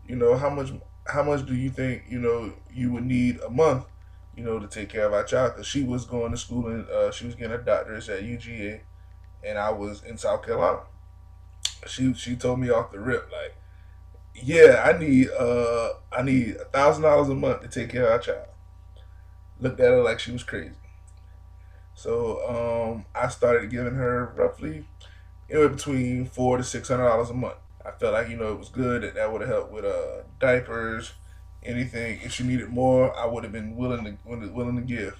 you 0.07 0.15
know, 0.15 0.35
how 0.35 0.49
much 0.49 0.71
how 1.07 1.23
much 1.23 1.45
do 1.45 1.55
you 1.55 1.69
think 1.69 2.03
you 2.09 2.19
know 2.19 2.53
you 2.71 2.91
would 2.91 3.05
need 3.05 3.39
a 3.39 3.49
month 3.49 3.85
you 4.35 4.43
know 4.43 4.59
to 4.59 4.67
take 4.67 4.89
care 4.89 5.05
of 5.05 5.13
our 5.13 5.23
child 5.23 5.53
because 5.53 5.67
she 5.67 5.83
was 5.83 6.05
going 6.05 6.31
to 6.31 6.37
school 6.37 6.67
and 6.67 6.87
uh, 6.89 7.11
she 7.11 7.25
was 7.25 7.35
getting 7.35 7.51
her 7.51 7.57
doctorate 7.57 8.07
at 8.09 8.23
uga 8.23 8.81
and 9.43 9.57
i 9.57 9.69
was 9.71 10.03
in 10.03 10.17
south 10.17 10.43
carolina. 10.45 10.81
She 11.87 12.13
she 12.15 12.35
told 12.35 12.59
me 12.59 12.69
off 12.71 12.91
the 12.91 12.99
rip 12.99 13.31
like 13.31 13.55
yeah 14.35 14.83
i 14.85 14.97
need 14.97 15.29
uh 15.31 15.89
i 16.11 16.21
need 16.23 16.55
a 16.57 16.65
thousand 16.65 17.03
dollars 17.03 17.29
a 17.29 17.35
month 17.35 17.61
to 17.61 17.67
take 17.69 17.89
care 17.91 18.05
of 18.05 18.11
our 18.13 18.19
child. 18.19 18.47
Looked 19.61 19.79
at 19.79 19.91
her 19.91 20.01
like 20.03 20.19
she 20.19 20.31
was 20.33 20.43
crazy. 20.43 20.75
So 21.93 22.93
um 22.93 23.05
i 23.15 23.27
started 23.27 23.69
giving 23.69 23.95
her 23.95 24.33
roughly 24.35 24.85
anywhere 25.49 25.69
between 25.69 26.25
four 26.25 26.57
to 26.57 26.63
six 26.63 26.89
hundred 26.89 27.07
dollars 27.09 27.29
a 27.29 27.33
month. 27.33 27.55
I 27.85 27.91
felt 27.91 28.13
like 28.13 28.29
you 28.29 28.37
know 28.37 28.53
it 28.53 28.59
was 28.59 28.69
good 28.69 29.03
that 29.03 29.15
that 29.15 29.31
would 29.31 29.41
have 29.41 29.49
helped 29.49 29.73
with 29.73 29.85
uh 29.85 30.23
diapers, 30.39 31.13
anything. 31.63 32.19
If 32.23 32.33
she 32.33 32.43
needed 32.43 32.69
more, 32.69 33.15
I 33.17 33.25
would 33.25 33.43
have 33.43 33.53
been 33.53 33.75
willing 33.75 34.05
to 34.05 34.17
willing 34.25 34.75
to 34.75 34.81
give. 34.81 35.17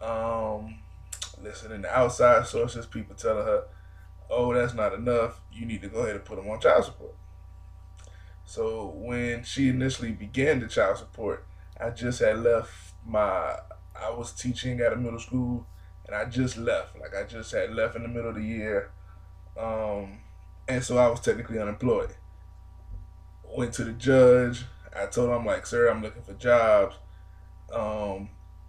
Um, 0.00 0.78
listen, 1.42 1.72
in 1.72 1.82
the 1.82 1.96
outside 1.96 2.46
sources, 2.46 2.86
people 2.86 3.14
telling 3.14 3.46
her, 3.46 3.64
"Oh, 4.30 4.52
that's 4.52 4.74
not 4.74 4.92
enough. 4.94 5.40
You 5.52 5.66
need 5.66 5.82
to 5.82 5.88
go 5.88 6.00
ahead 6.00 6.16
and 6.16 6.24
put 6.24 6.36
them 6.36 6.48
on 6.48 6.60
child 6.60 6.84
support." 6.84 7.14
So 8.44 8.92
when 8.96 9.44
she 9.44 9.68
initially 9.68 10.12
began 10.12 10.60
the 10.60 10.68
child 10.68 10.98
support, 10.98 11.46
I 11.80 11.90
just 11.90 12.20
had 12.20 12.38
left 12.38 12.94
my. 13.06 13.56
I 13.94 14.10
was 14.10 14.32
teaching 14.32 14.80
at 14.80 14.92
a 14.92 14.96
middle 14.96 15.20
school, 15.20 15.66
and 16.06 16.14
I 16.14 16.24
just 16.24 16.56
left. 16.56 16.98
Like 16.98 17.14
I 17.14 17.24
just 17.24 17.52
had 17.52 17.74
left 17.74 17.96
in 17.96 18.02
the 18.02 18.08
middle 18.08 18.30
of 18.30 18.36
the 18.36 18.42
year. 18.42 18.90
Um, 19.56 20.20
and 20.68 20.82
so 20.82 20.96
I 20.98 21.08
was 21.08 21.20
technically 21.20 21.58
unemployed. 21.58 22.14
Went 23.44 23.74
to 23.74 23.84
the 23.84 23.92
judge. 23.92 24.64
I 24.96 25.06
told 25.06 25.30
him, 25.30 25.36
I'm 25.36 25.46
like, 25.46 25.66
sir, 25.66 25.88
I'm 25.88 26.02
looking 26.02 26.22
for 26.22 26.34
jobs. 26.34 26.96
Um, 27.72 28.28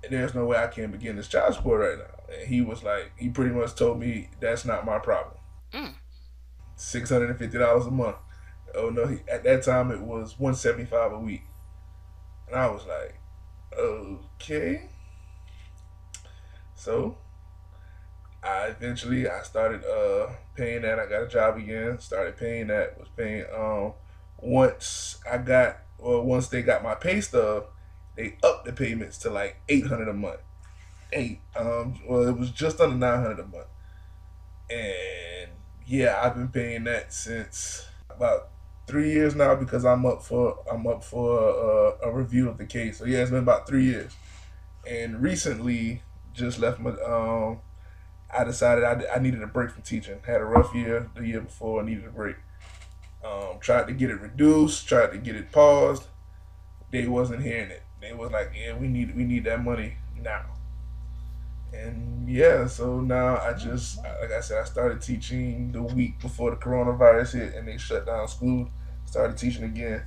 there's 0.09 0.33
no 0.33 0.45
way 0.45 0.57
I 0.57 0.67
can 0.67 0.91
begin 0.91 1.15
this 1.15 1.27
child 1.27 1.53
support 1.53 1.81
right 1.81 1.97
now. 1.97 2.35
And 2.35 2.47
he 2.47 2.61
was 2.61 2.83
like, 2.83 3.11
he 3.17 3.29
pretty 3.29 3.53
much 3.53 3.75
told 3.75 3.99
me 3.99 4.29
that's 4.39 4.65
not 4.65 4.85
my 4.85 4.99
problem. 4.99 5.37
Mm. 5.73 5.93
Six 6.75 7.09
hundred 7.09 7.29
and 7.29 7.39
fifty 7.39 7.57
dollars 7.57 7.85
a 7.85 7.91
month. 7.91 8.17
Oh 8.75 8.89
no! 8.89 9.05
He, 9.05 9.17
at 9.29 9.43
that 9.43 9.63
time 9.63 9.91
it 9.91 10.01
was 10.01 10.39
one 10.39 10.55
seventy 10.55 10.85
five 10.85 11.11
a 11.11 11.19
week, 11.19 11.43
and 12.47 12.55
I 12.55 12.67
was 12.67 12.85
like, 12.87 13.19
okay. 13.77 14.89
So 16.75 17.17
I 18.43 18.65
eventually 18.67 19.29
I 19.29 19.41
started 19.43 19.85
uh 19.85 20.33
paying 20.55 20.81
that. 20.81 20.99
I 20.99 21.05
got 21.05 21.23
a 21.23 21.27
job 21.27 21.57
again. 21.57 21.99
Started 21.99 22.37
paying 22.37 22.67
that. 22.67 22.97
Was 22.99 23.09
paying 23.15 23.45
um 23.55 23.93
once 24.39 25.19
I 25.31 25.37
got 25.37 25.77
well 26.03 26.23
once 26.23 26.47
they 26.47 26.61
got 26.61 26.83
my 26.83 26.95
pay 26.95 27.21
stub, 27.21 27.65
they 28.15 28.37
upped 28.43 28.65
the 28.65 28.73
payments 28.73 29.17
to 29.19 29.29
like 29.29 29.57
eight 29.69 29.87
hundred 29.87 30.09
a 30.09 30.13
month. 30.13 30.41
Eight 31.11 31.41
um 31.55 31.99
well 32.07 32.27
it 32.27 32.37
was 32.37 32.51
just 32.51 32.79
under 32.79 32.95
nine 32.95 33.21
hundred 33.21 33.39
a 33.39 33.47
month. 33.47 33.67
And 34.69 35.51
yeah, 35.85 36.19
I've 36.21 36.35
been 36.35 36.49
paying 36.49 36.83
that 36.85 37.13
since 37.13 37.87
about 38.09 38.49
three 38.87 39.11
years 39.11 39.35
now 39.35 39.55
because 39.55 39.85
I'm 39.85 40.05
up 40.05 40.23
for 40.23 40.63
I'm 40.71 40.85
up 40.87 41.03
for 41.03 41.95
a, 42.01 42.09
a 42.09 42.11
review 42.13 42.49
of 42.49 42.57
the 42.57 42.65
case. 42.65 42.99
So 42.99 43.05
yeah, 43.05 43.19
it's 43.19 43.31
been 43.31 43.39
about 43.39 43.67
three 43.67 43.85
years. 43.85 44.15
And 44.89 45.21
recently, 45.21 46.01
just 46.33 46.59
left 46.59 46.79
my 46.79 46.91
um 46.91 47.59
I 48.35 48.43
decided 48.43 48.83
I, 48.83 49.15
I 49.15 49.19
needed 49.19 49.43
a 49.43 49.47
break 49.47 49.71
from 49.71 49.83
teaching. 49.83 50.19
Had 50.25 50.41
a 50.41 50.45
rough 50.45 50.73
year 50.73 51.09
the 51.15 51.25
year 51.25 51.41
before. 51.41 51.81
I 51.81 51.85
needed 51.85 52.05
a 52.05 52.09
break. 52.11 52.35
Um, 53.23 53.59
tried 53.59 53.87
to 53.87 53.93
get 53.93 54.09
it 54.09 54.19
reduced. 54.19 54.87
Tried 54.87 55.11
to 55.11 55.17
get 55.17 55.35
it 55.35 55.51
paused. 55.51 56.07
They 56.91 57.07
wasn't 57.07 57.43
hearing 57.43 57.71
it. 57.71 57.83
They 58.01 58.13
was 58.13 58.31
like, 58.31 58.51
"Yeah, 58.55 58.75
we 58.75 58.87
need 58.87 59.15
we 59.15 59.23
need 59.23 59.45
that 59.45 59.63
money 59.63 59.97
now." 60.21 60.45
And 61.73 62.29
yeah, 62.29 62.67
so 62.67 62.99
now 63.01 63.37
I 63.37 63.53
just 63.53 63.97
like 63.97 64.31
I 64.31 64.41
said, 64.41 64.61
I 64.61 64.65
started 64.65 65.01
teaching 65.01 65.71
the 65.71 65.81
week 65.81 66.19
before 66.19 66.51
the 66.51 66.57
coronavirus 66.57 67.33
hit, 67.33 67.55
and 67.55 67.67
they 67.67 67.77
shut 67.77 68.05
down 68.05 68.27
school. 68.27 68.69
Started 69.05 69.37
teaching 69.37 69.63
again, 69.63 70.05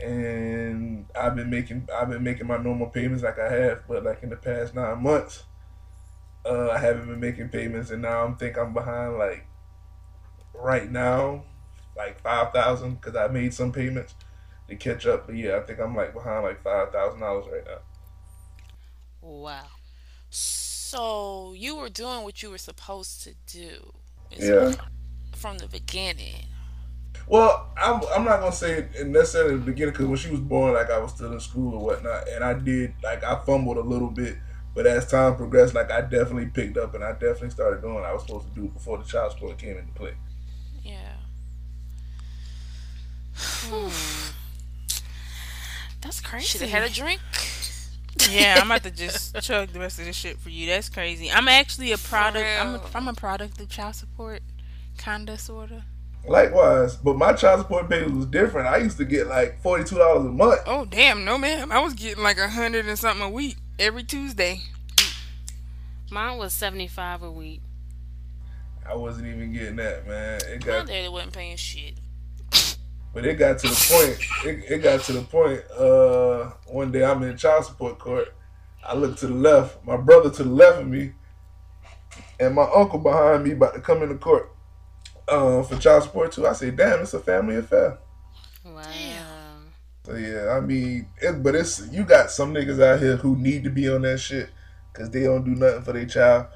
and 0.00 1.06
I've 1.18 1.36
been 1.36 1.50
making 1.50 1.88
I've 1.94 2.08
been 2.08 2.22
making 2.22 2.46
my 2.46 2.56
normal 2.56 2.88
payments 2.88 3.22
like 3.22 3.38
I 3.38 3.50
have, 3.52 3.82
but 3.86 4.04
like 4.04 4.22
in 4.22 4.30
the 4.30 4.36
past 4.36 4.74
nine 4.74 5.02
months 5.02 5.44
uh, 6.48 6.70
I 6.70 6.78
haven't 6.78 7.08
been 7.08 7.20
making 7.20 7.48
payments, 7.48 7.90
and 7.90 8.02
now 8.02 8.24
I'm 8.24 8.36
think 8.36 8.56
I'm 8.56 8.72
behind 8.72 9.18
like 9.18 9.46
right 10.54 10.90
now, 10.90 11.44
like 11.96 12.20
five 12.20 12.52
thousand 12.52 13.00
because 13.00 13.16
I 13.16 13.28
made 13.28 13.54
some 13.54 13.72
payments 13.72 14.14
to 14.68 14.76
catch 14.76 15.06
up. 15.06 15.26
But 15.26 15.36
yeah, 15.36 15.56
I 15.56 15.60
think 15.60 15.80
I'm 15.80 15.94
like 15.94 16.12
behind 16.12 16.44
like 16.44 16.62
five 16.62 16.92
thousand 16.92 17.20
dollars 17.20 17.46
right 17.50 17.64
now. 17.64 17.78
Wow. 19.22 19.64
So 20.30 21.54
you 21.56 21.76
were 21.76 21.88
doing 21.88 22.22
what 22.22 22.42
you 22.42 22.50
were 22.50 22.58
supposed 22.58 23.22
to 23.24 23.34
do. 23.46 23.92
Is 24.30 24.48
Yeah. 24.48 24.72
From 25.34 25.58
the 25.58 25.68
beginning. 25.68 26.46
Well, 27.28 27.72
I'm, 27.76 28.00
I'm 28.14 28.24
not 28.24 28.40
gonna 28.40 28.52
say 28.52 28.88
it 28.94 29.06
necessarily 29.06 29.56
the 29.56 29.64
beginning 29.64 29.92
because 29.92 30.06
when 30.06 30.16
she 30.16 30.30
was 30.30 30.40
born, 30.40 30.74
like 30.74 30.90
I 30.90 30.98
was 30.98 31.12
still 31.12 31.32
in 31.32 31.40
school 31.40 31.74
or 31.74 31.84
whatnot, 31.84 32.28
and 32.28 32.44
I 32.44 32.54
did 32.54 32.94
like 33.02 33.24
I 33.24 33.42
fumbled 33.44 33.78
a 33.78 33.82
little 33.82 34.10
bit. 34.10 34.36
But 34.74 34.86
as 34.86 35.10
time 35.10 35.36
progressed, 35.36 35.74
like 35.74 35.90
I 35.90 36.02
definitely 36.02 36.46
picked 36.46 36.76
up 36.76 36.94
and 36.94 37.02
I 37.02 37.12
definitely 37.12 37.50
started 37.50 37.80
doing 37.80 37.94
what 37.94 38.04
I 38.04 38.12
was 38.12 38.22
supposed 38.22 38.54
to 38.54 38.60
do 38.60 38.68
before 38.68 38.98
the 38.98 39.04
child 39.04 39.32
support 39.32 39.58
came 39.58 39.78
into 39.78 39.92
play. 39.94 40.14
Hmm. 43.36 44.32
That's 46.00 46.20
crazy. 46.20 46.46
Should 46.46 46.58
crazy. 46.60 46.72
have 46.72 46.82
had 46.82 46.90
a 46.90 46.94
drink. 46.94 47.20
Yeah, 48.30 48.58
I'm 48.60 48.70
about 48.70 48.82
to 48.84 48.90
just 49.04 49.38
chug 49.42 49.68
the 49.68 49.80
rest 49.80 49.98
of 49.98 50.06
this 50.06 50.16
shit 50.16 50.38
for 50.38 50.48
you. 50.50 50.66
That's 50.68 50.88
crazy. 50.88 51.30
I'm 51.30 51.48
actually 51.48 51.92
a 51.92 51.98
product. 51.98 52.46
I'm 52.60 52.68
a, 52.68 52.78
real. 52.78 52.90
I'm 52.94 53.08
a 53.08 53.14
product 53.14 53.60
of 53.60 53.68
child 53.68 53.94
support, 53.94 54.40
kinda, 54.98 55.36
sorta. 55.38 55.84
Likewise, 56.26 56.96
but 56.96 57.16
my 57.16 57.32
child 57.34 57.60
support 57.60 57.88
payment 57.88 58.16
was 58.16 58.26
different. 58.26 58.66
I 58.66 58.78
used 58.78 58.96
to 58.96 59.04
get 59.04 59.28
like 59.28 59.60
forty 59.62 59.84
two 59.84 59.98
dollars 59.98 60.26
a 60.26 60.30
month. 60.30 60.60
Oh 60.66 60.84
damn, 60.84 61.24
no 61.24 61.38
ma'am. 61.38 61.70
I 61.70 61.78
was 61.78 61.94
getting 61.94 62.22
like 62.22 62.38
a 62.38 62.48
hundred 62.48 62.86
and 62.86 62.98
something 62.98 63.24
a 63.24 63.30
week 63.30 63.56
every 63.78 64.02
Tuesday. 64.02 64.62
Mine 66.10 66.38
was 66.38 66.52
seventy 66.52 66.88
five 66.88 67.22
a 67.22 67.30
week. 67.30 67.60
I 68.88 68.96
wasn't 68.96 69.28
even 69.28 69.52
getting 69.52 69.76
that, 69.76 70.06
man. 70.06 70.40
It 70.48 70.60
My 70.60 70.66
got, 70.66 70.86
daddy 70.86 71.08
wasn't 71.08 71.32
paying 71.32 71.56
shit. 71.56 71.94
But 73.16 73.24
it 73.24 73.38
got 73.38 73.58
to 73.58 73.66
the 73.66 73.88
point. 73.90 74.18
It, 74.44 74.70
it 74.70 74.78
got 74.82 75.00
to 75.04 75.14
the 75.14 75.22
point. 75.22 75.62
Uh, 75.70 76.50
one 76.66 76.92
day 76.92 77.02
I'm 77.02 77.22
in 77.22 77.38
child 77.38 77.64
support 77.64 77.98
court. 77.98 78.34
I 78.84 78.94
look 78.94 79.16
to 79.20 79.26
the 79.26 79.32
left, 79.32 79.82
my 79.86 79.96
brother 79.96 80.28
to 80.28 80.42
the 80.42 80.50
left 80.50 80.82
of 80.82 80.86
me, 80.86 81.12
and 82.38 82.54
my 82.54 82.68
uncle 82.74 82.98
behind 82.98 83.44
me 83.44 83.52
about 83.52 83.72
to 83.72 83.80
come 83.80 84.02
into 84.02 84.16
court 84.16 84.54
uh, 85.28 85.62
for 85.62 85.78
child 85.78 86.02
support 86.02 86.32
too. 86.32 86.46
I 86.46 86.52
say, 86.52 86.70
damn, 86.70 87.00
it's 87.00 87.14
a 87.14 87.18
family 87.18 87.56
affair. 87.56 87.96
Wow. 88.66 88.82
So 90.04 90.14
yeah, 90.14 90.50
I 90.50 90.60
mean, 90.60 91.08
it, 91.22 91.42
but 91.42 91.54
it's 91.54 91.88
you 91.90 92.04
got 92.04 92.30
some 92.30 92.52
niggas 92.52 92.82
out 92.82 93.00
here 93.00 93.16
who 93.16 93.34
need 93.34 93.64
to 93.64 93.70
be 93.70 93.88
on 93.88 94.02
that 94.02 94.18
shit 94.18 94.50
because 94.92 95.08
they 95.08 95.22
don't 95.22 95.42
do 95.42 95.54
nothing 95.54 95.84
for 95.84 95.94
their 95.94 96.04
child. 96.04 96.48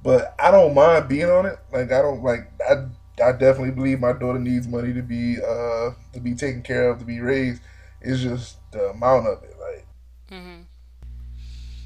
But 0.00 0.32
I 0.38 0.52
don't 0.52 0.74
mind 0.74 1.08
being 1.08 1.28
on 1.28 1.46
it. 1.46 1.58
Like 1.72 1.90
I 1.90 2.00
don't 2.02 2.22
like 2.22 2.52
I. 2.62 2.86
I 3.22 3.32
definitely 3.32 3.70
believe 3.70 4.00
my 4.00 4.12
daughter 4.12 4.38
needs 4.38 4.66
money 4.66 4.92
to 4.92 5.02
be 5.02 5.38
uh 5.40 5.92
to 6.12 6.20
be 6.20 6.34
taken 6.34 6.62
care 6.62 6.90
of 6.90 6.98
to 6.98 7.04
be 7.04 7.20
raised. 7.20 7.62
It's 8.00 8.20
just 8.22 8.58
the 8.72 8.90
amount 8.90 9.26
of 9.26 9.42
it. 9.44 9.56
Like 9.60 9.86
Mhm. 10.30 10.64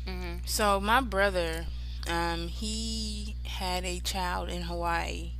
Mhm. 0.07 0.49
So 0.49 0.81
my 0.81 1.01
brother, 1.01 1.67
um, 2.09 2.49
he 2.49 3.37
had 3.45 3.85
a 3.85 4.01
child 4.01 4.49
in 4.49 4.63
Hawaii, 4.63 5.33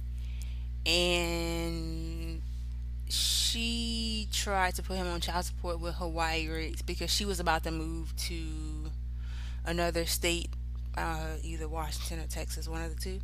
and 0.85 2.43
she 3.09 4.29
tried 4.31 4.75
to 4.75 4.83
put 4.83 4.97
him 4.97 5.07
on 5.07 5.21
child 5.21 5.47
support 5.47 5.81
with 5.81 5.95
Hawaii 5.95 6.49
rates 6.49 6.83
because 6.83 7.11
she 7.11 7.25
was 7.25 7.41
about 7.41 7.65
to 7.65 7.71
move 7.71 8.15
to 8.17 8.91
another 9.65 10.05
state, 10.05 10.51
uh, 10.97 11.37
either 11.43 11.69
Washington 11.69 12.21
or 12.21 12.27
Texas, 12.27 12.69
one 12.69 12.83
of 12.83 12.95
the 12.95 13.01
two. 13.01 13.21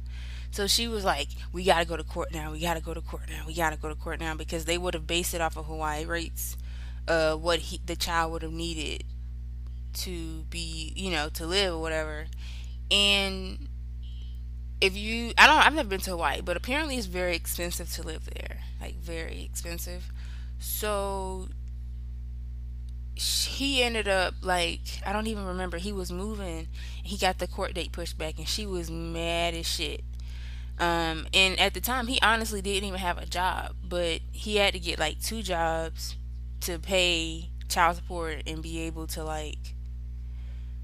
So 0.55 0.69
she 0.69 0.87
was 0.87 1.05
like, 1.05 1.31
"We 1.53 1.65
gotta 1.65 1.85
go 1.85 1.97
to 1.97 2.05
court 2.05 2.33
now. 2.33 2.53
We 2.53 2.61
gotta 2.61 2.81
go 2.81 2.95
to 2.95 3.01
court 3.01 3.25
now. 3.29 3.43
We 3.45 3.55
gotta 3.55 3.77
go 3.77 3.89
to 3.89 3.97
court 3.97 4.21
now," 4.21 4.37
because 4.37 4.67
they 4.67 4.79
would 4.79 4.95
have 4.95 5.05
based 5.05 5.35
it 5.35 5.41
off 5.41 5.57
of 5.57 5.67
Hawaii 5.67 6.05
rates, 6.05 6.57
uh, 7.09 7.35
what 7.35 7.59
he 7.59 7.81
the 7.85 7.97
child 7.97 8.31
would 8.31 8.43
have 8.43 8.53
needed 8.53 9.03
to 9.95 10.45
be, 10.51 10.93
you 10.95 11.11
know, 11.11 11.29
to 11.31 11.45
live 11.45 11.75
or 11.75 11.81
whatever. 11.81 12.27
And 12.89 13.69
if 14.81 14.97
you, 14.97 15.33
I 15.37 15.49
don't, 15.49 15.59
I've 15.59 15.75
never 15.75 15.89
been 15.89 15.99
to 16.03 16.11
Hawaii, 16.11 16.41
but 16.41 16.57
apparently 16.57 16.99
it's 16.99 17.07
very 17.07 17.35
expensive 17.35 17.91
to 17.95 18.05
live 18.05 18.27
there, 18.33 18.61
like 18.81 18.95
very 18.95 19.43
expensive. 19.43 20.13
So 20.61 21.49
he 23.17 23.83
ended 23.83 24.07
up 24.07 24.35
like 24.41 25.03
I 25.05 25.13
don't 25.13 25.27
even 25.27 25.47
remember. 25.47 25.79
He 25.79 25.93
was 25.93 26.13
moving, 26.13 26.69
he 27.03 27.19
got 27.19 27.41
the 27.41 27.49
court 27.49 27.75
date 27.75 27.91
pushed 27.91 28.17
back, 28.17 28.39
and 28.39 28.47
she 28.47 28.67
was 28.67 28.89
mad 28.89 29.55
as 29.55 29.67
shit. 29.67 30.05
Um, 30.79 31.27
and 31.33 31.59
at 31.61 31.75
the 31.75 31.81
time, 31.81 32.09
he 32.09 32.19
honestly 32.21 32.61
didn't 32.61 32.89
even 32.89 32.99
have 32.99 33.19
a 33.19 33.27
job, 33.27 33.77
but 33.85 34.21
he 34.33 34.57
had 34.57 34.75
to 34.75 34.81
get 34.81 34.99
like 34.99 35.21
two 35.21 35.43
jobs 35.43 36.17
to 36.63 36.79
pay 36.79 37.51
child 37.69 37.97
support 37.97 38.43
and 38.47 38.63
be 38.63 38.81
able 38.81 39.07
to 39.09 39.23
like 39.23 39.75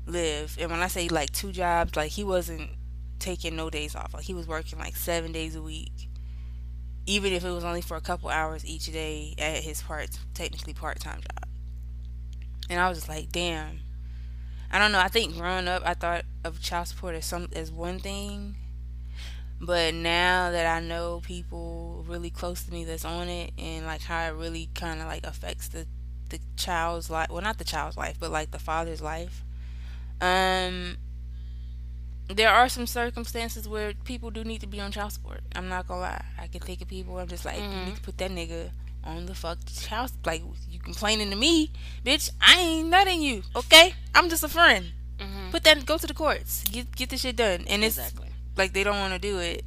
live. 0.07 0.57
And 0.61 0.70
when 0.70 0.80
I 0.80 0.88
say 0.88 1.09
like 1.09 1.30
two 1.30 1.53
jobs, 1.53 1.97
like 1.97 2.12
he 2.12 2.24
wasn't 2.24 2.70
taking 3.18 3.57
no 3.57 3.70
days 3.70 3.95
off. 3.95 4.14
Like 4.14 4.24
he 4.24 4.34
was 4.34 4.47
working 4.47 4.78
like 4.78 4.97
seven 4.97 5.32
days 5.32 5.57
a 5.57 5.62
week, 5.62 6.09
even 7.07 7.32
if 7.32 7.45
it 7.45 7.51
was 7.51 7.64
only 7.64 7.80
for 7.80 7.97
a 7.97 8.01
couple 8.01 8.28
hours 8.28 8.64
each 8.64 8.86
day 8.93 9.34
at 9.38 9.62
his 9.62 9.82
part, 9.82 10.18
technically 10.34 10.74
part 10.74 11.01
time 11.01 11.20
job. 11.20 11.49
And 12.68 12.80
I 12.80 12.88
was 12.88 12.99
just 12.99 13.09
like, 13.09 13.32
damn. 13.32 13.80
I 14.72 14.78
don't 14.78 14.93
know. 14.93 15.01
I 15.01 15.09
think 15.09 15.36
growing 15.36 15.66
up, 15.66 15.82
I 15.84 15.95
thought 15.95 16.24
of 16.45 16.61
child 16.62 16.86
support 16.86 17.16
as 17.16 17.26
some 17.26 17.49
as 17.55 17.72
one 17.72 17.99
thing, 17.99 18.55
but 19.61 19.95
now 19.95 20.51
that 20.51 20.67
I 20.67 20.81
know 20.81 21.21
people 21.25 22.05
really 22.09 22.31
close 22.31 22.63
to 22.65 22.73
me 22.73 22.85
that's 22.85 23.05
on 23.05 23.29
it, 23.29 23.53
and 23.59 23.85
like 23.87 24.03
how 24.03 24.27
it 24.27 24.35
really 24.35 24.69
kind 24.75 25.01
of 25.01 25.07
like 25.07 25.27
affects 25.27 25.69
the 25.69 25.87
the 26.31 26.39
child's 26.57 27.11
life, 27.11 27.29
well, 27.31 27.43
not 27.43 27.59
the 27.59 27.65
child's 27.65 27.97
life, 27.97 28.17
but 28.21 28.31
like 28.31 28.51
the 28.53 28.59
father's 28.59 29.03
life. 29.03 29.43
Um, 30.21 30.97
there 32.29 32.49
are 32.51 32.69
some 32.69 32.87
circumstances 32.87 33.69
where 33.69 33.93
people 34.05 34.31
do 34.31 34.45
need 34.45 34.61
to 34.61 34.67
be 34.69 34.81
on 34.81 34.93
child 34.93 35.13
support. 35.13 35.41
I'm 35.57 35.69
not 35.69 35.89
gonna 35.89 36.03
lie. 36.03 36.25
I 36.39 36.47
can 36.47 36.61
think 36.61 36.81
of 36.81 36.89
people. 36.89 37.19
I'm 37.19 37.27
just 37.29 37.45
like, 37.45 37.59
you 37.61 37.69
need 37.69 37.97
to 37.97 38.03
put 38.03 38.19
that 38.19 38.31
nigga 38.31 38.71
on 39.03 39.27
the 39.27 39.35
fuck 39.35 39.59
child. 39.67 40.13
Like 40.25 40.43
you 40.71 40.79
complaining 40.79 41.31
to 41.31 41.37
me, 41.37 41.71
bitch. 42.05 42.31
I 42.41 42.61
ain't 42.61 42.89
nutting 42.89 43.21
you. 43.23 43.43
Okay, 43.57 43.95
I'm 44.15 44.29
just 44.29 44.45
a 44.45 44.49
friend. 44.49 44.93
Mhm. 45.19 45.51
Put 45.51 45.65
that. 45.65 45.85
Go 45.85 45.99
to 45.99 46.07
the 46.07 46.15
courts. 46.15 46.65
Get 46.71 46.95
get 46.95 47.11
this 47.11 47.23
shit 47.23 47.37
done. 47.37 47.65
And 47.67 47.83
it's 47.83 47.99
Exactly. 47.99 48.30
Like 48.57 48.72
they 48.72 48.84
don't 48.84 48.98
want 48.98 49.14
to 49.14 49.18
do 49.18 49.38
it. 49.38 49.64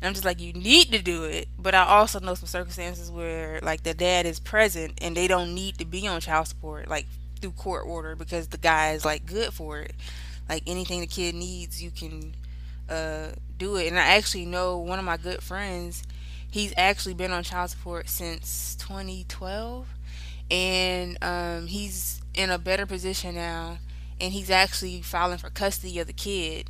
And 0.00 0.08
I'm 0.08 0.14
just 0.14 0.24
like, 0.24 0.40
you 0.40 0.52
need 0.52 0.90
to 0.92 1.02
do 1.02 1.24
it. 1.24 1.48
But 1.58 1.74
I 1.74 1.84
also 1.84 2.20
know 2.20 2.34
some 2.34 2.46
circumstances 2.46 3.10
where 3.10 3.60
like 3.62 3.82
the 3.82 3.94
dad 3.94 4.26
is 4.26 4.40
present 4.40 4.98
and 5.02 5.16
they 5.16 5.28
don't 5.28 5.54
need 5.54 5.78
to 5.78 5.84
be 5.84 6.08
on 6.08 6.20
child 6.20 6.48
support 6.48 6.88
like 6.88 7.06
through 7.40 7.52
court 7.52 7.86
order 7.86 8.14
because 8.16 8.48
the 8.48 8.58
guy 8.58 8.92
is 8.92 9.04
like 9.04 9.26
good 9.26 9.52
for 9.52 9.78
it. 9.80 9.94
like 10.48 10.62
anything 10.66 11.00
the 11.00 11.06
kid 11.06 11.34
needs, 11.34 11.82
you 11.82 11.90
can 11.90 12.34
uh, 12.88 13.28
do 13.56 13.76
it. 13.76 13.86
And 13.86 13.98
I 13.98 14.16
actually 14.16 14.46
know 14.46 14.78
one 14.78 14.98
of 14.98 15.04
my 15.04 15.16
good 15.16 15.42
friends. 15.42 16.02
He's 16.50 16.74
actually 16.76 17.14
been 17.14 17.30
on 17.32 17.44
child 17.44 17.70
support 17.70 18.08
since 18.08 18.74
2012, 18.80 19.86
and 20.50 21.16
um, 21.22 21.68
he's 21.68 22.20
in 22.34 22.50
a 22.50 22.58
better 22.58 22.86
position 22.86 23.36
now. 23.36 23.78
And 24.20 24.32
he's 24.34 24.50
actually 24.50 25.00
filing 25.00 25.38
for 25.38 25.48
custody 25.48 25.98
of 25.98 26.06
the 26.06 26.12
kid. 26.12 26.68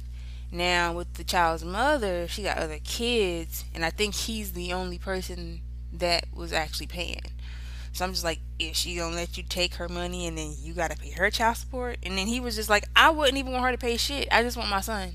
Now 0.52 0.92
with 0.92 1.14
the 1.14 1.24
child's 1.24 1.64
mother, 1.64 2.26
she 2.26 2.42
got 2.42 2.58
other 2.58 2.78
kids, 2.82 3.64
and 3.74 3.84
I 3.84 3.90
think 3.90 4.14
he's 4.14 4.52
the 4.52 4.72
only 4.72 4.98
person 4.98 5.60
that 5.92 6.26
was 6.34 6.52
actually 6.52 6.88
paying. 6.88 7.22
So 7.92 8.04
I'm 8.04 8.12
just 8.12 8.24
like, 8.24 8.40
is 8.58 8.76
she 8.76 8.96
gonna 8.96 9.14
let 9.14 9.36
you 9.36 9.42
take 9.42 9.74
her 9.74 9.88
money 9.88 10.26
and 10.26 10.38
then 10.38 10.54
you 10.60 10.74
gotta 10.74 10.96
pay 10.96 11.10
her 11.10 11.30
child 11.30 11.56
support? 11.56 11.98
And 12.02 12.16
then 12.16 12.26
he 12.26 12.40
was 12.40 12.56
just 12.56 12.70
like, 12.70 12.84
I 12.94 13.10
wouldn't 13.10 13.38
even 13.38 13.52
want 13.52 13.64
her 13.64 13.72
to 13.72 13.78
pay 13.78 13.96
shit. 13.96 14.28
I 14.30 14.42
just 14.42 14.56
want 14.56 14.70
my 14.70 14.80
son, 14.80 15.12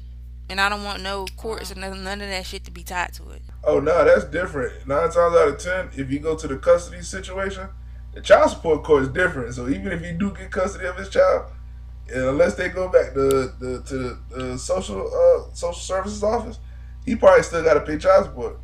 and 0.49 0.59
I 0.59 0.69
don't 0.69 0.83
want 0.83 1.01
no 1.01 1.25
courts 1.37 1.71
or 1.71 1.75
none, 1.75 2.03
none 2.03 2.21
of 2.21 2.29
that 2.29 2.45
shit 2.45 2.63
to 2.65 2.71
be 2.71 2.83
tied 2.83 3.13
to 3.13 3.29
it. 3.31 3.41
Oh 3.63 3.79
no, 3.79 4.05
that's 4.05 4.25
different. 4.25 4.87
Nine 4.87 5.09
times 5.09 5.17
out 5.17 5.47
of 5.47 5.57
ten, 5.57 5.89
if 5.95 6.11
you 6.11 6.19
go 6.19 6.35
to 6.35 6.47
the 6.47 6.57
custody 6.57 7.01
situation, 7.01 7.67
the 8.13 8.21
child 8.21 8.51
support 8.51 8.83
court 8.83 9.03
is 9.03 9.09
different. 9.09 9.53
So 9.53 9.67
even 9.67 9.91
if 9.91 10.01
you 10.01 10.13
do 10.13 10.31
get 10.31 10.51
custody 10.51 10.85
of 10.85 10.95
his 10.97 11.09
child, 11.09 11.51
unless 12.13 12.55
they 12.55 12.69
go 12.69 12.87
back 12.87 13.13
to 13.13 13.53
the 13.59 13.83
to 13.87 14.17
the 14.29 14.57
social 14.57 15.07
uh, 15.07 15.53
social 15.53 15.73
services 15.73 16.23
office, 16.23 16.59
he 17.05 17.15
probably 17.15 17.43
still 17.43 17.63
got 17.63 17.75
to 17.75 17.81
pay 17.81 17.97
child 17.97 18.25
support. 18.25 18.57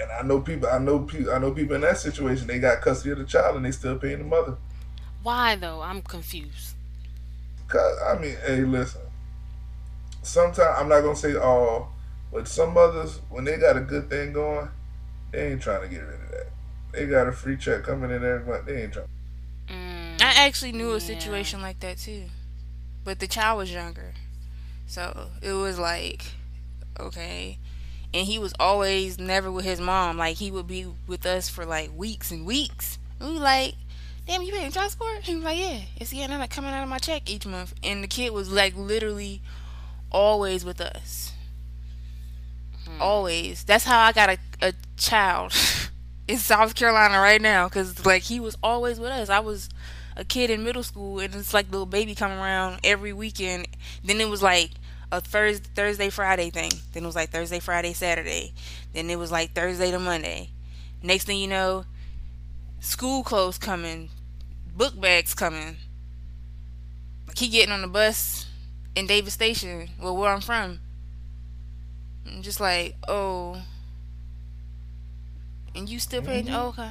And 0.00 0.10
I 0.10 0.22
know 0.22 0.40
people, 0.40 0.68
I 0.68 0.78
know 0.78 1.00
people, 1.00 1.32
I 1.32 1.38
know 1.38 1.52
people 1.52 1.76
in 1.76 1.82
that 1.82 1.98
situation. 1.98 2.46
They 2.46 2.58
got 2.58 2.80
custody 2.80 3.12
of 3.12 3.18
the 3.18 3.24
child 3.24 3.56
and 3.56 3.64
they 3.64 3.70
still 3.70 3.98
paying 3.98 4.18
the 4.18 4.24
mother. 4.24 4.56
Why 5.22 5.56
though? 5.56 5.80
I'm 5.80 6.02
confused. 6.02 6.74
Cause 7.68 7.98
I 8.06 8.18
mean, 8.18 8.36
hey, 8.46 8.62
listen. 8.62 9.00
Sometimes 10.22 10.76
I'm 10.78 10.88
not 10.88 11.00
gonna 11.00 11.16
say 11.16 11.36
all, 11.36 11.92
but 12.32 12.46
some 12.46 12.74
mothers, 12.74 13.20
when 13.30 13.44
they 13.44 13.56
got 13.56 13.76
a 13.76 13.80
good 13.80 14.08
thing 14.08 14.32
going, 14.32 14.68
they 15.32 15.52
ain't 15.52 15.62
trying 15.62 15.82
to 15.82 15.88
get 15.88 16.00
rid 16.00 16.20
of 16.20 16.30
that. 16.30 16.46
They 16.92 17.06
got 17.06 17.26
a 17.26 17.32
free 17.32 17.56
check 17.56 17.84
coming 17.84 18.10
in 18.10 18.24
every 18.24 18.46
month. 18.46 18.66
They 18.66 18.82
ain't 18.82 18.92
trying. 18.92 19.08
I 20.34 20.46
actually 20.46 20.72
knew 20.72 20.92
a 20.92 21.00
situation 21.00 21.60
like 21.60 21.80
that 21.80 21.98
too, 21.98 22.24
but 23.04 23.18
the 23.18 23.26
child 23.26 23.58
was 23.58 23.72
younger, 23.72 24.14
so 24.86 25.28
it 25.42 25.52
was 25.52 25.78
like, 25.78 26.24
okay, 26.98 27.58
and 28.14 28.26
he 28.26 28.38
was 28.38 28.54
always 28.58 29.18
never 29.18 29.50
with 29.50 29.64
his 29.64 29.80
mom. 29.80 30.16
Like 30.16 30.36
he 30.36 30.50
would 30.50 30.66
be 30.66 30.86
with 31.06 31.26
us 31.26 31.48
for 31.48 31.64
like 31.66 31.90
weeks 31.94 32.30
and 32.30 32.46
weeks. 32.46 32.98
And 33.20 33.34
we 33.34 33.38
like, 33.38 33.74
damn, 34.26 34.42
you 34.42 34.52
paying 34.52 34.70
child 34.70 34.90
support? 34.90 35.18
He 35.22 35.34
was 35.34 35.44
like, 35.44 35.58
yeah, 35.58 35.80
it's 35.96 36.12
yeah, 36.12 36.26
not 36.26 36.48
coming 36.50 36.70
out 36.70 36.82
of 36.82 36.88
my 36.88 36.98
check 36.98 37.30
each 37.30 37.46
month. 37.46 37.74
And 37.82 38.02
the 38.02 38.08
kid 38.08 38.32
was 38.32 38.50
like 38.50 38.74
literally 38.74 39.42
always 40.10 40.64
with 40.64 40.80
us, 40.80 41.32
hmm. 42.86 43.02
always. 43.02 43.64
That's 43.64 43.84
how 43.84 44.00
I 44.00 44.12
got 44.12 44.30
a 44.30 44.38
a 44.62 44.72
child 44.96 45.52
in 46.28 46.38
South 46.38 46.74
Carolina 46.74 47.18
right 47.18 47.40
now, 47.40 47.68
cause 47.68 48.06
like 48.06 48.22
he 48.22 48.40
was 48.40 48.56
always 48.62 48.98
with 48.98 49.10
us. 49.10 49.28
I 49.28 49.40
was 49.40 49.68
a 50.16 50.24
kid 50.24 50.50
in 50.50 50.64
middle 50.64 50.82
school, 50.82 51.18
and 51.20 51.34
it's 51.34 51.54
like 51.54 51.70
little 51.70 51.86
baby 51.86 52.14
coming 52.14 52.38
around 52.38 52.80
every 52.84 53.12
weekend. 53.12 53.68
Then 54.04 54.20
it 54.20 54.28
was 54.28 54.42
like 54.42 54.70
a 55.10 55.20
Thursday, 55.20 55.68
Thursday, 55.74 56.10
Friday 56.10 56.50
thing. 56.50 56.72
Then 56.92 57.04
it 57.04 57.06
was 57.06 57.16
like 57.16 57.30
Thursday, 57.30 57.60
Friday, 57.60 57.92
Saturday. 57.92 58.52
Then 58.92 59.10
it 59.10 59.18
was 59.18 59.30
like 59.30 59.52
Thursday 59.52 59.90
to 59.90 59.98
Monday. 59.98 60.50
Next 61.02 61.24
thing 61.24 61.38
you 61.38 61.48
know, 61.48 61.84
school 62.80 63.22
clothes 63.22 63.58
coming, 63.58 64.10
book 64.74 64.98
bags 65.00 65.34
coming. 65.34 65.76
Like 67.26 67.38
he 67.38 67.48
getting 67.48 67.72
on 67.72 67.82
the 67.82 67.88
bus 67.88 68.46
in 68.94 69.06
Davis 69.06 69.34
Station, 69.34 69.88
well, 70.00 70.16
where 70.16 70.30
I'm 70.30 70.40
from. 70.40 70.80
I'm 72.26 72.42
just 72.42 72.60
like, 72.60 72.94
oh, 73.08 73.62
and 75.74 75.88
you 75.88 75.98
still 75.98 76.22
paying? 76.22 76.48
Oh, 76.50 76.68
okay. 76.68 76.90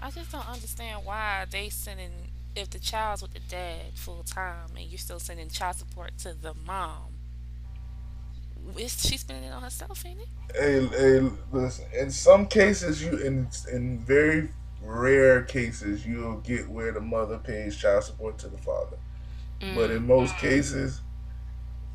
I 0.00 0.10
just 0.10 0.30
don't 0.32 0.48
understand 0.48 1.04
why 1.04 1.46
they 1.50 1.68
sending 1.68 2.10
if 2.54 2.70
the 2.70 2.78
child's 2.78 3.22
with 3.22 3.34
the 3.34 3.40
dad 3.40 3.80
full 3.94 4.22
time 4.22 4.70
and 4.76 4.86
you're 4.86 4.98
still 4.98 5.18
sending 5.18 5.48
child 5.48 5.76
support 5.76 6.16
to 6.18 6.34
the 6.34 6.54
mom. 6.66 7.12
Is 8.78 9.06
she 9.06 9.16
spending 9.16 9.50
it 9.50 9.52
on 9.52 9.62
herself, 9.62 10.04
ain't 10.04 10.20
it? 10.20 10.28
Hey, 10.54 10.86
hey, 10.86 11.30
listen. 11.52 11.84
In 11.96 12.10
some 12.10 12.46
cases, 12.46 13.02
you 13.02 13.16
in 13.18 13.48
in 13.72 13.98
very 14.00 14.48
rare 14.82 15.42
cases, 15.42 16.06
you'll 16.06 16.38
get 16.38 16.68
where 16.68 16.92
the 16.92 17.00
mother 17.00 17.38
pays 17.38 17.76
child 17.76 18.04
support 18.04 18.38
to 18.38 18.48
the 18.48 18.58
father. 18.58 18.96
But 19.74 19.90
in 19.90 20.06
most 20.06 20.34
mm. 20.34 20.38
cases, 20.38 21.00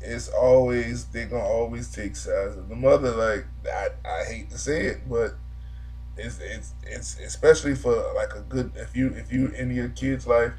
it's 0.00 0.28
always 0.28 1.04
they're 1.06 1.26
gonna 1.26 1.42
always 1.42 1.90
take 1.90 2.16
sides 2.16 2.56
of 2.56 2.68
the 2.68 2.76
mother. 2.76 3.10
Like 3.10 3.46
I, 3.66 3.88
I 4.08 4.24
hate 4.24 4.50
to 4.50 4.58
say 4.58 4.86
it, 4.86 5.08
but 5.08 5.34
it's 6.16 6.38
it's 6.38 6.74
it's 6.84 7.18
especially 7.20 7.74
for 7.74 8.12
like 8.14 8.34
a 8.34 8.40
good 8.40 8.72
if 8.76 8.94
you 8.96 9.08
if 9.08 9.32
you 9.32 9.48
in 9.48 9.70
your 9.74 9.88
kid's 9.90 10.26
life, 10.26 10.52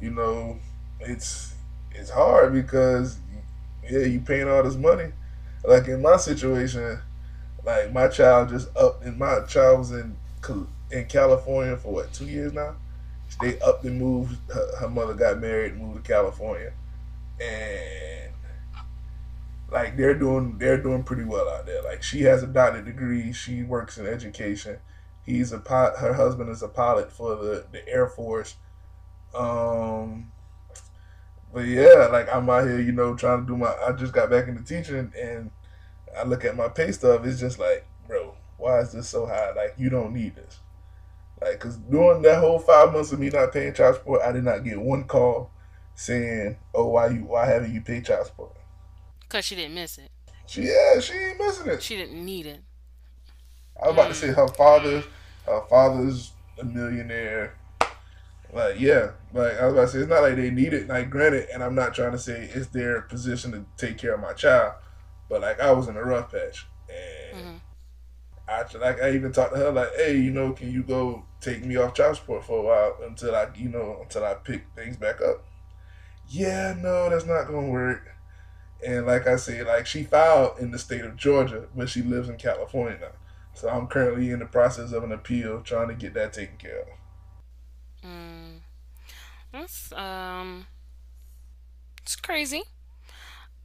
you 0.00 0.10
know, 0.10 0.58
it's 1.00 1.54
it's 1.92 2.10
hard 2.10 2.52
because 2.52 3.18
yeah, 3.88 4.00
you 4.00 4.20
paying 4.20 4.48
all 4.48 4.62
this 4.62 4.76
money. 4.76 5.12
Like 5.64 5.86
in 5.88 6.02
my 6.02 6.16
situation, 6.16 6.98
like 7.64 7.92
my 7.92 8.08
child 8.08 8.48
just 8.48 8.74
up 8.76 9.04
and 9.04 9.18
my 9.18 9.40
child 9.46 9.78
was 9.80 9.92
in 9.92 10.16
in 10.90 11.06
California 11.06 11.76
for 11.76 11.92
what 11.92 12.12
two 12.12 12.26
years 12.26 12.52
now. 12.52 12.76
They 13.40 13.58
up 13.60 13.84
and 13.84 13.98
moved. 13.98 14.36
Her, 14.52 14.76
her 14.80 14.88
mother 14.90 15.14
got 15.14 15.40
married 15.40 15.76
moved 15.76 16.04
to 16.04 16.12
California, 16.12 16.72
and 17.40 18.31
like 19.72 19.96
they're 19.96 20.14
doing 20.14 20.58
they're 20.58 20.80
doing 20.80 21.02
pretty 21.02 21.24
well 21.24 21.48
out 21.48 21.66
there. 21.66 21.82
Like 21.82 22.02
she 22.02 22.22
has 22.22 22.42
a 22.42 22.46
doctorate 22.46 22.84
degree. 22.84 23.32
She 23.32 23.62
works 23.62 23.98
in 23.98 24.06
education. 24.06 24.78
He's 25.24 25.52
a 25.52 25.58
pilot. 25.58 25.98
Her 25.98 26.14
husband 26.14 26.50
is 26.50 26.62
a 26.62 26.68
pilot 26.68 27.10
for 27.10 27.36
the 27.36 27.66
the 27.72 27.86
Air 27.88 28.06
Force. 28.06 28.56
Um, 29.34 30.30
but 31.52 31.64
yeah, 31.64 32.08
like 32.10 32.32
I'm 32.32 32.48
out 32.50 32.64
here, 32.64 32.80
you 32.80 32.92
know, 32.92 33.14
trying 33.14 33.40
to 33.40 33.46
do 33.46 33.56
my. 33.56 33.74
I 33.86 33.92
just 33.92 34.12
got 34.12 34.30
back 34.30 34.48
into 34.48 34.62
teaching, 34.62 35.12
and 35.18 35.50
I 36.16 36.24
look 36.24 36.44
at 36.44 36.56
my 36.56 36.68
pay 36.68 36.92
stub. 36.92 37.24
It's 37.24 37.40
just 37.40 37.58
like, 37.58 37.86
bro, 38.06 38.34
why 38.58 38.80
is 38.80 38.92
this 38.92 39.08
so 39.08 39.26
high? 39.26 39.52
Like 39.52 39.74
you 39.78 39.88
don't 39.88 40.12
need 40.12 40.36
this. 40.36 40.60
Like, 41.40 41.58
cause 41.58 41.76
during 41.76 42.22
that 42.22 42.38
whole 42.38 42.60
five 42.60 42.92
months 42.92 43.10
of 43.10 43.18
me 43.18 43.28
not 43.28 43.52
paying 43.52 43.74
child 43.74 43.96
support, 43.96 44.22
I 44.22 44.30
did 44.30 44.44
not 44.44 44.64
get 44.64 44.80
one 44.80 45.04
call 45.04 45.50
saying, 45.94 46.56
"Oh, 46.74 46.88
why 46.88 47.08
you? 47.08 47.24
Why 47.24 47.46
haven't 47.46 47.74
you 47.74 47.80
paid 47.80 48.04
child 48.04 48.26
support?" 48.26 48.56
Cause 49.32 49.46
she 49.46 49.54
didn't 49.54 49.74
miss 49.74 49.96
it. 49.96 50.10
She 50.46 50.64
yeah, 50.64 51.00
she 51.00 51.14
ain't 51.14 51.38
missing 51.38 51.68
it. 51.68 51.82
She 51.82 51.96
didn't 51.96 52.22
need 52.22 52.44
it. 52.44 52.60
I 53.82 53.86
was 53.86 53.94
about 53.94 54.08
to 54.08 54.14
say 54.14 54.26
her 54.26 54.46
father, 54.46 55.02
her 55.46 55.62
father's 55.70 56.32
a 56.60 56.64
millionaire. 56.66 57.54
Like 58.52 58.78
yeah, 58.78 59.12
like 59.32 59.58
I 59.58 59.64
was 59.64 59.72
about 59.72 59.84
to 59.86 59.88
say, 59.88 59.98
it's 60.00 60.10
not 60.10 60.20
like 60.20 60.36
they 60.36 60.50
need 60.50 60.74
it. 60.74 60.86
Like 60.86 61.08
granted, 61.08 61.48
and 61.50 61.62
I'm 61.62 61.74
not 61.74 61.94
trying 61.94 62.12
to 62.12 62.18
say 62.18 62.50
it's 62.52 62.66
their 62.66 63.00
position 63.00 63.52
to 63.52 63.64
take 63.78 63.96
care 63.96 64.12
of 64.12 64.20
my 64.20 64.34
child, 64.34 64.74
but 65.30 65.40
like 65.40 65.58
I 65.60 65.72
was 65.72 65.88
in 65.88 65.96
a 65.96 66.04
rough 66.04 66.30
patch, 66.30 66.66
and 66.90 67.38
Mhm. 67.38 67.60
I 68.46 68.78
like 68.78 69.00
I 69.00 69.12
even 69.12 69.32
talked 69.32 69.54
to 69.54 69.60
her 69.60 69.72
like, 69.72 69.94
hey, 69.96 70.14
you 70.14 70.30
know, 70.30 70.52
can 70.52 70.70
you 70.70 70.82
go 70.82 71.24
take 71.40 71.64
me 71.64 71.76
off 71.76 71.94
child 71.94 72.16
support 72.16 72.44
for 72.44 72.58
a 72.58 72.62
while 72.62 73.08
until 73.08 73.34
I, 73.34 73.48
you 73.54 73.70
know, 73.70 74.00
until 74.02 74.26
I 74.26 74.34
pick 74.34 74.66
things 74.76 74.98
back 74.98 75.22
up. 75.22 75.42
Yeah, 76.28 76.74
no, 76.76 77.08
that's 77.08 77.24
not 77.24 77.46
gonna 77.46 77.68
work. 77.68 78.10
And 78.84 79.06
like 79.06 79.26
I 79.26 79.36
said, 79.36 79.66
like 79.66 79.86
she 79.86 80.04
filed 80.04 80.58
in 80.58 80.70
the 80.70 80.78
state 80.78 81.04
of 81.04 81.16
Georgia, 81.16 81.66
but 81.74 81.88
she 81.88 82.02
lives 82.02 82.28
in 82.28 82.36
California 82.36 82.98
now. 83.00 83.08
So 83.54 83.68
I'm 83.68 83.86
currently 83.86 84.30
in 84.30 84.38
the 84.38 84.46
process 84.46 84.92
of 84.92 85.04
an 85.04 85.12
appeal 85.12 85.60
trying 85.60 85.88
to 85.88 85.94
get 85.94 86.14
that 86.14 86.32
taken 86.32 86.56
care 86.56 86.80
of. 86.80 86.88
Mm. 88.04 88.60
That's 89.52 89.92
um, 89.92 90.66
it's 92.02 92.16
crazy. 92.16 92.62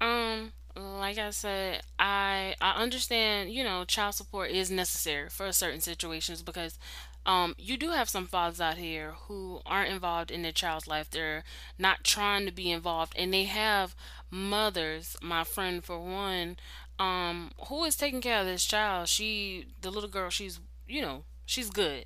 Um, 0.02 0.52
like 0.76 1.18
I 1.18 1.32
said, 1.32 1.82
I 1.98 2.56
I 2.62 2.72
understand. 2.82 3.52
You 3.52 3.64
know, 3.64 3.86
child 3.86 4.16
support 4.16 4.52
is 4.52 4.70
necessary 4.70 5.30
for 5.30 5.52
certain 5.52 5.82
situations 5.82 6.42
because. 6.42 6.78
Um, 7.26 7.56
you 7.58 7.76
do 7.76 7.90
have 7.90 8.08
some 8.08 8.26
fathers 8.26 8.62
out 8.62 8.78
here 8.78 9.16
who 9.28 9.60
aren't 9.66 9.92
involved 9.92 10.32
in 10.32 10.44
their 10.44 10.54
child's 10.54 10.88
life. 10.88 11.10
They're 11.10 11.44
not 11.78 12.06
trying 12.06 12.46
to 12.46 12.54
be 12.54 12.72
involved, 12.72 13.12
and 13.18 13.34
they 13.34 13.44
have 13.44 13.98
mothers. 14.32 15.16
My 15.22 15.44
friend, 15.44 15.84
for 15.84 16.00
one, 16.00 16.58
um, 17.00 17.52
who 17.68 17.84
is 17.84 17.96
taking 17.96 18.22
care 18.22 18.40
of 18.42 18.46
this 18.48 18.66
child. 18.66 19.08
She, 19.10 19.68
the 19.82 19.92
little 19.92 20.10
girl, 20.10 20.30
she's 20.30 20.60
you 20.88 21.02
know, 21.02 21.24
she's 21.46 21.70
good 21.70 22.06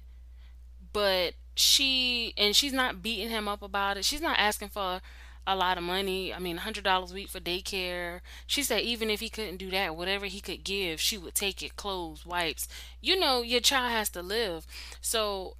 but 0.93 1.33
she 1.55 2.33
and 2.37 2.55
she's 2.55 2.73
not 2.73 3.01
beating 3.01 3.29
him 3.29 3.47
up 3.47 3.61
about 3.61 3.97
it. 3.97 4.05
She's 4.05 4.21
not 4.21 4.39
asking 4.39 4.69
for 4.69 5.01
a 5.47 5.55
lot 5.55 5.77
of 5.77 5.83
money. 5.83 6.33
I 6.33 6.39
mean, 6.39 6.57
hundred 6.57 6.83
dollars 6.83 7.11
a 7.11 7.15
week 7.15 7.29
for 7.29 7.39
daycare. 7.39 8.21
She 8.45 8.63
said 8.63 8.81
even 8.81 9.09
if 9.09 9.19
he 9.19 9.29
couldn't 9.29 9.57
do 9.57 9.69
that, 9.71 9.95
whatever 9.95 10.25
he 10.25 10.39
could 10.39 10.63
give, 10.63 10.99
she 11.01 11.17
would 11.17 11.35
take 11.35 11.63
it. 11.63 11.75
Clothes, 11.75 12.25
wipes. 12.25 12.67
You 13.01 13.19
know, 13.19 13.41
your 13.41 13.59
child 13.61 13.91
has 13.91 14.09
to 14.11 14.21
live. 14.21 14.65
So 15.01 15.55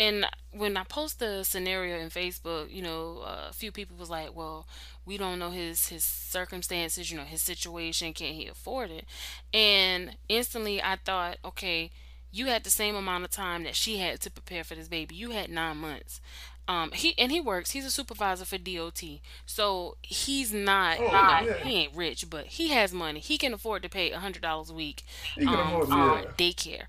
and 0.00 0.26
when 0.52 0.76
I 0.76 0.84
post 0.84 1.18
the 1.18 1.44
scenario 1.44 1.98
in 1.98 2.10
Facebook, 2.10 2.72
you 2.72 2.82
know, 2.82 3.22
uh, 3.24 3.48
a 3.50 3.52
few 3.52 3.70
people 3.72 3.96
was 3.96 4.10
like, 4.10 4.34
"Well, 4.34 4.66
we 5.04 5.16
don't 5.16 5.38
know 5.38 5.50
his 5.50 5.88
his 5.88 6.04
circumstances, 6.04 7.10
you 7.10 7.16
know, 7.16 7.24
his 7.24 7.42
situation. 7.42 8.12
Can 8.12 8.34
he 8.34 8.46
afford 8.46 8.90
it?" 8.90 9.06
And 9.54 10.16
instantly, 10.28 10.82
I 10.82 10.96
thought, 11.04 11.38
okay, 11.44 11.90
you 12.30 12.46
had 12.46 12.64
the 12.64 12.70
same 12.70 12.96
amount 12.96 13.24
of 13.24 13.30
time 13.30 13.64
that 13.64 13.76
she 13.76 13.98
had 13.98 14.20
to 14.22 14.30
prepare 14.30 14.64
for 14.64 14.74
this 14.74 14.88
baby. 14.88 15.14
You 15.14 15.30
had 15.30 15.50
nine 15.50 15.76
months. 15.78 16.20
Um, 16.68 16.92
he 16.92 17.14
and 17.18 17.32
he 17.32 17.40
works. 17.40 17.72
He's 17.72 17.84
a 17.84 17.90
supervisor 17.90 18.44
for 18.44 18.56
DOT, 18.56 19.20
so 19.44 19.96
he's 20.02 20.52
not, 20.52 20.98
Oh 21.00 21.42
yeah, 21.44 21.54
he 21.64 21.74
ain't 21.76 21.96
rich, 21.96 22.30
but 22.30 22.46
he 22.46 22.68
has 22.68 22.92
money. 22.92 23.18
He 23.20 23.36
can 23.36 23.52
afford 23.52 23.82
to 23.82 23.88
pay 23.88 24.12
a 24.12 24.20
hundred 24.20 24.42
dollars 24.42 24.70
a 24.70 24.74
week, 24.74 25.04
um, 25.46 25.82
afford 25.82 25.88
yeah. 25.88 26.24
daycare. 26.38 26.84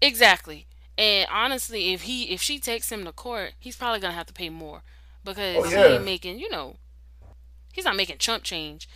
Exactly. 0.00 0.66
And 1.00 1.28
honestly, 1.32 1.94
if 1.94 2.02
he 2.02 2.24
if 2.24 2.42
she 2.42 2.58
takes 2.60 2.92
him 2.92 3.04
to 3.06 3.12
court, 3.12 3.54
he's 3.58 3.76
probably 3.76 4.00
gonna 4.00 4.14
have 4.14 4.26
to 4.26 4.34
pay 4.34 4.50
more 4.50 4.82
Oh 5.54 5.62
because 5.62 5.72
he 5.72 5.86
ain't 5.86 6.04
making, 6.04 6.38
you 6.38 6.50
know, 6.50 6.76
he's 7.72 7.84
not 7.86 7.96
making 7.96 8.18
chump 8.18 8.44
change. 8.44 8.88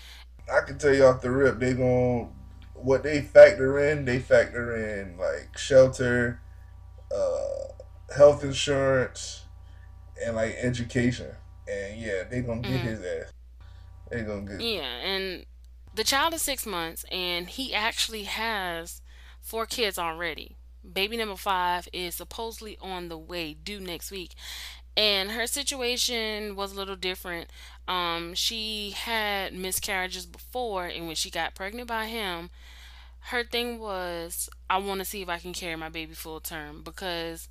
I 0.52 0.60
can 0.66 0.78
tell 0.78 0.94
you 0.94 1.04
off 1.06 1.22
the 1.22 1.30
rip, 1.30 1.58
they 1.58 1.74
gon' 1.74 2.32
what 2.74 3.02
they 3.02 3.22
factor 3.22 3.78
in. 3.78 4.04
They 4.04 4.18
factor 4.18 4.76
in 4.76 5.16
like 5.18 5.56
shelter, 5.56 6.40
uh, 7.14 8.14
health 8.16 8.44
insurance, 8.44 9.44
and 10.24 10.36
like 10.36 10.56
education. 10.60 11.32
And 11.68 12.00
yeah, 12.00 12.24
they 12.30 12.42
gonna 12.42 12.62
get 12.62 12.82
Mm, 12.82 12.84
his 12.84 13.00
ass. 13.02 13.32
They 14.10 14.22
gonna 14.22 14.42
get. 14.42 14.60
yeah, 14.60 14.98
and 15.02 15.46
the 15.94 16.04
child 16.04 16.34
is 16.34 16.42
six 16.42 16.66
months, 16.66 17.04
and 17.10 17.48
he 17.48 17.74
actually 17.74 18.24
has 18.24 19.00
four 19.40 19.66
kids 19.66 19.98
already. 19.98 20.56
Baby 20.90 21.16
number 21.16 21.36
five 21.36 21.88
is 21.92 22.14
supposedly 22.14 22.76
on 22.80 23.08
the 23.08 23.18
way, 23.18 23.54
due 23.54 23.80
next 23.80 24.10
week. 24.10 24.34
And 24.96 25.32
her 25.32 25.46
situation 25.46 26.54
was 26.54 26.72
a 26.72 26.76
little 26.76 26.96
different. 26.96 27.50
Um, 27.88 28.34
she 28.34 28.90
had 28.90 29.52
miscarriages 29.52 30.26
before, 30.26 30.86
and 30.86 31.06
when 31.06 31.16
she 31.16 31.30
got 31.30 31.54
pregnant 31.54 31.88
by 31.88 32.06
him, 32.06 32.50
her 33.28 33.42
thing 33.42 33.78
was 33.78 34.48
I 34.68 34.78
want 34.78 35.00
to 35.00 35.04
see 35.04 35.22
if 35.22 35.28
I 35.28 35.38
can 35.38 35.52
carry 35.52 35.76
my 35.76 35.88
baby 35.88 36.14
full 36.14 36.40
term 36.40 36.82
because 36.82 37.48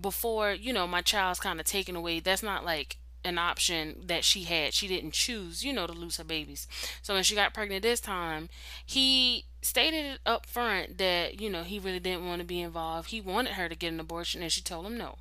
before, 0.00 0.52
you 0.52 0.72
know, 0.72 0.86
my 0.86 1.02
child's 1.02 1.40
kind 1.40 1.60
of 1.60 1.66
taken 1.66 1.94
away. 1.94 2.20
That's 2.20 2.42
not 2.42 2.64
like 2.64 2.96
an 3.24 3.38
option 3.38 3.96
that 4.06 4.24
she 4.24 4.44
had. 4.44 4.72
She 4.74 4.88
didn't 4.88 5.12
choose, 5.12 5.64
you 5.64 5.72
know, 5.72 5.86
to 5.86 5.92
lose 5.92 6.16
her 6.16 6.24
babies. 6.24 6.66
So 7.02 7.14
when 7.14 7.22
she 7.22 7.34
got 7.34 7.54
pregnant 7.54 7.82
this 7.82 8.00
time, 8.00 8.48
he 8.84 9.44
stated 9.62 10.18
up 10.24 10.46
front 10.46 10.98
that, 10.98 11.40
you 11.40 11.50
know, 11.50 11.62
he 11.62 11.78
really 11.78 12.00
didn't 12.00 12.26
want 12.26 12.40
to 12.40 12.46
be 12.46 12.60
involved. 12.60 13.10
He 13.10 13.20
wanted 13.20 13.54
her 13.54 13.68
to 13.68 13.76
get 13.76 13.92
an 13.92 14.00
abortion 14.00 14.42
and 14.42 14.50
she 14.52 14.62
told 14.62 14.86
him 14.86 14.96
no. 14.96 15.18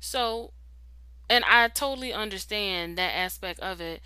So, 0.00 0.52
and 1.28 1.44
I 1.44 1.68
totally 1.68 2.12
understand 2.12 2.98
that 2.98 3.14
aspect 3.16 3.60
of 3.60 3.80
it. 3.80 4.02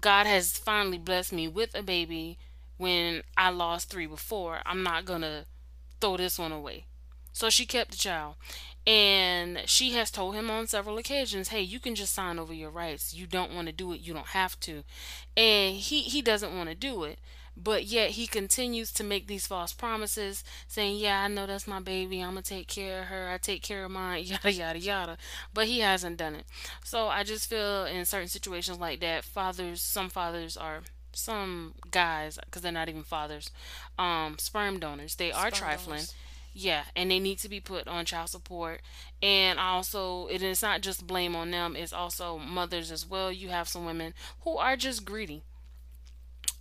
God 0.00 0.26
has 0.26 0.58
finally 0.58 0.98
blessed 0.98 1.32
me 1.32 1.48
with 1.48 1.74
a 1.74 1.82
baby 1.82 2.38
when 2.76 3.22
I 3.36 3.50
lost 3.50 3.90
three 3.90 4.06
before. 4.06 4.60
I'm 4.66 4.82
not 4.82 5.04
gonna 5.04 5.46
throw 6.00 6.16
this 6.16 6.38
one 6.38 6.52
away. 6.52 6.86
So 7.32 7.50
she 7.50 7.66
kept 7.66 7.92
the 7.92 7.96
child. 7.96 8.36
And 8.86 9.62
she 9.66 9.92
has 9.92 10.10
told 10.10 10.34
him 10.36 10.48
on 10.50 10.68
several 10.68 10.96
occasions, 10.98 11.48
hey, 11.48 11.60
you 11.60 11.80
can 11.80 11.94
just 11.96 12.14
sign 12.14 12.38
over 12.38 12.54
your 12.54 12.70
rights. 12.70 13.12
You 13.14 13.26
don't 13.26 13.52
want 13.52 13.66
to 13.66 13.72
do 13.72 13.92
it, 13.92 14.00
you 14.00 14.14
don't 14.14 14.28
have 14.28 14.58
to. 14.60 14.84
And 15.36 15.76
he, 15.76 16.02
he 16.02 16.22
doesn't 16.22 16.54
want 16.56 16.68
to 16.68 16.74
do 16.74 17.04
it. 17.04 17.18
But 17.56 17.84
yet 17.84 18.10
he 18.10 18.26
continues 18.26 18.92
to 18.92 19.02
make 19.02 19.26
these 19.26 19.46
false 19.46 19.72
promises, 19.72 20.44
saying, 20.68 20.98
Yeah, 20.98 21.22
I 21.22 21.28
know 21.28 21.46
that's 21.46 21.66
my 21.66 21.80
baby. 21.80 22.20
I'm 22.20 22.32
going 22.32 22.42
to 22.42 22.48
take 22.48 22.68
care 22.68 23.00
of 23.00 23.06
her. 23.06 23.30
I 23.30 23.38
take 23.38 23.62
care 23.62 23.82
of 23.84 23.90
mine, 23.90 24.24
yada, 24.26 24.52
yada, 24.52 24.78
yada. 24.78 25.18
But 25.54 25.66
he 25.66 25.80
hasn't 25.80 26.18
done 26.18 26.34
it. 26.34 26.44
So 26.84 27.08
I 27.08 27.22
just 27.24 27.48
feel 27.48 27.86
in 27.86 28.04
certain 28.04 28.28
situations 28.28 28.78
like 28.78 29.00
that, 29.00 29.24
fathers, 29.24 29.80
some 29.80 30.10
fathers 30.10 30.58
are 30.58 30.82
some 31.12 31.74
guys 31.90 32.38
because 32.44 32.60
they're 32.60 32.70
not 32.70 32.90
even 32.90 33.02
fathers 33.02 33.50
um 33.98 34.36
sperm 34.38 34.78
donors 34.78 35.14
they 35.14 35.32
are 35.32 35.50
trifling 35.50 35.96
donors. 35.96 36.14
Yeah 36.56 36.84
and 36.96 37.10
they 37.10 37.18
need 37.18 37.38
to 37.38 37.48
be 37.48 37.60
put 37.60 37.86
on 37.86 38.04
child 38.04 38.30
support. 38.30 38.80
And 39.22 39.58
also 39.58 40.26
it 40.28 40.42
is 40.42 40.62
not 40.62 40.80
just 40.80 41.06
blame 41.06 41.36
on 41.36 41.50
them 41.50 41.76
it's 41.76 41.92
also 41.92 42.38
mothers 42.38 42.90
as 42.90 43.06
well. 43.06 43.30
You 43.30 43.48
have 43.50 43.68
some 43.68 43.84
women 43.84 44.14
who 44.40 44.56
are 44.56 44.76
just 44.76 45.04
greedy 45.04 45.42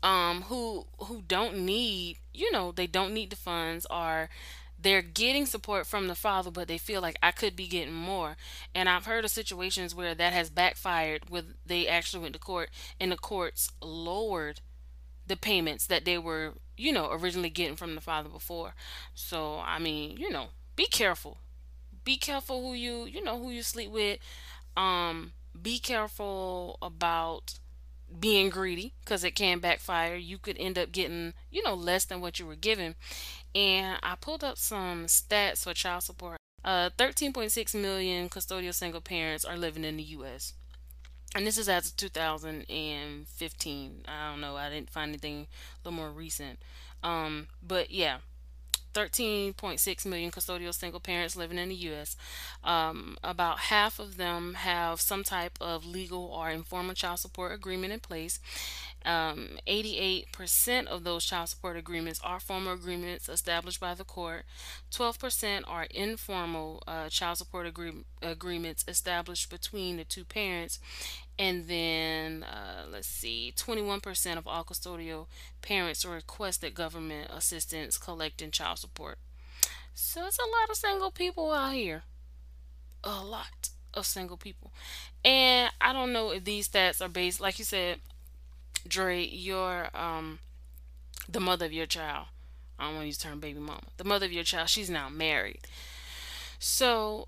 um 0.04 0.44
who 0.44 0.86
who 1.00 1.22
don't 1.28 1.58
need 1.58 2.18
you 2.34 2.52
know 2.52 2.72
they 2.72 2.88
don't 2.88 3.14
need 3.14 3.30
the 3.30 3.36
funds 3.36 3.86
or 3.90 4.30
they're 4.78 5.02
getting 5.02 5.46
support 5.46 5.88
from 5.88 6.08
the 6.08 6.16
father 6.16 6.52
but 6.52 6.68
they 6.68 6.78
feel 6.78 7.02
like 7.02 7.18
i 7.24 7.32
could 7.32 7.56
be 7.56 7.68
getting 7.68 7.94
more. 7.94 8.36
And 8.74 8.90
i've 8.90 9.06
heard 9.06 9.26
of 9.26 9.32
situations 9.32 9.96
where 9.96 10.14
that 10.14 10.34
has 10.34 10.50
backfired 10.50 11.30
with 11.30 11.46
they 11.66 11.88
actually 11.88 12.22
went 12.24 12.34
to 12.34 12.40
court 12.40 12.70
and 13.00 13.12
the 13.12 13.18
courts 13.18 13.72
lowered 13.82 14.62
the 15.28 15.38
payments 15.38 15.88
that 15.88 16.06
they 16.06 16.18
were, 16.18 16.54
you 16.78 16.92
know, 16.92 17.10
originally 17.12 17.50
getting 17.50 17.76
from 17.76 17.96
the 17.96 18.02
father 18.02 18.30
before. 18.30 18.74
So, 19.14 19.60
I 19.60 19.80
mean, 19.80 20.18
you 20.18 20.30
know, 20.30 20.48
be 20.76 20.86
careful. 20.86 21.38
Be 22.04 22.18
careful 22.18 22.62
who 22.62 22.74
you, 22.74 23.06
you 23.06 23.24
know, 23.24 23.40
who 23.40 23.50
you 23.50 23.64
sleep 23.64 23.92
with. 23.92 24.20
Um, 24.78 25.34
be 25.60 25.80
careful 25.80 26.78
about 26.82 27.60
being 28.20 28.50
greedy 28.50 28.94
because 29.04 29.24
it 29.24 29.32
can 29.32 29.60
backfire. 29.60 30.16
You 30.16 30.38
could 30.38 30.58
end 30.58 30.78
up 30.78 30.92
getting, 30.92 31.34
you 31.52 31.64
know, 31.64 31.74
less 31.74 32.06
than 32.06 32.22
what 32.22 32.40
you 32.40 32.46
were 32.46 32.56
given. 32.56 32.96
And 33.54 33.98
I 34.04 34.16
pulled 34.16 34.44
up 34.44 34.58
some 34.58 35.06
stats 35.06 35.64
for 35.64 35.74
child 35.74 36.04
support. 36.04 36.38
Uh, 36.64 36.90
13.6 36.98 37.80
million 37.80 38.28
custodial 38.28 38.74
single 38.74 39.02
parents 39.02 39.46
are 39.46 39.58
living 39.58 39.84
in 39.84 39.98
the 39.98 40.04
U.S 40.04 40.54
and 41.36 41.46
this 41.46 41.58
is 41.58 41.68
as 41.68 41.90
of 41.90 41.98
2015. 41.98 44.06
I 44.08 44.32
don't 44.32 44.42
know. 44.42 44.56
I 44.56 44.70
didn't 44.70 44.90
find 44.90 45.10
anything 45.10 45.42
a 45.42 45.48
little 45.84 45.98
more 45.98 46.10
recent. 46.10 46.60
Um, 47.04 47.48
but 47.62 47.92
yeah, 47.92 48.20
13.6 48.96 50.06
million 50.06 50.32
custodial 50.32 50.74
single 50.74 51.02
parents 51.02 51.36
living 51.36 51.58
in 51.58 51.68
the 51.68 51.76
U.S. 51.76 52.16
Um, 52.64 53.18
about 53.24 53.60
half 53.60 54.00
of 54.00 54.16
them 54.16 54.54
have 54.54 55.02
some 55.02 55.24
type 55.24 55.58
of 55.60 55.86
legal 55.86 56.24
or 56.24 56.50
informal 56.50 56.96
child 56.96 57.20
support 57.20 57.54
agreement 57.54 57.92
in 57.92 58.00
place. 58.00 58.40
Um, 59.06 59.60
88% 59.68 60.88
of 60.88 61.04
those 61.04 61.26
child 61.26 61.50
support 61.50 61.78
agreements 61.78 62.20
are 62.24 62.40
formal 62.40 62.74
agreements 62.74 63.30
established 63.30 63.80
by 63.80 63.94
the 63.94 64.06
court. 64.06 64.46
12% 64.92 65.64
are 65.68 65.84
informal 65.92 66.82
uh, 66.88 67.10
child 67.10 67.38
support 67.38 67.68
agree- 67.68 68.06
agreements 68.22 68.84
established 68.88 69.52
between 69.52 69.98
the 69.98 70.06
two 70.06 70.24
parents. 70.24 70.80
And 71.38 71.68
then, 71.68 72.44
uh, 72.44 72.86
let's 72.90 73.08
see, 73.08 73.54
21% 73.58 74.38
of 74.38 74.48
all 74.48 74.64
custodial 74.64 75.28
parents 75.62 76.06
requested 76.06 76.74
government 76.74 77.30
assistance 77.34 77.98
collecting 77.98 78.52
child 78.52 78.80
support. 78.80 79.18
So 79.94 80.26
it's 80.26 80.40
a 80.40 80.42
lot 80.44 80.70
of 80.70 80.78
single 80.78 81.12
people 81.12 81.52
out 81.52 81.74
here. 81.74 82.04
A 83.04 83.24
lot 83.24 83.70
of 83.94 84.06
single 84.06 84.38
people. 84.38 84.72
And 85.24 85.72
I 85.82 85.94
don't 85.94 86.14
know 86.14 86.32
if 86.32 86.44
these 86.44 86.70
stats 86.70 87.02
are 87.02 87.10
based, 87.10 87.40
like 87.42 87.60
you 87.60 87.66
said, 87.66 88.00
Dre, 88.88 89.26
your 89.26 89.90
um 89.96 90.40
the 91.28 91.40
mother 91.40 91.66
of 91.66 91.74
your 91.74 91.86
child. 91.86 92.28
I 92.78 92.86
don't 92.86 92.96
want 92.96 93.04
to 93.04 93.08
use 93.08 93.18
the 93.18 93.30
term 93.30 93.40
baby 93.40 93.60
mama. 93.60 93.82
The 93.98 94.04
mother 94.04 94.26
of 94.26 94.34
your 94.34 94.44
child, 94.44 94.70
she's 94.70 94.90
now 94.90 95.10
married. 95.10 95.62
So 96.60 97.28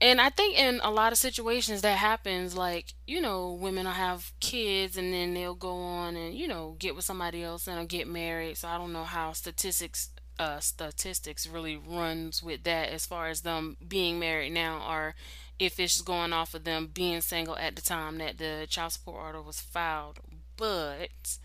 and 0.00 0.20
I 0.20 0.30
think 0.30 0.58
in 0.58 0.80
a 0.82 0.90
lot 0.90 1.12
of 1.12 1.18
situations 1.18 1.82
that 1.82 1.98
happens, 1.98 2.56
like, 2.56 2.94
you 3.06 3.20
know, 3.20 3.52
women 3.52 3.84
will 3.86 3.92
have 3.92 4.32
kids 4.38 4.96
and 4.96 5.12
then 5.12 5.34
they'll 5.34 5.54
go 5.54 5.74
on 5.74 6.14
and, 6.14 6.34
you 6.34 6.46
know, 6.46 6.76
get 6.78 6.94
with 6.94 7.04
somebody 7.04 7.42
else 7.42 7.66
and 7.66 7.88
get 7.88 8.06
married. 8.06 8.58
So 8.58 8.68
I 8.68 8.78
don't 8.78 8.92
know 8.92 9.04
how 9.04 9.32
statistics 9.32 10.10
uh 10.38 10.60
statistics 10.60 11.48
really 11.48 11.76
runs 11.76 12.42
with 12.44 12.62
that 12.62 12.90
as 12.90 13.04
far 13.04 13.28
as 13.28 13.40
them 13.40 13.76
being 13.86 14.20
married 14.20 14.52
now 14.52 14.80
or 14.88 15.16
if 15.58 15.80
it's 15.80 16.00
going 16.00 16.32
off 16.32 16.54
of 16.54 16.62
them 16.62 16.88
being 16.94 17.20
single 17.20 17.56
at 17.56 17.74
the 17.74 17.82
time 17.82 18.18
that 18.18 18.38
the 18.38 18.64
child 18.68 18.92
support 18.92 19.20
order 19.20 19.42
was 19.42 19.60
filed. 19.60 20.20
But 20.56 21.38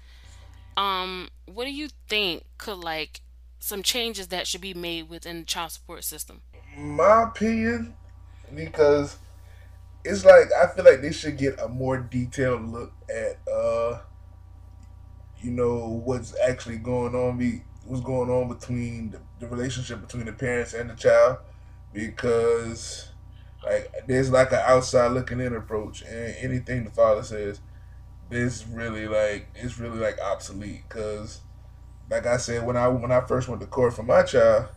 um 0.78 1.30
what 1.46 1.66
do 1.66 1.72
you 1.74 1.90
think 2.08 2.44
could 2.60 2.78
like 2.78 3.22
some 3.58 3.82
changes 3.82 4.28
that 4.28 4.46
should 4.46 4.62
be 4.62 4.76
made 4.76 5.10
within 5.10 5.40
the 5.40 5.46
child 5.46 5.72
support 5.72 6.04
system? 6.04 6.42
My 6.78 7.24
opinion, 7.24 7.96
because 8.56 9.18
it's 10.06 10.26
like 10.26 10.48
I 10.54 10.68
feel 10.68 10.86
like 10.86 11.02
they 11.02 11.12
should 11.12 11.38
get 11.38 11.60
a 11.60 11.68
more 11.68 11.98
detailed 11.98 12.64
look 12.70 12.94
at 13.10 13.40
uh 13.52 14.00
you 15.42 15.52
know 15.52 16.02
what's 16.06 16.34
actually 16.48 16.78
going 16.78 17.16
on 17.16 17.38
be 17.38 17.64
what's 17.86 18.02
going 18.02 18.30
on 18.30 18.48
between 18.48 19.12
the, 19.12 19.20
the 19.40 19.48
relationship 19.48 20.02
between 20.02 20.26
the 20.26 20.32
parents 20.34 20.74
and 20.74 20.90
the 20.90 20.96
child. 20.96 21.38
Because 21.94 23.10
like 23.66 23.92
there's 24.08 24.32
like 24.32 24.52
an 24.52 24.62
outside 24.66 25.12
looking 25.12 25.40
in 25.40 25.56
approach 25.56 26.02
and 26.04 26.36
anything 26.40 26.84
the 26.86 26.90
father 26.92 27.24
says 27.24 27.62
this 28.30 28.66
really 28.68 29.08
like 29.08 29.50
it's 29.56 29.80
really 29.80 30.00
like 30.00 30.20
obsolete. 30.22 30.84
Because 30.88 31.42
like 32.10 32.26
I 32.28 32.38
said 32.38 32.66
when 32.66 32.78
I 32.78 32.88
when 32.90 33.12
I 33.12 33.22
first 33.22 33.50
went 33.50 33.62
to 33.62 33.68
court 33.68 33.94
for 33.94 34.04
my 34.04 34.24
child 34.24 34.68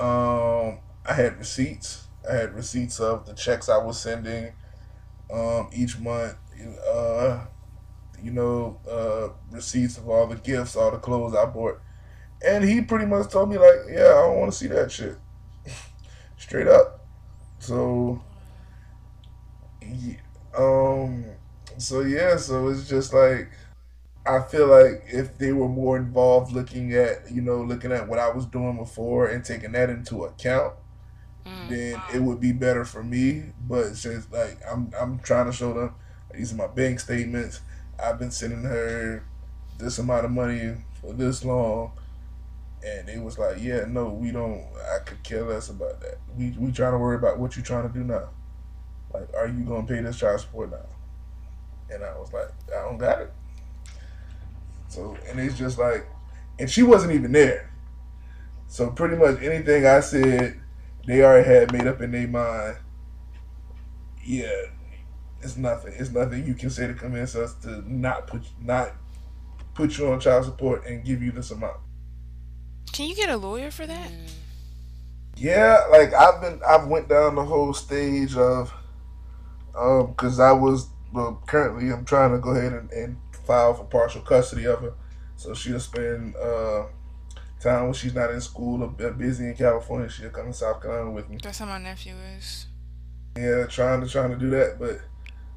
um 0.00 0.78
I 1.06 1.14
had 1.14 1.38
receipts 1.38 2.08
I 2.28 2.34
had 2.34 2.54
receipts 2.54 3.00
of 3.00 3.26
the 3.26 3.34
checks 3.34 3.68
I 3.68 3.78
was 3.78 4.00
sending 4.00 4.52
um, 5.32 5.70
each 5.72 5.98
month. 5.98 6.36
Uh, 6.92 7.46
you 8.22 8.30
know, 8.30 8.78
uh, 8.90 9.28
receipts 9.50 9.96
of 9.96 10.08
all 10.08 10.26
the 10.26 10.36
gifts, 10.36 10.76
all 10.76 10.90
the 10.90 10.98
clothes 10.98 11.34
I 11.34 11.46
bought. 11.46 11.80
And 12.46 12.64
he 12.64 12.80
pretty 12.82 13.06
much 13.06 13.30
told 13.30 13.50
me 13.50 13.58
like, 13.58 13.78
yeah, 13.90 14.06
I 14.06 14.22
don't 14.22 14.38
want 14.38 14.52
to 14.52 14.58
see 14.58 14.66
that 14.68 14.90
shit. 14.90 15.16
Straight 16.36 16.66
up. 16.66 17.00
So, 17.58 18.22
um, 20.56 21.24
so 21.78 22.00
yeah, 22.00 22.36
so 22.36 22.68
it's 22.68 22.88
just 22.88 23.12
like 23.12 23.50
I 24.26 24.40
feel 24.40 24.66
like 24.66 25.04
if 25.08 25.38
they 25.38 25.52
were 25.52 25.68
more 25.68 25.96
involved, 25.96 26.52
looking 26.52 26.92
at 26.94 27.30
you 27.30 27.40
know, 27.40 27.62
looking 27.62 27.92
at 27.92 28.08
what 28.08 28.18
I 28.18 28.30
was 28.30 28.46
doing 28.46 28.76
before 28.76 29.26
and 29.28 29.44
taking 29.44 29.72
that 29.72 29.90
into 29.90 30.24
account, 30.24 30.74
mm. 31.46 31.68
then 31.68 32.02
it 32.14 32.22
would 32.22 32.40
be 32.40 32.52
better 32.52 32.84
for 32.84 33.02
me. 33.02 33.52
But 33.66 33.96
since 33.96 34.26
like 34.30 34.58
I'm, 34.70 34.92
I'm 34.98 35.18
trying 35.20 35.46
to 35.46 35.52
show 35.52 35.72
them 35.72 35.94
these 36.32 36.52
are 36.52 36.56
my 36.56 36.68
bank 36.68 37.00
statements. 37.00 37.60
I've 38.02 38.18
been 38.18 38.30
sending 38.30 38.62
her 38.62 39.24
this 39.78 39.98
amount 39.98 40.24
of 40.24 40.30
money 40.30 40.74
for 41.00 41.12
this 41.12 41.44
long 41.44 41.92
and 42.84 43.08
it 43.08 43.22
was 43.22 43.38
like, 43.38 43.58
yeah, 43.60 43.84
no, 43.86 44.08
we 44.08 44.30
don't. 44.30 44.64
I 44.94 45.00
could 45.04 45.22
care 45.22 45.44
less 45.44 45.68
about 45.68 46.00
that. 46.00 46.18
We 46.36 46.50
we 46.58 46.72
trying 46.72 46.92
to 46.92 46.98
worry 46.98 47.16
about 47.16 47.38
what 47.38 47.56
you 47.56 47.62
trying 47.62 47.86
to 47.86 47.92
do 47.92 48.04
now. 48.04 48.30
Like, 49.12 49.28
are 49.34 49.48
you 49.48 49.64
gonna 49.64 49.86
pay 49.86 50.00
this 50.00 50.18
child 50.18 50.40
support 50.40 50.70
now? 50.70 50.86
And 51.94 52.04
I 52.04 52.16
was 52.16 52.32
like, 52.32 52.48
I 52.68 52.82
don't 52.82 52.98
got 52.98 53.20
it. 53.20 53.32
So 54.88 55.16
and 55.28 55.38
it's 55.38 55.58
just 55.58 55.78
like, 55.78 56.06
and 56.58 56.70
she 56.70 56.82
wasn't 56.82 57.12
even 57.12 57.32
there. 57.32 57.70
So 58.66 58.90
pretty 58.90 59.16
much 59.16 59.42
anything 59.42 59.84
I 59.84 60.00
said, 60.00 60.59
they 61.06 61.22
already 61.22 61.48
had 61.48 61.72
made 61.72 61.86
up 61.86 62.00
in 62.00 62.12
their 62.12 62.28
mind. 62.28 62.76
Yeah, 64.22 64.62
it's 65.40 65.56
nothing. 65.56 65.94
It's 65.96 66.10
nothing 66.10 66.46
you 66.46 66.54
can 66.54 66.70
say 66.70 66.86
to 66.86 66.94
convince 66.94 67.34
us 67.34 67.54
to 67.62 67.82
not 67.90 68.26
put 68.26 68.42
not 68.60 68.92
put 69.74 69.96
you 69.98 70.12
on 70.12 70.20
child 70.20 70.44
support 70.44 70.86
and 70.86 71.04
give 71.04 71.22
you 71.22 71.32
this 71.32 71.50
amount. 71.50 71.78
Can 72.92 73.08
you 73.08 73.14
get 73.14 73.30
a 73.30 73.36
lawyer 73.36 73.70
for 73.70 73.86
that? 73.86 74.10
Yeah, 75.36 75.84
like 75.90 76.12
I've 76.12 76.40
been, 76.40 76.60
I've 76.66 76.86
went 76.86 77.08
down 77.08 77.34
the 77.34 77.44
whole 77.44 77.72
stage 77.72 78.36
of, 78.36 78.74
um, 79.74 80.08
because 80.08 80.38
I 80.38 80.52
was 80.52 80.88
well, 81.12 81.42
currently 81.46 81.90
I'm 81.90 82.04
trying 82.04 82.32
to 82.32 82.38
go 82.38 82.50
ahead 82.50 82.72
and, 82.72 82.90
and 82.90 83.16
file 83.46 83.74
for 83.74 83.84
partial 83.84 84.20
custody 84.20 84.66
of 84.66 84.80
her, 84.80 84.92
so 85.36 85.54
she'll 85.54 85.80
spend 85.80 86.36
uh 86.36 86.84
time 87.60 87.84
when 87.84 87.92
she's 87.92 88.14
not 88.14 88.30
in 88.30 88.40
school 88.40 88.82
or 88.82 88.88
busy 88.88 89.44
in 89.44 89.54
California. 89.54 90.08
She'll 90.08 90.30
come 90.30 90.46
to 90.46 90.52
South 90.52 90.82
Carolina 90.82 91.10
with 91.10 91.28
me. 91.28 91.38
That's 91.42 91.58
how 91.58 91.66
my 91.66 91.78
nephew 91.78 92.14
is. 92.36 92.66
Yeah, 93.36 93.66
trying 93.66 94.00
to 94.00 94.08
trying 94.08 94.30
to 94.30 94.36
do 94.36 94.50
that, 94.50 94.78
but 94.78 95.00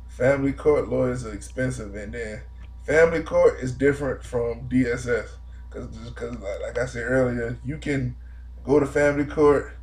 family 0.10 0.54
court 0.54 0.90
lawyers 0.90 1.26
are 1.26 1.34
expensive, 1.34 1.96
and 1.96 2.14
then 2.14 2.42
family 2.86 3.24
court 3.24 3.60
is 3.62 3.72
different 3.72 4.24
from 4.24 4.70
DSS. 4.70 5.28
Cause, 5.70 5.88
cause 6.14 6.36
like 6.62 6.78
I 6.78 6.86
said 6.86 7.04
earlier, 7.04 7.58
you 7.66 7.78
can 7.78 8.16
go 8.64 8.80
to 8.80 8.86
family 8.86 9.26
court, 9.26 9.76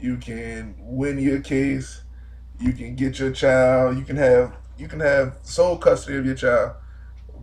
you 0.00 0.16
can 0.16 0.74
win 0.78 1.18
your 1.18 1.40
case, 1.40 2.02
you 2.58 2.72
can 2.72 2.96
get 2.96 3.18
your 3.18 3.30
child, 3.30 3.98
you 3.98 4.04
can 4.04 4.16
have 4.16 4.56
you 4.78 4.88
can 4.88 5.00
have 5.00 5.38
sole 5.42 5.76
custody 5.76 6.16
of 6.16 6.24
your 6.24 6.34
child, 6.34 6.76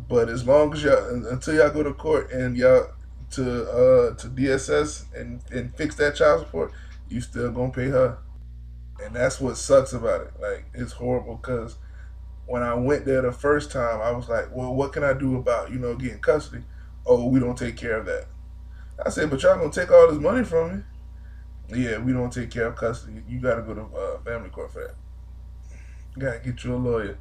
but 0.10 0.30
as 0.30 0.48
long 0.48 0.74
as 0.74 0.84
y'all 0.84 1.28
until 1.28 1.54
y'all 1.54 1.70
go 1.70 1.84
to 1.84 1.94
court 1.94 2.32
and 2.32 2.58
y'all 2.58 2.88
to 3.32 3.64
uh 3.64 4.16
to 4.16 4.28
DSS 4.28 5.06
and 5.16 5.42
and 5.52 5.76
fix 5.76 5.96
that 5.96 6.16
child 6.16 6.46
support, 6.46 6.72
you 7.10 7.22
still 7.22 7.52
gonna 7.52 7.72
pay 7.72 7.88
her, 7.88 8.18
and 9.04 9.16
that's 9.16 9.40
what 9.40 9.58
sucks 9.58 9.94
about 9.94 10.22
it. 10.22 10.34
Like 10.42 10.66
it's 10.74 10.94
horrible 10.94 11.36
because 11.36 11.78
when 12.46 12.64
I 12.64 12.74
went 12.74 13.06
there 13.06 13.22
the 13.22 13.32
first 13.32 13.72
time, 13.72 14.02
I 14.02 14.12
was 14.12 14.28
like, 14.28 14.54
well, 14.54 14.74
what 14.74 14.94
can 14.94 15.04
I 15.04 15.14
do 15.14 15.38
about 15.38 15.72
you 15.72 15.80
know 15.80 15.96
getting 15.96 16.20
custody? 16.20 16.64
oh, 17.06 17.26
we 17.28 17.40
don't 17.40 17.58
take 17.58 17.78
care 17.78 17.98
of 17.98 18.06
that. 18.06 18.26
I 19.04 19.10
said, 19.10 19.30
but 19.30 19.42
y'all 19.42 19.58
gonna 19.58 19.72
take 19.72 19.92
all 19.92 20.08
this 20.10 20.20
money 20.20 20.44
from 20.44 20.78
me? 20.78 20.84
Yeah, 21.84 21.98
we 22.00 22.14
don't 22.14 22.32
take 22.32 22.52
care 22.52 22.68
of 22.68 22.76
custody. 22.76 23.22
You 23.28 23.40
gotta 23.40 23.62
go 23.62 23.74
to 23.74 23.82
uh, 23.82 24.22
family 24.22 24.50
court 24.50 24.74
for 24.74 24.84
that. 24.84 24.96
You 26.16 26.22
gotta 26.22 26.40
get 26.40 26.64
you 26.64 26.76
a 26.76 26.78
lawyer. 26.78 27.18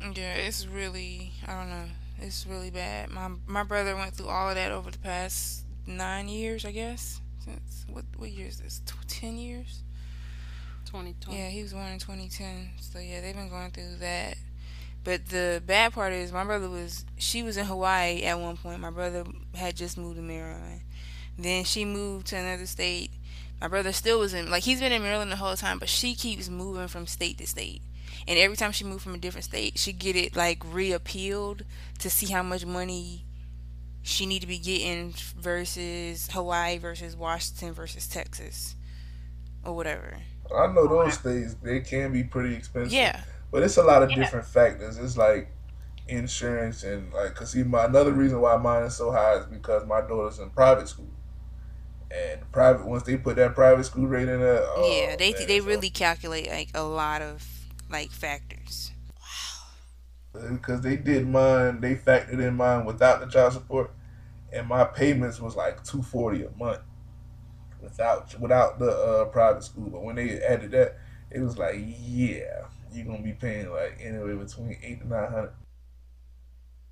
Yeah, 0.00 0.34
it's 0.34 0.66
really 0.66 1.32
I 1.46 1.54
don't 1.54 1.68
know. 1.68 1.84
It's 2.20 2.46
really 2.46 2.70
bad. 2.70 3.10
My 3.10 3.30
my 3.46 3.62
brother 3.62 3.96
went 3.96 4.14
through 4.14 4.28
all 4.28 4.48
of 4.48 4.54
that 4.54 4.72
over 4.72 4.90
the 4.90 4.98
past 4.98 5.64
nine 5.86 6.28
years, 6.28 6.64
I 6.64 6.72
guess. 6.72 7.20
Since 7.44 7.86
what 7.90 8.04
what 8.16 8.30
year 8.30 8.46
is 8.46 8.60
this? 8.60 8.82
Ten 9.08 9.38
years. 9.38 9.82
2020. 10.86 11.38
Yeah, 11.38 11.48
he 11.48 11.62
was 11.62 11.72
born 11.72 11.92
in 11.92 11.98
2010. 11.98 12.70
So 12.80 12.98
yeah, 12.98 13.20
they've 13.20 13.34
been 13.34 13.48
going 13.48 13.70
through 13.70 13.96
that 14.00 14.36
but 15.02 15.26
the 15.26 15.62
bad 15.64 15.92
part 15.92 16.12
is 16.12 16.32
my 16.32 16.44
brother 16.44 16.68
was 16.68 17.04
she 17.16 17.42
was 17.42 17.56
in 17.56 17.66
Hawaii 17.66 18.22
at 18.22 18.38
one 18.38 18.56
point. 18.56 18.80
My 18.80 18.90
brother 18.90 19.24
had 19.54 19.76
just 19.76 19.96
moved 19.96 20.16
to 20.16 20.22
Maryland. 20.22 20.82
Then 21.38 21.64
she 21.64 21.84
moved 21.84 22.26
to 22.28 22.36
another 22.36 22.66
state. 22.66 23.10
My 23.60 23.68
brother 23.68 23.92
still 23.92 24.20
was 24.20 24.34
in 24.34 24.50
like 24.50 24.64
he's 24.64 24.80
been 24.80 24.92
in 24.92 25.02
Maryland 25.02 25.32
the 25.32 25.36
whole 25.36 25.56
time, 25.56 25.78
but 25.78 25.88
she 25.88 26.14
keeps 26.14 26.48
moving 26.50 26.88
from 26.88 27.06
state 27.06 27.38
to 27.38 27.46
state. 27.46 27.82
And 28.28 28.38
every 28.38 28.56
time 28.56 28.72
she 28.72 28.84
moved 28.84 29.02
from 29.02 29.14
a 29.14 29.18
different 29.18 29.44
state, 29.44 29.78
she 29.78 29.92
get 29.92 30.16
it 30.16 30.36
like 30.36 30.62
reappealed 30.64 31.64
to 31.98 32.10
see 32.10 32.26
how 32.26 32.42
much 32.42 32.66
money 32.66 33.24
she 34.02 34.26
need 34.26 34.40
to 34.40 34.46
be 34.46 34.58
getting 34.58 35.14
versus 35.36 36.28
Hawaii 36.32 36.78
versus 36.78 37.16
Washington 37.16 37.72
versus 37.72 38.06
Texas 38.08 38.74
or 39.64 39.74
whatever. 39.74 40.16
I 40.54 40.66
know 40.68 40.86
those 40.86 41.14
states 41.14 41.54
they 41.62 41.80
can 41.80 42.12
be 42.12 42.24
pretty 42.24 42.54
expensive. 42.54 42.92
Yeah. 42.92 43.20
But 43.50 43.62
it's 43.62 43.76
a 43.76 43.82
lot 43.82 44.02
of 44.02 44.10
yeah. 44.10 44.16
different 44.16 44.46
factors. 44.46 44.98
It's 44.98 45.16
like 45.16 45.50
insurance 46.08 46.82
and 46.82 47.12
like, 47.12 47.34
cause 47.34 47.52
see, 47.52 47.62
my 47.62 47.84
another 47.84 48.12
reason 48.12 48.40
why 48.40 48.56
mine 48.56 48.84
is 48.84 48.96
so 48.96 49.10
high 49.10 49.34
is 49.34 49.46
because 49.46 49.86
my 49.86 50.00
daughter's 50.00 50.38
in 50.38 50.50
private 50.50 50.88
school. 50.88 51.10
And 52.10 52.40
private 52.50 52.86
once 52.86 53.04
they 53.04 53.16
put 53.16 53.36
that 53.36 53.54
private 53.54 53.84
school 53.84 54.06
rate 54.06 54.28
in 54.28 54.40
there, 54.40 54.62
oh, 54.62 55.06
yeah, 55.08 55.14
they 55.14 55.32
man, 55.32 55.46
they 55.46 55.60
really 55.60 55.90
calculate 55.90 56.48
like 56.48 56.68
a 56.74 56.82
lot 56.82 57.22
of 57.22 57.46
like 57.90 58.10
factors. 58.10 58.92
Wow. 60.34 60.50
Because 60.52 60.80
they 60.80 60.96
did 60.96 61.28
mine, 61.28 61.80
they 61.80 61.94
factored 61.96 62.40
in 62.40 62.54
mine 62.54 62.84
without 62.84 63.20
the 63.20 63.26
child 63.26 63.52
support, 63.52 63.92
and 64.52 64.68
my 64.68 64.84
payments 64.84 65.40
was 65.40 65.56
like 65.56 65.82
two 65.84 66.02
forty 66.02 66.44
a 66.44 66.50
month 66.50 66.80
without 67.82 68.38
without 68.40 68.78
the 68.78 68.90
uh, 68.90 69.24
private 69.26 69.64
school. 69.64 69.90
But 69.90 70.02
when 70.02 70.16
they 70.16 70.40
added 70.40 70.70
that, 70.72 70.98
it 71.30 71.40
was 71.40 71.58
like 71.58 71.76
yeah, 71.78 72.66
you're 72.92 73.06
gonna 73.06 73.22
be 73.22 73.32
paying 73.32 73.70
like 73.70 73.98
anywhere 74.02 74.36
between 74.36 74.76
eight 74.82 75.00
to 75.00 75.08
nine 75.08 75.30
hundred. 75.30 75.52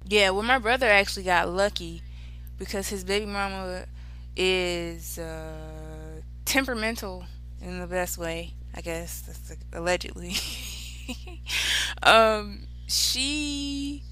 Yeah, 0.06 0.30
well, 0.30 0.42
my 0.42 0.58
brother 0.58 0.86
actually 0.86 1.24
got 1.24 1.48
lucky 1.50 2.02
because 2.56 2.88
his 2.88 3.04
baby 3.04 3.26
mama 3.26 3.86
is 4.36 5.18
uh, 5.18 6.20
temperamental 6.44 7.26
in 7.60 7.80
the 7.80 7.86
best 7.86 8.16
way, 8.16 8.54
I 8.74 8.80
guess. 8.80 9.20
That's 9.22 9.56
allegedly. 9.72 10.36
um, 12.02 12.66
she 12.86 14.02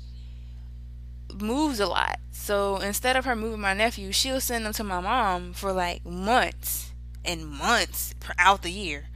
moves 1.35 1.81
a 1.81 1.87
lot. 1.87 2.19
So 2.31 2.77
instead 2.77 3.17
of 3.17 3.25
her 3.25 3.35
moving 3.35 3.61
my 3.61 3.75
nephew, 3.75 4.13
she'll 4.13 4.41
send 4.41 4.67
them 4.67 4.73
to 4.75 4.85
my 4.85 5.01
mom 5.01 5.53
for 5.53 5.73
like 5.73 6.05
months 6.05 6.93
and 7.25 7.47
months 7.47 8.15
out 8.39 8.63
the 8.63 8.71
year. 8.71 9.07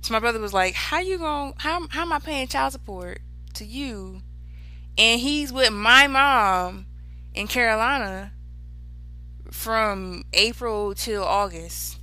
So 0.00 0.12
my 0.12 0.18
brother 0.18 0.40
was 0.40 0.52
like, 0.52 0.74
"How 0.74 0.98
you 0.98 1.18
going? 1.18 1.54
How 1.58 1.86
how 1.88 2.02
am 2.02 2.12
I 2.12 2.18
paying 2.18 2.48
child 2.48 2.72
support 2.72 3.20
to 3.54 3.64
you?" 3.64 4.22
And 4.98 5.20
he's 5.20 5.52
with 5.52 5.72
my 5.72 6.08
mom 6.08 6.86
in 7.34 7.46
Carolina 7.46 8.32
from 9.50 10.24
April 10.32 10.94
till 10.94 11.22
August. 11.22 11.98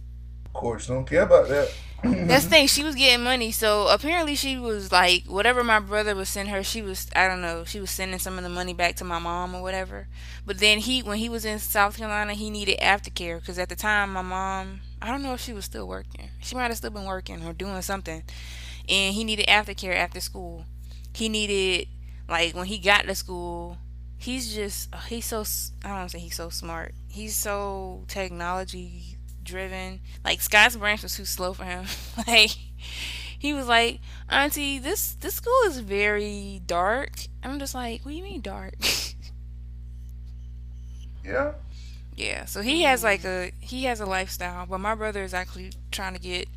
Courts 0.54 0.88
don't 0.88 1.06
care 1.06 1.24
about 1.24 1.50
that. 1.50 1.74
That's 2.04 2.46
the 2.46 2.50
thing. 2.50 2.68
She 2.68 2.84
was 2.84 2.96
getting 2.96 3.24
money, 3.24 3.52
so 3.52 3.88
apparently 3.88 4.36
she 4.36 4.58
was 4.58 4.92
like 4.92 5.26
whatever 5.26 5.64
my 5.64 5.80
brother 5.80 6.16
was 6.16 6.30
sending 6.30 6.54
her. 6.54 6.64
She 6.64 6.82
was 6.82 7.08
I 7.16 7.28
don't 7.28 7.42
know. 7.42 7.66
She 7.66 7.80
was 7.80 7.92
sending 7.92 8.20
some 8.20 8.38
of 8.38 8.44
the 8.44 8.50
money 8.50 8.74
back 8.74 8.96
to 8.98 9.04
my 9.04 9.20
mom 9.20 9.54
or 9.56 9.62
whatever. 9.62 10.08
But 10.46 10.60
then 10.60 10.80
he, 10.80 11.02
when 11.04 11.18
he 11.18 11.30
was 11.30 11.46
in 11.46 11.60
South 11.60 11.98
Carolina, 11.98 12.34
he 12.34 12.50
needed 12.50 12.80
aftercare 12.80 13.40
because 13.40 13.60
at 13.60 13.70
the 13.70 13.76
time 13.76 14.14
my 14.14 14.22
mom 14.22 14.82
I 15.02 15.08
don't 15.12 15.24
know 15.24 15.34
if 15.34 15.42
she 15.42 15.54
was 15.54 15.66
still 15.66 15.88
working. 15.88 16.30
She 16.42 16.56
might 16.56 16.68
have 16.68 16.78
still 16.78 16.92
been 16.92 17.06
working 17.06 17.46
or 17.46 17.54
doing 17.54 17.82
something. 17.82 18.24
And 18.90 19.16
he 19.16 19.24
needed 19.24 19.48
aftercare 19.48 19.96
after 19.96 20.20
school. 20.22 20.66
He 21.14 21.30
needed 21.30 21.88
like 22.30 22.56
when 22.56 22.68
he 22.68 22.80
got 22.80 23.06
to 23.06 23.16
school. 23.16 23.78
He's 24.18 24.54
just 24.56 24.94
he's 25.08 25.26
so 25.28 25.46
I 25.86 25.98
don't 26.00 26.10
say 26.10 26.20
he's 26.20 26.36
so 26.36 26.50
smart. 26.50 26.96
He's 27.10 27.36
so 27.36 28.06
technology 28.08 29.19
driven. 29.50 30.00
Like 30.24 30.42
Scott's 30.42 30.76
Branch 30.76 31.02
was 31.04 31.16
too 31.16 31.26
slow 31.26 31.54
for 31.54 31.66
him. 31.66 31.86
like 32.28 32.52
he 33.38 33.54
was 33.54 33.68
like, 33.68 34.00
Auntie, 34.30 34.80
this 34.80 35.14
this 35.14 35.36
school 35.36 35.62
is 35.66 35.80
very 35.80 36.62
dark. 36.66 37.12
I'm 37.44 37.60
just 37.60 37.76
like, 37.76 38.04
what 38.04 38.12
do 38.12 38.18
you 38.18 38.24
mean 38.24 38.42
dark? 38.42 38.76
yeah. 41.26 41.54
Yeah, 42.16 42.46
so 42.46 42.62
he 42.62 42.82
has 42.84 43.04
like 43.04 43.24
a 43.24 43.52
he 43.60 43.86
has 43.86 44.00
a 44.02 44.06
lifestyle, 44.06 44.66
but 44.66 44.80
my 44.80 44.94
brother 44.96 45.24
is 45.24 45.34
actually 45.34 45.72
trying 45.92 46.14
to 46.16 46.20
get 46.20 46.48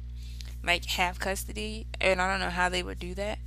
like 0.64 0.84
half 0.86 1.18
custody, 1.18 1.86
and 2.00 2.20
I 2.22 2.30
don't 2.30 2.40
know 2.40 2.50
how 2.50 2.68
they 2.68 2.82
would 2.82 2.98
do 2.98 3.14
that 3.14 3.38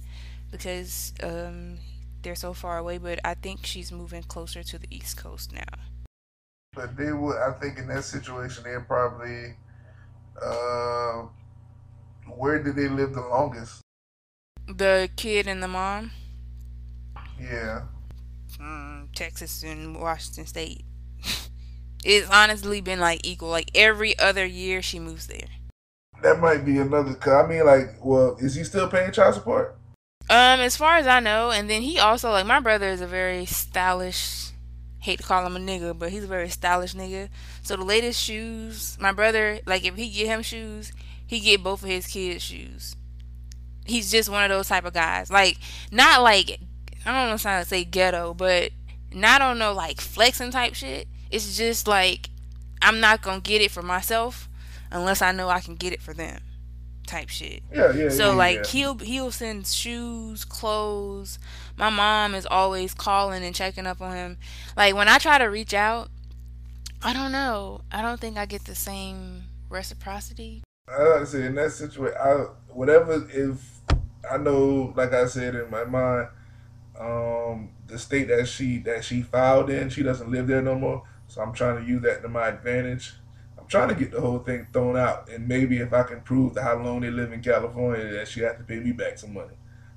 because 0.52 1.14
um 1.24 1.78
they're 2.24 2.36
so 2.36 2.54
far 2.54 2.78
away. 2.78 2.98
But 3.00 3.20
I 3.26 3.34
think 3.36 3.66
she's 3.66 3.92
moving 3.92 4.24
closer 4.24 4.64
to 4.64 4.78
the 4.80 4.88
East 4.90 5.18
Coast 5.18 5.54
now. 5.54 5.80
But 6.76 6.98
they 6.98 7.12
would, 7.14 7.38
I 7.38 7.52
think, 7.54 7.78
in 7.80 7.88
that 7.88 8.04
situation, 8.04 8.64
they're 8.64 8.82
probably. 8.82 9.56
Uh, 10.42 11.24
where 12.28 12.62
did 12.62 12.76
they 12.76 12.90
live 12.90 13.14
the 13.14 13.22
longest? 13.22 13.82
The 14.68 15.10
kid 15.16 15.48
and 15.48 15.64
the 15.64 15.68
mom, 15.68 16.12
Yeah. 17.40 17.84
mm, 18.60 19.08
Texas 19.16 19.64
and 19.64 20.00
Washington 20.02 20.46
State. 20.48 20.84
it's 22.04 22.30
honestly 22.30 22.82
been 22.82 23.00
like 23.00 23.22
equal. 23.24 23.50
Like 23.50 23.70
every 23.76 24.18
other 24.20 24.46
year, 24.46 24.82
she 24.82 25.00
moves 25.00 25.28
there. 25.28 25.48
That 26.24 26.40
might 26.40 26.66
be 26.66 26.80
another. 26.80 27.14
Cause 27.14 27.46
I 27.46 27.48
mean, 27.48 27.66
like, 27.66 28.04
well, 28.04 28.36
is 28.40 28.56
he 28.56 28.64
still 28.64 28.90
paying 28.90 29.12
child 29.12 29.36
support? 29.36 29.78
Um, 30.30 30.60
as 30.60 30.76
far 30.76 30.98
as 30.98 31.06
I 31.06 31.20
know, 31.20 31.52
and 31.52 31.70
then 31.70 31.84
he 31.84 32.00
also 32.00 32.32
like 32.32 32.48
my 32.48 32.60
brother 32.60 32.90
is 32.90 33.02
a 33.02 33.08
very 33.08 33.46
stylish. 33.46 34.50
Hate 35.06 35.20
to 35.20 35.24
call 35.24 35.46
him 35.46 35.56
a 35.56 35.60
nigga, 35.60 35.98
but 35.98 36.10
he's 36.10 36.24
a 36.24 36.28
very 36.28 36.50
stylish 36.50 36.96
nigga. 36.96 37.30
So 37.62 37.76
the 37.76 37.84
latest 37.84 38.20
shoes, 38.20 38.98
my 39.00 39.12
brother 39.12 39.60
like 39.68 39.86
if 39.86 39.94
he 39.94 40.10
get 40.10 40.26
him 40.26 40.42
shoes, 40.42 40.92
he 41.28 41.40
get 41.40 41.62
both 41.62 41.84
of 41.84 41.90
his 41.90 42.08
kids 42.08 42.44
shoes. 42.44 42.96
He's 43.86 44.10
just 44.10 44.30
one 44.30 44.44
of 44.44 44.50
those 44.50 44.68
type 44.68 44.84
of 44.84 44.94
guys. 44.94 45.30
Like 45.30 45.60
not 45.92 46.24
like 46.24 46.60
I 47.06 47.12
don't 47.12 47.30
know 47.30 47.50
how 47.50 47.60
to 47.60 47.66
say 47.66 47.84
ghetto, 47.84 48.34
but 48.34 48.72
not 49.14 49.44
on 49.44 49.60
no 49.60 49.74
like 49.74 50.02
flexing 50.02 50.50
type 50.50 50.74
shit. 50.74 51.08
It's 51.30 51.56
just 51.56 51.88
like 51.88 52.32
I'm 52.82 53.00
not 53.00 53.22
gonna 53.22 53.42
get 53.42 53.62
it 53.62 53.70
for 53.70 53.84
myself 53.84 54.50
unless 54.92 55.22
I 55.22 55.32
know 55.34 55.50
I 55.50 55.60
can 55.60 55.76
get 55.76 55.94
it 55.94 56.02
for 56.02 56.16
them, 56.16 56.42
type 57.06 57.30
shit. 57.30 57.64
Yeah, 57.74 57.94
yeah. 57.94 58.10
So 58.10 58.32
yeah, 58.32 58.36
like 58.36 58.58
yeah. 58.58 58.68
he'll 58.68 58.98
he'll 59.00 59.32
send 59.32 59.68
shoes, 59.68 60.46
clothes. 60.46 61.40
My 61.78 61.90
mom 61.90 62.36
is 62.36 62.46
always 62.46 62.94
calling 62.94 63.44
and 63.44 63.54
checking 63.54 63.88
up 63.88 64.02
on 64.02 64.16
him. 64.16 64.38
Like 64.76 64.96
when 64.96 65.08
I 65.08 65.18
try 65.18 65.38
to 65.38 65.46
reach 65.46 65.74
out, 65.74 66.10
I 67.02 67.14
don't 67.14 67.32
know. 67.32 67.82
I 67.92 68.02
don't 68.02 68.20
think 68.20 68.38
I 68.38 68.46
get 68.46 68.66
the 68.66 68.76
same 68.76 69.44
reciprocity. 69.70 70.64
I 70.88 71.04
like 71.04 71.20
to 71.22 71.26
say 71.26 71.46
in 71.46 71.56
that 71.56 71.72
situation, 71.72 72.18
I 72.20 72.46
whatever 72.70 73.28
if 73.32 73.82
I 74.30 74.38
know, 74.38 74.94
like 74.96 75.14
I 75.14 75.26
said 75.26 75.56
in 75.56 75.70
my 75.70 75.84
mind, 75.84 76.30
um, 77.00 77.70
the 77.88 78.00
state 78.00 78.28
that 78.30 78.48
she 78.48 78.80
that 78.80 79.04
she 79.04 79.22
filed 79.22 79.70
in, 79.70 79.90
she 79.90 80.04
doesn't 80.04 80.32
live 80.32 80.48
there 80.48 80.62
no 80.62 80.76
more. 80.76 81.04
So 81.28 81.42
I'm 81.42 81.54
trying 81.54 81.84
to 81.84 81.90
use 81.90 82.02
that 82.04 82.22
to 82.22 82.30
my 82.30 82.48
advantage. 82.48 83.14
I'm 83.66 83.70
trying 83.70 83.90
to 83.90 83.96
get 83.96 84.12
the 84.12 84.22
whole 84.22 84.38
thing 84.38 84.68
thrown 84.72 84.96
out, 84.96 85.28
and 85.28 85.48
maybe 85.48 85.80
if 85.80 85.92
I 85.92 86.04
can 86.04 86.22
prove 86.22 86.54
that 86.54 86.62
how 86.62 86.78
long 86.78 87.02
they 87.02 87.10
live 87.10 87.34
in 87.34 87.42
California, 87.42 88.12
that 88.14 88.28
she 88.28 88.42
has 88.42 88.56
to 88.58 88.64
pay 88.64 88.78
me 88.78 88.92
back 88.92 89.18
some 89.18 89.34
money. 89.34 89.56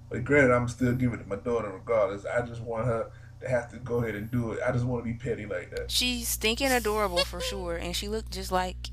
But 0.09 0.25
granted, 0.25 0.55
I'm 0.55 0.69
still 0.69 0.95
giving 0.95 1.21
it 1.21 1.25
to 1.25 1.29
my 1.29 1.37
daughter 1.37 1.71
regardless. 1.71 2.25
I 2.25 2.41
just 2.47 2.63
want 2.63 2.87
her 2.87 3.11
to 3.43 3.49
have 3.49 3.71
to 3.73 3.77
go 3.77 3.99
ahead 3.99 4.15
and 4.15 4.31
do 4.31 4.53
it. 4.53 4.61
I 4.67 4.73
just 4.73 4.87
want 4.87 5.05
to 5.05 5.13
be 5.13 5.19
petty 5.19 5.45
like 5.45 5.71
that. 5.77 5.91
She's 5.91 6.29
stinking 6.29 6.73
adorable 6.73 7.19
for 7.27 7.43
sure, 7.43 7.77
and 7.77 7.95
she 7.95 8.09
looked 8.09 8.31
just 8.31 8.51
like 8.51 8.89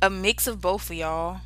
a 0.00 0.08
mix 0.08 0.46
of 0.46 0.60
both 0.60 0.90
of 0.90 0.96
y'all. 0.96 1.40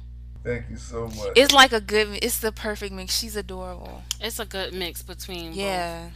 Thank 0.44 0.68
you 0.68 0.76
so 0.76 1.06
much. 1.06 1.30
It's 1.36 1.54
like 1.54 1.72
a 1.72 1.80
good. 1.80 2.18
It's 2.22 2.38
the 2.40 2.52
perfect 2.52 2.92
mix. 2.92 3.18
She's 3.18 3.34
adorable. 3.34 4.02
It's 4.20 4.38
a 4.38 4.44
good 4.44 4.74
mix 4.74 5.02
between 5.02 5.52
both. 5.52 5.56
Yeah, 5.56 6.10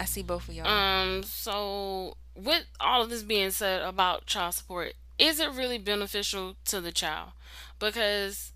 I 0.00 0.04
see 0.06 0.24
both 0.24 0.48
of 0.48 0.54
y'all. 0.54 0.66
Um, 0.66 1.22
so 1.22 2.16
with 2.34 2.64
all 2.80 3.02
of 3.02 3.10
this 3.10 3.22
being 3.22 3.52
said 3.52 3.82
about 3.82 4.26
child 4.26 4.54
support, 4.54 4.94
is 5.22 5.38
it 5.38 5.52
really 5.52 5.78
beneficial 5.78 6.56
to 6.64 6.80
the 6.80 6.90
child? 6.90 7.30
Because 7.78 8.52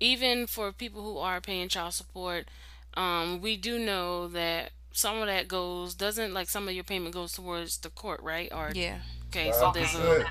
even 0.00 0.46
for 0.46 0.72
people 0.72 1.02
who 1.02 1.18
are 1.18 1.40
paying 1.40 1.68
child 1.68 1.94
support, 1.94 2.48
um, 2.94 3.40
we 3.40 3.56
do 3.56 3.78
know 3.78 4.26
that 4.28 4.70
some 4.92 5.18
of 5.18 5.26
that 5.28 5.46
goes 5.46 5.94
doesn't 5.94 6.34
like 6.34 6.48
some 6.48 6.66
of 6.66 6.74
your 6.74 6.82
payment 6.82 7.14
goes 7.14 7.32
towards 7.32 7.78
the 7.78 7.90
court, 7.90 8.20
right? 8.22 8.52
Or 8.52 8.72
yeah, 8.74 8.98
okay, 9.28 9.52
so 9.52 9.70
there's 9.72 9.94
a 9.94 10.24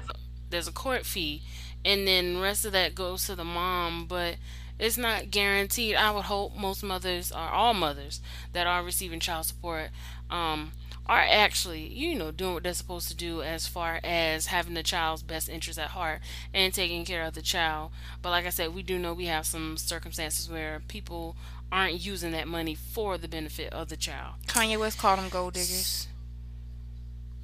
there's 0.49 0.67
a 0.67 0.73
court 0.73 1.05
fee, 1.05 1.43
and 1.85 2.05
then 2.05 2.33
the 2.35 2.41
rest 2.41 2.65
of 2.65 2.73
that 2.73 2.93
goes 2.93 3.25
to 3.27 3.35
the 3.35 3.45
mom, 3.45 4.05
but 4.05 4.35
it's 4.77 4.97
not 4.97 5.31
guaranteed. 5.31 5.95
I 5.95 6.11
would 6.11 6.25
hope 6.25 6.57
most 6.57 6.83
mothers 6.83 7.31
or 7.31 7.39
all 7.39 7.73
mothers 7.73 8.19
that 8.51 8.67
are 8.67 8.83
receiving 8.83 9.21
child 9.21 9.45
support 9.45 9.91
um, 10.29 10.73
are 11.09 11.25
actually, 11.27 11.87
you 11.87 12.13
know, 12.13 12.29
doing 12.29 12.53
what 12.53 12.61
they're 12.61 12.73
supposed 12.75 13.07
to 13.07 13.15
do 13.15 13.41
as 13.41 13.65
far 13.65 13.99
as 14.03 14.45
having 14.45 14.75
the 14.75 14.83
child's 14.83 15.23
best 15.23 15.49
interest 15.49 15.79
at 15.79 15.89
heart 15.89 16.21
and 16.53 16.71
taking 16.71 17.03
care 17.03 17.23
of 17.23 17.33
the 17.33 17.41
child. 17.41 17.91
But 18.21 18.29
like 18.29 18.45
I 18.45 18.49
said, 18.49 18.75
we 18.75 18.83
do 18.83 18.99
know 18.99 19.15
we 19.15 19.25
have 19.25 19.47
some 19.47 19.75
circumstances 19.75 20.47
where 20.47 20.83
people 20.87 21.35
aren't 21.71 22.05
using 22.05 22.31
that 22.33 22.47
money 22.47 22.75
for 22.75 23.17
the 23.17 23.27
benefit 23.27 23.73
of 23.73 23.89
the 23.89 23.97
child. 23.97 24.35
Kanye 24.45 24.79
West 24.79 24.99
called 24.99 25.17
them 25.17 25.29
gold 25.29 25.55
diggers. 25.55 26.07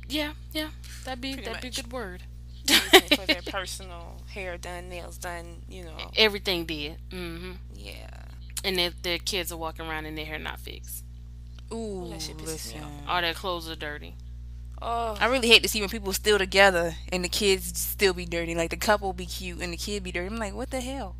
Yeah, 0.07 0.33
yeah, 0.53 0.69
that'd 1.03 1.19
be 1.19 1.33
Pretty 1.33 1.47
that'd 1.47 1.61
be 1.63 1.69
a 1.69 1.71
good 1.71 1.91
word. 1.91 2.21
For 2.67 3.25
their 3.25 3.41
personal 3.47 4.21
hair 4.27 4.59
done, 4.59 4.89
nails 4.89 5.17
done, 5.17 5.63
you 5.67 5.85
know. 5.85 6.11
Everything 6.15 6.65
did. 6.65 6.97
Mm-hmm. 7.09 7.53
Yeah. 7.73 8.25
And 8.63 8.77
their, 8.77 8.91
their 9.01 9.17
kids 9.17 9.51
are 9.51 9.57
walking 9.57 9.87
around 9.87 10.05
and 10.05 10.15
their 10.15 10.25
hair 10.25 10.37
not 10.37 10.59
fixed. 10.59 11.04
Ooh, 11.73 12.07
That 12.11 12.21
shit 12.21 12.37
pisses 12.37 12.73
me 12.75 12.81
off. 12.81 12.91
All 13.07 13.21
their 13.21 13.33
clothes 13.33 13.69
are 13.69 13.75
dirty. 13.75 14.15
Oh, 14.81 15.17
I 15.19 15.27
really 15.27 15.47
hate 15.47 15.63
to 15.63 15.69
see 15.69 15.79
when 15.79 15.89
people 15.89 16.11
still 16.13 16.37
together 16.37 16.95
and 17.11 17.23
the 17.23 17.29
kids 17.29 17.79
still 17.79 18.13
be 18.13 18.25
dirty. 18.25 18.53
Like 18.55 18.69
the 18.69 18.77
couple 18.77 19.11
be 19.13 19.25
cute 19.25 19.59
and 19.61 19.71
the 19.73 19.77
kid 19.77 20.03
be 20.03 20.11
dirty. 20.11 20.27
I'm 20.27 20.37
like, 20.37 20.53
what 20.53 20.69
the 20.69 20.81
hell? 20.81 21.15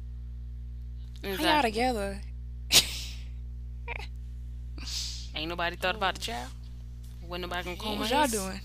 How 1.23 1.29
y'all 1.55 1.61
together? 1.63 2.21
Ain't 5.35 5.49
nobody 5.49 5.75
thought 5.75 5.95
about 5.95 6.15
the 6.15 6.21
child. 6.21 6.49
Wasn't 7.27 7.41
nobody 7.49 7.63
gonna 7.63 7.77
comb 7.77 7.99
What 7.99 8.09
y'all 8.11 8.27
doing? 8.27 8.61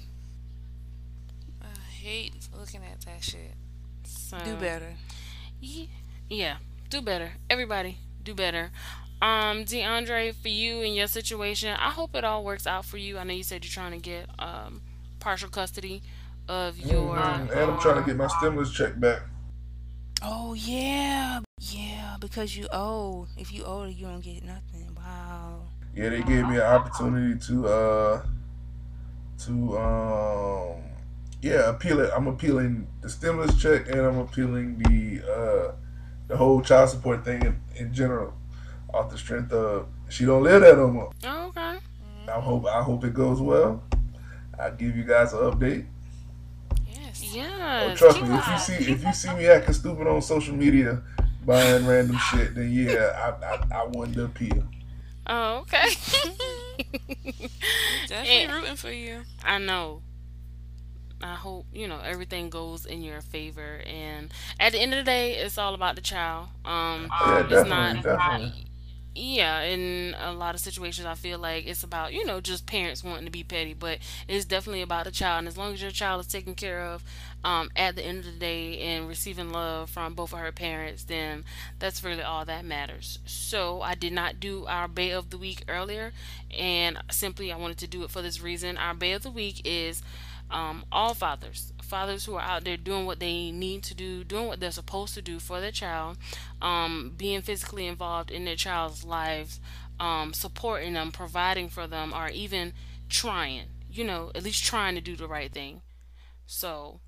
I 1.63 1.67
hate 2.01 2.35
looking 2.59 2.81
at 2.83 3.01
that 3.03 3.25
shit. 3.25 3.55
So, 4.05 4.39
Do 4.45 4.57
better. 4.57 4.95
ye- 5.61 5.89
Yeah, 6.29 6.57
do 6.91 7.01
better. 7.01 7.33
Everybody, 7.49 7.99
do 8.23 8.35
better. 8.35 8.71
Um, 9.23 9.65
DeAndre, 9.67 10.35
for 10.35 10.49
you 10.49 10.81
and 10.81 10.95
your 10.97 11.07
situation, 11.07 11.77
I 11.79 11.91
hope 11.91 12.15
it 12.15 12.25
all 12.25 12.43
works 12.43 12.67
out 12.67 12.87
for 12.87 12.97
you. 12.97 13.19
I 13.19 13.25
know 13.25 13.35
you 13.35 13.43
said 13.43 13.65
you're 13.65 13.71
trying 13.73 13.93
to 13.93 13.99
get 13.99 14.27
um 14.39 14.81
partial 15.19 15.51
custody 15.51 16.03
of 16.49 16.79
your. 16.79 17.17
Mhm. 17.17 17.51
And 17.51 17.71
I'm 17.71 17.79
trying 17.81 18.03
to 18.03 18.07
get 18.07 18.17
my 18.17 18.29
stimulus 18.29 18.73
check 18.73 18.99
back. 18.99 19.23
Oh 20.23 20.55
yeah, 20.55 21.41
yeah. 21.61 22.17
Because 22.19 22.57
you 22.57 22.67
owe. 22.73 23.27
If 23.37 23.53
you 23.53 23.65
owe, 23.65 23.85
you 23.85 24.07
don't 24.07 24.23
get 24.23 24.43
nothing. 24.45 24.97
Wow. 24.97 25.63
Yeah, 25.95 26.11
they 26.11 26.23
gave 26.23 26.47
me 26.49 26.57
an 26.57 26.63
opportunity 26.63 27.39
to 27.47 27.69
uh 27.69 28.23
to 29.45 29.79
um 29.79 30.83
yeah 31.43 31.69
appeal 31.69 32.01
it. 32.01 32.11
I'm 32.15 32.27
appealing 32.27 32.87
the 33.03 33.11
stimulus 33.11 33.61
check 33.61 33.89
and 33.89 34.01
I'm 34.01 34.19
appealing 34.19 34.79
the 34.79 35.23
uh 35.23 35.73
the 36.29 36.37
whole 36.37 36.61
child 36.63 36.91
support 36.91 37.25
thing 37.25 37.43
in, 37.43 37.61
in 37.77 37.93
general 37.93 38.35
off 38.95 39.11
the 39.11 39.19
strength 39.19 39.53
of 39.53 39.87
she 40.09 40.25
don't 40.25 40.43
live 40.43 40.63
there 40.63 40.77
no 40.77 40.89
more. 40.89 41.11
Oh, 41.25 41.47
okay. 41.49 41.79
I 42.29 42.41
hope 42.41 42.67
I 42.67 42.83
hope 42.83 43.05
it 43.05 43.15
goes 43.15 43.41
well. 43.41 43.83
I'll 44.59 44.75
give 44.75 44.97
you 44.97 45.05
guys 45.05 45.33
an 45.33 45.41
update. 45.41 45.87
Yes. 47.23 47.93
Oh, 47.93 47.95
trust 47.97 48.19
keep 48.19 48.29
me, 48.29 48.37
if 48.37 48.49
you 48.49 48.59
see 48.59 48.93
if 48.93 49.05
you 49.05 49.13
see 49.13 49.35
me 49.35 49.47
acting 49.47 49.75
stupid 49.75 50.07
on 50.07 50.21
social 50.23 50.55
media 50.55 51.03
buying 51.45 51.87
random 51.87 52.17
shit, 52.31 52.55
then 52.55 52.71
yeah, 52.73 53.35
I 53.41 53.47
I, 53.75 53.81
I 53.83 53.87
won 53.87 54.13
the 54.13 54.25
appeal. 54.25 54.65
Oh, 55.27 55.59
okay. 55.59 55.89
Definitely 58.09 58.43
And- 58.45 58.53
rooting 58.53 58.77
for 58.77 58.91
you. 58.91 59.23
I 59.45 59.59
know. 59.59 60.03
I 61.23 61.35
hope 61.35 61.67
you 61.73 61.87
know 61.87 62.01
everything 62.03 62.49
goes 62.49 62.87
in 62.87 63.03
your 63.03 63.21
favor, 63.21 63.83
and 63.87 64.33
at 64.59 64.73
the 64.73 64.79
end 64.81 64.95
of 64.95 64.99
the 65.01 65.05
day, 65.05 65.35
it's 65.37 65.59
all 65.59 65.75
about 65.75 65.95
the 65.95 66.01
child. 66.01 66.49
Um, 66.65 67.09
Yeah, 67.11 67.41
it's 67.41 67.49
definitely, 67.51 67.69
not. 67.95 68.03
definitely. 68.03 68.67
Yeah, 69.13 69.63
in 69.63 70.15
a 70.21 70.33
lot 70.33 70.55
of 70.55 70.61
situations, 70.61 71.05
I 71.05 71.17
feel 71.17 71.41
like 71.41 71.67
it's 71.67 71.83
about 71.83 72.13
you 72.13 72.25
know 72.25 72.41
just 72.41 72.65
parents 72.67 73.03
wanting 73.03 73.25
to 73.25 73.31
be 73.31 73.43
petty, 73.43 73.75
but 73.75 73.99
it's 74.29 74.45
definitely 74.45 74.83
about 74.83 75.05
the 75.05 75.11
child. 75.11 75.41
And 75.41 75.49
as 75.49 75.59
long 75.59 75.73
as 75.75 75.83
your 75.83 75.91
child 75.91 76.21
is 76.21 76.29
taken 76.29 76.55
care 76.55 76.81
of, 76.85 77.03
um, 77.43 77.71
at 77.75 77.97
the 77.97 78.05
end 78.05 78.21
of 78.21 78.27
the 78.27 78.39
day, 78.39 78.79
and 78.79 79.09
receiving 79.09 79.51
love 79.51 79.91
from 79.91 80.15
both 80.15 80.33
of 80.33 80.39
her 80.39 80.53
parents, 80.53 81.03
then 81.05 81.45
that's 81.81 82.05
really 82.05 82.23
all 82.23 82.45
that 82.45 82.65
matters. 82.65 83.19
So 83.27 83.83
I 83.83 83.97
did 83.97 84.13
not 84.13 84.39
do 84.39 84.65
our 84.67 84.87
Bae 84.87 85.13
of 85.13 85.31
the 85.31 85.39
Week 85.39 85.65
earlier, 85.69 86.13
and 86.57 86.97
simply 87.11 87.51
I 87.51 87.57
wanted 87.57 87.79
to 87.79 87.89
do 87.89 88.05
it 88.05 88.11
for 88.11 88.23
this 88.23 88.41
reason. 88.41 88.77
Our 88.79 88.95
Bae 88.95 89.07
of 89.07 89.25
the 89.25 89.31
Week 89.33 89.61
is 89.65 90.03
um, 90.53 90.85
all 90.93 91.15
fathers, 91.15 91.73
fathers 91.91 92.25
who 92.25 92.37
are 92.37 92.41
out 92.41 92.65
there 92.65 92.77
doing 92.77 93.05
what 93.05 93.19
they 93.19 93.51
need 93.51 93.83
to 93.83 93.95
do, 93.95 94.23
doing 94.25 94.47
what 94.47 94.61
they're 94.61 94.71
supposed 94.71 95.13
to 95.15 95.23
do 95.23 95.41
for 95.41 95.61
their 95.61 95.73
child, 95.73 96.17
um, 96.63 97.13
being 97.17 97.43
physically 97.43 97.87
involved 97.87 98.31
in 98.31 98.45
their 98.45 98.57
child's 98.57 99.05
lives, 99.05 99.61
um, 99.99 100.33
supporting 100.33 100.95
them, 100.95 101.11
providing 101.11 101.69
for 101.69 101.87
them, 101.87 102.15
or 102.15 102.29
even 102.29 102.73
trying, 103.09 103.65
you 103.91 104.05
know, 104.05 104.31
at 104.35 104.45
least 104.45 104.65
trying 104.65 104.95
to 104.95 105.01
do 105.01 105.17
the 105.17 105.27
right 105.27 105.53
thing. 105.53 105.83
So 106.47 107.01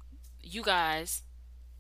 you 0.43 0.63
guys, 0.63 1.23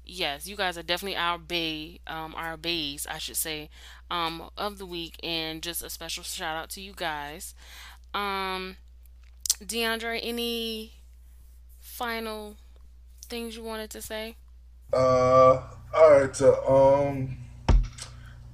yes, 0.04 0.46
you 0.46 0.56
guys 0.56 0.78
are 0.78 0.82
definitely 0.82 1.16
our 1.16 1.38
bae, 1.38 1.98
um, 2.06 2.34
our 2.36 2.56
baes, 2.56 3.06
I 3.10 3.18
should 3.18 3.36
say, 3.36 3.68
um, 4.10 4.48
of 4.56 4.78
the 4.78 4.86
week, 4.86 5.16
and 5.22 5.60
just 5.60 5.82
a 5.82 5.90
special 5.90 6.22
shout 6.22 6.56
out 6.56 6.70
to 6.70 6.80
you 6.80 6.92
guys. 6.94 7.54
Um, 8.14 8.76
DeAndre, 9.60 10.20
any 10.22 10.92
final 11.80 12.56
things 13.32 13.56
you 13.56 13.62
wanted 13.62 13.88
to 13.88 14.02
say? 14.02 14.36
Uh, 14.92 15.62
all 15.94 16.10
right. 16.10 16.36
So, 16.36 16.52
um, 16.68 17.38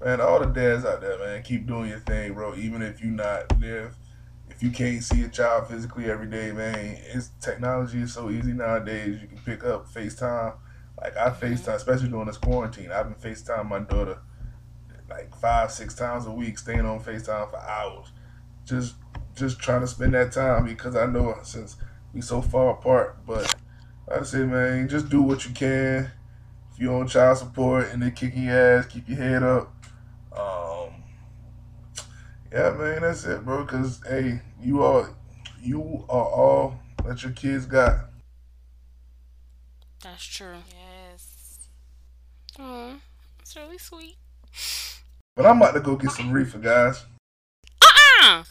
man, 0.01 0.20
all 0.20 0.39
the 0.39 0.47
dads 0.47 0.85
out 0.85 1.01
there, 1.01 1.18
man, 1.18 1.43
keep 1.43 1.66
doing 1.66 1.89
your 1.89 1.99
thing, 1.99 2.33
bro. 2.35 2.55
Even 2.55 2.83
if 2.83 3.03
you 3.03 3.11
not 3.11 3.61
there, 3.61 3.91
if 4.49 4.62
you 4.62 4.70
can't 4.70 5.03
see 5.03 5.24
a 5.24 5.29
child 5.29 5.66
physically 5.66 6.09
every 6.09 6.29
day, 6.29 6.53
man, 6.53 6.97
it's 7.12 7.33
technology 7.41 8.03
is 8.03 8.14
so 8.14 8.31
easy 8.31 8.53
nowadays. 8.53 9.20
You 9.20 9.26
can 9.26 9.39
pick 9.39 9.64
up 9.64 9.93
FaceTime. 9.93 10.55
Like 11.01 11.16
I 11.16 11.31
FaceTime, 11.31 11.74
especially 11.74 12.11
during 12.11 12.26
this 12.26 12.39
quarantine. 12.39 12.93
I've 12.93 13.20
been 13.20 13.33
FaceTime 13.33 13.68
my 13.68 13.81
daughter 13.81 14.20
like 15.11 15.35
five, 15.41 15.72
six 15.72 15.97
times 15.97 16.26
a 16.26 16.31
week, 16.31 16.57
staying 16.57 16.87
on 16.87 17.01
FaceTime 17.01 17.51
for 17.51 17.59
hours. 17.59 18.12
Just 18.64 18.95
just 19.35 19.59
trying 19.59 19.81
to 19.81 19.89
spend 19.89 20.14
that 20.14 20.31
time 20.31 20.66
because 20.66 20.95
I 20.95 21.07
know 21.07 21.37
since 21.43 21.76
we 22.14 22.20
so 22.20 22.41
far 22.41 22.70
apart. 22.70 23.26
But 23.26 23.57
I 24.11 24.22
say, 24.22 24.38
man, 24.38 24.88
just 24.88 25.09
do 25.09 25.22
what 25.22 25.46
you 25.46 25.52
can. 25.52 26.11
If 26.72 26.78
you're 26.78 26.94
on 26.94 27.09
child 27.09 27.38
support 27.38 27.90
and 27.90 28.02
they're 28.02 28.11
kicking 28.11 28.44
your 28.44 28.78
ass, 28.78 28.86
keep 28.86 29.09
your 29.09 29.18
head 29.18 29.42
up. 29.42 29.74
Um, 30.32 31.02
yeah, 32.52 32.70
man, 32.70 33.02
that's 33.02 33.24
it, 33.24 33.44
bro. 33.44 33.64
Cause 33.66 34.00
hey, 34.09 34.40
you 34.61 34.82
are 34.82 35.11
you 35.61 36.04
are 36.09 36.24
all 36.24 36.78
that 37.04 37.22
your 37.22 37.32
kids 37.32 37.66
got. 37.66 38.06
That's 40.02 40.24
true. 40.24 40.56
Yes. 40.70 41.68
Oh, 42.59 42.94
it's 43.40 43.56
really 43.56 43.78
sweet. 43.78 44.16
But 45.36 45.46
I'm 45.46 45.59
about 45.59 45.74
to 45.74 45.80
go 45.80 45.96
get 45.96 46.12
some 46.12 46.32
reefer, 46.32 46.59
guys. 46.59 47.04
Uh-uh. 47.82 48.44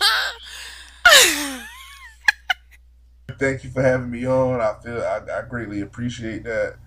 Thank 3.40 3.64
you 3.64 3.70
for 3.70 3.82
having 3.82 4.10
me 4.10 4.26
on. 4.26 4.62
I 4.62 4.74
feel 4.84 5.02
I, 5.02 5.22
I 5.40 5.42
greatly 5.48 5.82
appreciate 5.82 6.44
that. 6.44 6.78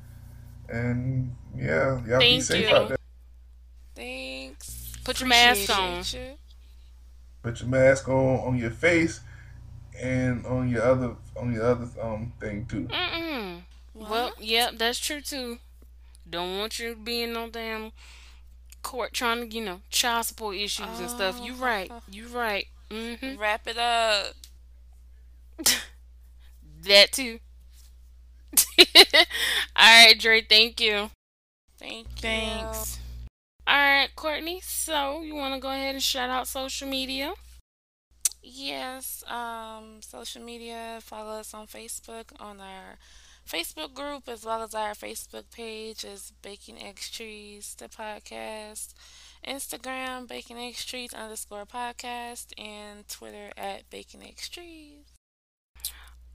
And 0.69 1.37
yeah, 1.57 2.01
y'all 2.07 2.19
be 2.19 2.41
safe 2.41 2.69
you. 2.69 2.77
out 2.77 2.89
there. 2.89 2.97
Thanks. 3.95 4.93
Put 5.05 5.21
your 5.21 5.29
mask 5.29 5.71
on. 5.77 6.03
you. 6.13 6.37
Put 7.43 7.61
your 7.61 7.69
mask 7.69 8.09
on 8.09 8.41
on 8.41 8.59
your 8.59 8.71
face 8.71 9.21
and 9.99 10.45
on 10.47 10.69
your 10.69 10.83
other 10.83 11.17
on 11.37 11.53
your 11.53 11.65
other 11.65 11.89
um 12.01 12.33
thing 12.41 12.67
too. 12.67 12.89
Mm-mm. 12.91 13.63
What? 13.93 14.11
Well, 14.11 14.33
yep, 14.41 14.79
that's 14.79 14.99
true 14.99 15.21
too. 15.21 15.59
Don't 16.29 16.59
want 16.59 16.79
you 16.79 16.95
being 16.95 17.33
no 17.33 17.49
damn 17.49 17.93
court 18.83 19.13
trying 19.13 19.49
to, 19.49 19.55
you 19.55 19.65
know, 19.65 19.81
child 19.91 20.27
support 20.27 20.57
issues 20.57 21.01
and 21.01 21.11
stuff. 21.11 21.41
You 21.43 21.55
right. 21.55 21.91
You 22.11 22.27
right. 22.29 22.67
Mm-hmm. 22.91 23.39
Wrap 23.39 23.67
it 23.67 23.79
up. 23.79 24.35
That 26.85 27.13
too. 27.13 27.41
All 29.77 30.07
right, 30.07 30.19
Dre. 30.19 30.43
Thank 30.43 30.81
you. 30.81 31.11
Thank 31.79 32.09
you. 32.23 32.23
Thanks. 32.23 32.99
All 33.67 33.77
right, 33.77 34.15
Courtney. 34.17 34.61
So 34.63 35.23
you 35.23 35.35
want 35.35 35.55
to 35.55 35.61
go 35.61 35.71
ahead 35.71 35.95
and 35.95 36.03
shout 36.03 36.31
out 36.31 36.49
social 36.49 36.89
media? 36.89 37.35
Yes, 38.43 39.23
um, 39.29 40.01
social 40.03 40.43
media. 40.43 41.01
Follow 41.03 41.41
us 41.41 41.55
on 41.55 41.67
Facebook 41.67 42.33
on 42.39 42.61
our 42.61 42.97
Facebook 43.49 43.95
group 43.95 44.29
as 44.29 44.45
well 44.45 44.63
as 44.63 44.75
our 44.75 44.93
Facebook 44.95 45.51
page 45.51 46.05
is 46.05 46.33
Baking 46.43 46.83
X 46.83 47.11
Trees, 47.11 47.75
the 47.79 47.89
podcast. 47.89 48.95
Instagram, 49.47 50.29
Baking 50.29 50.59
X 50.59 50.85
Trees 50.85 51.13
underscore 51.15 51.67
podcast, 51.67 52.53
and 52.59 53.09
Twitter 53.09 53.51
at 53.57 53.89
Baking 53.91 54.23
X 54.25 54.49
Trees. 54.49 55.10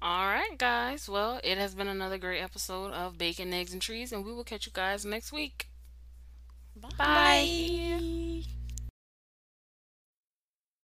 All 0.06 0.28
right, 0.28 0.56
guys. 0.60 1.10
Well, 1.10 1.39
it 1.43 1.58
has 1.58 1.74
been 1.74 1.88
another 1.88 2.20
great 2.20 2.39
episode 2.39 2.91
of 2.91 3.18
Bacon, 3.18 3.51
Eggs, 3.51 3.74
and 3.74 3.82
Trees, 3.82 4.12
and 4.12 4.24
we 4.24 4.32
will 4.32 4.43
catch 4.43 4.68
you 4.68 4.72
guys 4.72 5.03
next 5.03 5.32
week. 5.32 5.68
Bye. 6.76 6.91
Bye. 6.95 8.43